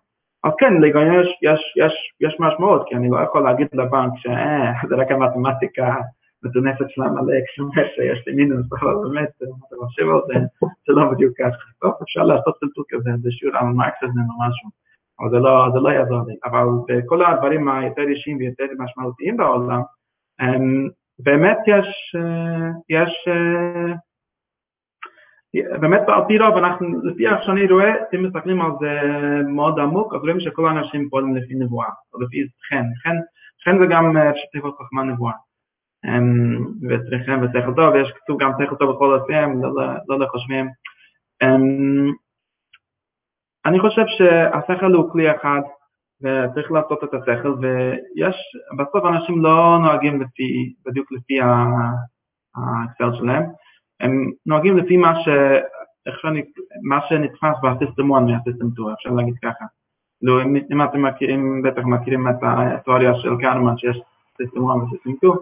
אז 0.43 0.51
כן, 0.59 0.73
להיגיון 0.73 1.13
יש, 1.13 1.27
יש, 1.41 1.73
יש, 1.77 1.93
יש 2.21 2.37
משמעות, 2.39 2.83
כי 2.87 2.95
אני 2.95 3.09
לא 3.09 3.19
יכול 3.19 3.43
להגיד 3.43 3.67
לבנק 3.73 4.13
שזה 4.17 4.95
רק 4.95 5.11
המתמטיקה 5.11 5.95
מטונפת 6.45 6.85
של 6.89 7.01
המלא, 7.01 7.35
כשאומר 7.47 7.87
שיש 7.95 8.27
לי 8.27 8.33
מינוס, 8.33 8.65
אבל 8.73 8.93
באמת, 9.03 9.29
אתה 9.67 9.75
חושב 9.85 10.03
על 10.09 10.21
זה, 10.27 10.33
זה 10.87 10.93
לא 10.93 11.11
בדיוק 11.11 11.33
ככה. 11.37 11.65
טוב, 11.81 11.93
אפשר 12.03 12.23
לעשות 12.23 12.57
סלטות 12.59 12.85
כזה, 12.89 13.09
זה 13.21 13.31
שיעור 13.31 13.57
על 13.57 13.65
מרקסיזם 13.65 14.25
או 14.29 14.47
משהו, 14.47 14.69
אבל 15.19 15.29
זה 15.29 15.39
לא, 15.39 15.67
זה 15.73 15.79
לא 15.79 15.89
יעזור 15.89 16.21
לי. 16.27 16.35
אבל 16.45 16.65
בכל 16.87 17.25
הדברים 17.25 17.69
היותר 17.69 18.01
אישיים 18.01 18.37
ויותר 18.37 18.65
משמעותיים 18.77 19.37
בעולם, 19.37 19.81
באמת 21.19 21.57
יש, 21.67 22.15
יש, 22.89 23.27
באמת 25.81 26.01
על 26.07 26.21
פי 26.27 26.37
רוב, 26.37 26.57
אנחנו, 26.57 26.87
לפי 27.03 27.27
איך 27.27 27.43
שאני 27.43 27.67
רואה, 27.67 27.93
אם 28.15 28.23
מסתכלים 28.23 28.61
על 28.61 28.71
זה 28.79 29.01
מאוד 29.47 29.79
עמוק, 29.79 30.13
אז 30.13 30.21
רואים 30.21 30.39
שכל 30.39 30.67
האנשים 30.67 31.09
פועלים 31.09 31.35
לפי 31.35 31.55
נבואה, 31.55 31.89
או 32.13 32.21
לפי 32.21 32.37
חן. 32.69 32.83
חן, 33.63 33.79
זה 33.79 33.85
גם 33.89 34.15
שתיבות 34.35 34.75
חכמה 34.81 35.03
נבואה. 35.03 35.33
וצריכים 36.89 37.43
ושכל 37.43 37.73
טוב, 37.75 37.93
ויש 37.93 38.11
כתוב 38.11 38.41
גם 38.41 38.51
שכל 38.59 38.75
טוב 38.75 38.95
בכל 38.95 39.19
עושים, 39.19 39.61
לא 40.07 40.19
לחושבים. 40.19 40.67
אני 43.65 43.79
חושב 43.79 44.05
שהשכל 44.07 44.93
הוא 44.93 45.11
כלי 45.11 45.31
אחד, 45.31 45.61
וצריך 46.21 46.71
לעשות 46.71 47.03
את 47.03 47.13
השכל, 47.13 47.53
ויש, 47.61 48.35
בסוף 48.77 49.05
אנשים 49.05 49.41
לא 49.41 49.77
נוהגים 49.81 50.21
לפי, 50.21 50.73
בדיוק 50.85 51.11
לפי 51.11 51.39
האקסל 52.55 53.17
שלהם, 53.19 53.43
הם 53.99 54.31
נוהגים 54.45 54.77
לפי 54.77 54.97
מה 54.97 55.15
ש... 55.23 55.27
איך 56.05 56.19
שאני, 56.19 56.41
מה 56.83 56.99
שנתפס 57.09 57.55
ב 57.63 57.70
system 57.70 58.13
1 58.13 58.21
מה 58.21 58.34
system 58.34 58.71
2, 58.73 58.89
אפשר 58.93 59.09
להגיד 59.09 59.35
ככה. 59.43 59.65
לא, 60.21 60.41
אם 60.71 60.81
אתם 60.83 61.05
מכירים, 61.05 61.61
בטח 61.61 61.81
מכירים 61.85 62.27
את 62.27 62.35
התיאוריה 62.41 63.15
של 63.15 63.29
קאנמן 63.41 63.77
שיש 63.77 64.01
system 64.37 64.69
1 64.69 64.75
ו 64.77 64.82
system 64.82 65.11
2, 65.17 65.33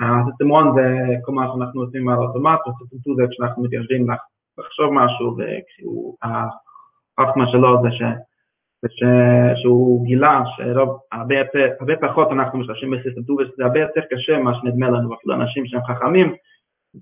ה 0.00 0.07
system 0.07 0.52
1 0.52 0.64
זה 0.74 1.16
כל 1.22 1.32
מה 1.32 1.46
שאנחנו 1.52 1.80
עושים 1.80 2.08
על 2.08 2.18
אוטומט, 2.18 2.60
ו 2.66 2.71
system 2.71 2.98
2 2.98 3.16
זה 3.16 3.22
כשאנחנו 3.30 3.62
מתיישבים 3.62 4.06
לחשוב 4.58 4.92
משהו, 4.92 5.36
והחוכמה 7.18 7.46
שלו 7.46 7.82
זה 7.82 7.90
ש... 7.90 8.02
וש... 8.84 9.02
שהוא 9.56 10.06
גילה 10.06 10.42
שהרבה 10.46 11.96
פחות 12.00 12.28
אנחנו 12.32 12.58
משתמשים 12.58 12.90
ב 12.90 12.95
system 12.95 13.22
2 13.22 13.38
וזה 13.38 13.64
הרבה 13.64 13.80
יותר 13.80 14.00
קשה 14.10 14.38
ממה 14.38 14.54
שנדמה 14.54 14.90
לנו, 14.90 15.14
אפילו 15.14 15.34
אנשים 15.34 15.66
שהם 15.66 15.84
חכמים, 15.84 16.34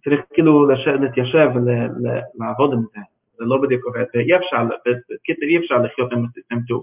צריך 0.05 0.20
כאילו 0.32 0.66
להתיישב 1.01 1.51
ולעבוד 1.55 2.72
עם 2.72 2.82
זה, 2.95 3.01
זה 3.38 3.45
לא 3.45 3.62
בדיוק 3.62 3.84
עובד, 3.84 4.05
ואי 4.14 4.36
אפשר, 4.36 4.64
בקיצר 4.64 5.47
אי 5.47 5.59
אפשר 5.59 5.78
לחיות 5.78 6.12
עם 6.12 6.24
הסיסטם 6.24 6.57
2. 6.64 6.80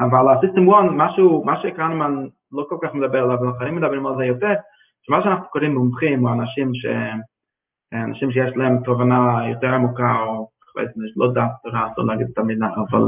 אבל 0.00 0.32
הסיסטם 0.32 0.70
1, 0.70 0.84
משהו, 0.92 1.44
מה 1.44 1.62
שקרנמן 1.62 2.26
לא 2.52 2.66
כל 2.68 2.76
כך 2.82 2.94
מדבר 2.94 3.22
עליו, 3.22 3.40
ואחרים 3.40 3.76
מדברים 3.76 4.06
על 4.06 4.16
זה 4.16 4.24
יותר, 4.24 4.54
שמה 5.02 5.22
שאנחנו 5.22 5.44
קוראים 5.50 5.74
מומחים, 5.74 6.26
או 6.26 6.32
אנשים, 6.32 6.74
ש... 6.74 6.86
אנשים 7.94 8.32
שיש 8.32 8.56
להם 8.56 8.82
תובנה 8.84 9.48
יותר 9.48 9.74
עמוקה, 9.74 10.16
או 10.20 10.48
לא 11.16 11.32
דעת 11.32 11.50
תורה, 11.62 11.88
לא 11.98 12.06
להגיד 12.06 12.26
את 12.32 12.38
המילה, 12.38 12.66
אבל 12.66 13.02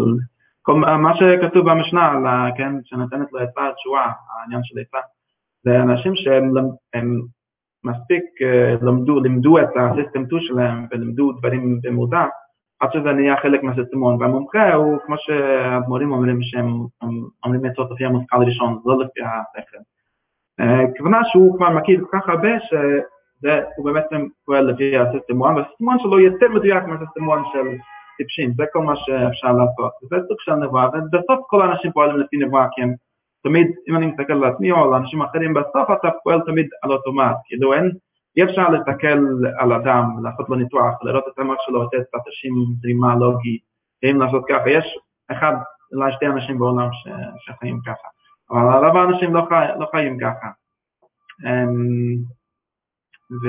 כל, 0.63 0.75
מה 0.75 1.17
שכתוב 1.17 1.71
במשנה, 1.71 2.13
כן, 2.57 2.73
שנותנת 2.85 3.33
לו 3.33 3.39
עצה 3.39 3.69
התשועה, 3.69 4.13
העניין 4.41 4.61
של 4.65 4.79
עצה, 4.79 4.99
זה 5.63 5.83
אנשים 5.83 6.17
שהם 6.17 6.53
הם 6.95 7.23
מספיק 7.85 8.25
למדו, 8.83 9.21
לימדו 9.21 9.59
את 9.59 9.69
הסיסטם 9.77 10.27
2 10.27 10.41
שלהם 10.41 10.87
ולימדו 10.91 11.33
דברים 11.33 11.81
במודע, 11.83 12.25
עד 12.81 12.93
שזה 12.93 13.13
נהיה 13.13 13.37
חלק 13.37 13.63
מהסיסטמון, 13.63 14.23
והמומחה 14.23 14.75
הוא 14.75 14.99
כמו 15.07 15.15
שהאדמו"רים 15.19 16.13
אומרים 16.13 16.43
שהם 16.43 16.67
אומרים 17.45 17.65
עצות 17.65 17.91
לפי 17.91 18.05
המושכל 18.05 18.37
הראשון, 18.37 18.79
לא 18.85 18.99
לפי 18.99 19.21
השכל. 19.21 19.79
כוונה 20.99 21.21
שהוא 21.25 21.57
כבר 21.57 21.71
מכיר 21.71 22.05
כל 22.11 22.19
כך 22.19 22.29
הרבה 22.29 22.49
שהוא 22.61 23.85
באמת 23.85 24.05
פועל 24.45 24.65
לפי 24.71 24.99
הסיסטמון, 24.99 25.57
והסיסטמון 25.57 25.99
שלו 25.99 26.21
יותר 26.21 26.49
מדויק 26.49 26.85
מהסיסטמון 26.85 27.43
של 27.53 27.67
טיפשים, 28.17 28.53
זה 28.57 28.65
כל 28.73 28.83
מה 28.83 28.97
שאפשר 28.97 29.53
לעשות. 29.53 29.93
זה 30.11 30.17
סוג 30.29 30.37
של 30.41 30.55
נבואה, 30.55 30.89
ובסוף 30.89 31.41
כל 31.47 31.63
האנשים 31.63 31.93
פועלים 31.93 32.17
לפי 32.17 32.37
נבואה, 32.37 32.67
כי 32.73 32.83
הם 32.83 32.95
תמיד, 33.43 33.67
אם 33.89 33.97
אני 33.97 34.07
מסתכל 34.07 34.33
על 34.33 34.45
עצמי 34.45 34.71
או 34.71 34.85
על 34.85 34.95
אנשים 34.95 35.23
אחרים, 35.23 35.55
בסוף 35.55 35.91
אתה 35.93 36.09
פועל 36.25 36.41
תמיד 36.47 36.67
על 36.83 36.93
אוטומט, 36.93 37.37
כאילו 37.45 37.73
אין 37.73 37.91
אי 38.37 38.45
אפשר 38.45 38.69
להסתכל 38.69 39.19
על 39.59 39.73
אדם, 39.73 40.05
לעשות 40.23 40.49
לו 40.49 40.57
ניתוח, 40.57 40.95
לראות 41.03 41.25
את 41.29 41.39
המוח 41.39 41.57
שלו, 41.61 41.83
לתת 41.83 42.11
תרשים 42.25 42.55
זרימה 42.81 43.15
לוגי, 43.15 43.59
אם 44.05 44.21
לעשות 44.21 44.45
ככה, 44.49 44.71
יש 44.71 44.99
אחד, 45.33 45.55
אולי 45.95 46.13
שתי 46.13 46.27
אנשים 46.27 46.59
בעולם 46.59 46.89
ש... 46.93 47.09
שחיים 47.39 47.81
ככה, 47.87 48.09
אבל 48.51 48.87
רוב 48.87 48.97
האנשים 48.97 49.35
לא, 49.35 49.47
חי... 49.49 49.67
לא 49.79 49.87
חיים 49.91 50.19
ככה. 50.19 50.49
אמ, 51.45 52.17
ו... 53.31 53.47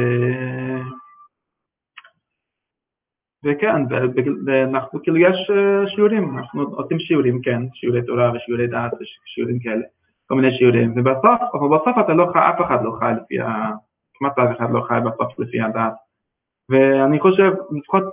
וכן, 3.45 3.81
ואנחנו 4.45 5.03
כאילו 5.03 5.17
יש 5.17 5.49
אה, 5.49 5.89
שיעורים, 5.89 6.37
אנחנו 6.37 6.61
עושים 6.61 6.99
שיעורים, 6.99 7.41
כן, 7.41 7.61
שיעורי 7.73 8.05
תורה 8.05 8.31
ושיעורי 8.33 8.67
דעת 8.67 8.91
ושיעורים 8.93 9.59
כאלה, 9.59 9.85
כל 10.27 10.35
מיני 10.35 10.57
שיעורים, 10.57 10.91
ובסוף, 10.91 11.41
אבל 11.53 11.77
בסוף 11.77 12.05
אתה 12.05 12.13
לא 12.13 12.29
חי, 12.33 12.39
אף 12.39 12.65
אחד 12.67 12.83
לא 12.83 12.91
חי 12.99 13.11
לפי 13.21 13.39
ה... 13.39 13.71
כמעט 14.19 14.39
אף 14.39 14.57
אחד 14.57 14.71
לא 14.71 14.81
חי 14.81 14.99
בסוף 15.05 15.39
לפי 15.39 15.61
הדת. 15.61 15.93
ואני 16.69 17.19
חושב, 17.19 17.51
לפחות 17.77 18.03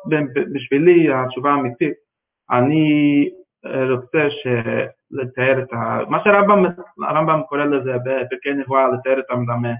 בשבילי, 0.53 1.15
התשובה 1.15 1.51
האמיתית, 1.51 1.93
אני 2.51 3.31
רוצה 3.91 4.29
לתאר 5.11 5.63
את 5.63 5.73
ה... 5.73 5.99
מה 6.09 6.19
שהרמב"ם 6.25 7.41
קורא 7.49 7.65
לזה 7.65 7.93
בפרקי 8.05 8.55
נבואה, 8.55 8.89
לתאר 8.89 9.19
את 9.19 9.31
המדמה 9.31 9.73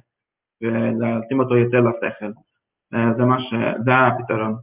ולהתאים 0.63 1.41
אותו 1.41 1.57
יותר 1.57 1.81
לשכל. 1.81 2.33
זה 3.17 3.25
מה 3.25 3.41
ש... 3.41 3.55
זה 3.85 3.93
הפתרון. 3.95 4.57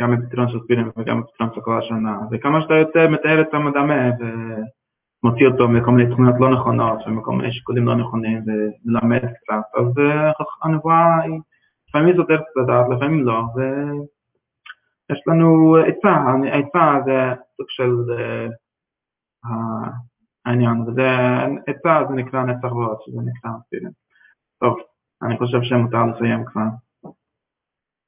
גם 0.00 0.12
הפתרון 0.12 0.48
של 0.48 0.58
ספירים 0.64 0.90
וגם 0.96 1.18
הפתרון 1.18 1.54
של 1.54 1.60
כל 1.60 1.78
השנה. 1.78 2.18
וכמה 2.30 2.60
שאתה 2.60 2.74
יותר 2.74 3.08
מתאר 3.08 3.40
את 3.40 3.54
המדמה 3.54 4.10
מוציא 5.22 5.46
אותו 5.46 5.68
מכל 5.68 5.90
מיני 5.90 6.12
תכונות 6.12 6.34
לא 6.40 6.50
נכונות 6.50 7.06
ומכל 7.06 7.32
מיני 7.32 7.52
שיקולים 7.52 7.86
לא 7.86 7.94
נכונים 7.94 8.42
ומלמד 8.46 9.20
קצת, 9.20 9.78
אז 9.78 9.86
הנבואה 10.62 11.20
היא 11.22 11.40
לפעמים 11.88 12.16
סותרת 12.16 12.40
את 12.40 12.62
הדעת, 12.62 12.86
לפעמים 12.96 13.24
לא, 13.24 13.42
ויש 13.56 15.22
לנו 15.26 15.76
עצה, 15.76 16.16
עצה 16.52 17.00
זה 17.04 17.34
סוג 17.56 17.66
של 17.68 17.90
העניין, 20.46 20.80
וזה 20.80 21.08
עצה 21.66 22.00
זה 22.08 22.14
נקרא 22.14 22.44
נצח 22.44 22.72
ועוד, 22.72 22.96
שזה 23.06 23.20
נקרא 23.24 23.50
ספירים. 23.66 23.90
טוב, 24.60 24.78
אני 25.22 25.38
חושב 25.38 25.62
שמותר 25.62 26.06
לסיים 26.06 26.44
כבר. 26.44 26.66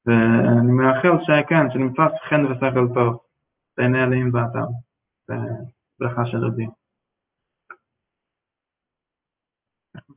ואני 0.06 0.72
מאחל 0.72 1.12
שכן, 1.22 1.70
שנמצא 1.70 2.02
חן 2.28 2.46
ושכל 2.46 2.88
טוב 2.94 3.18
בעיני 3.76 4.04
אלוהים 4.04 4.30
ואדם, 4.34 4.66
ברכה 6.00 6.26
של 6.26 6.38
רבים. 6.38 6.81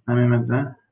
שמים 0.05 0.33
את 0.33 0.47
זה. 0.47 0.84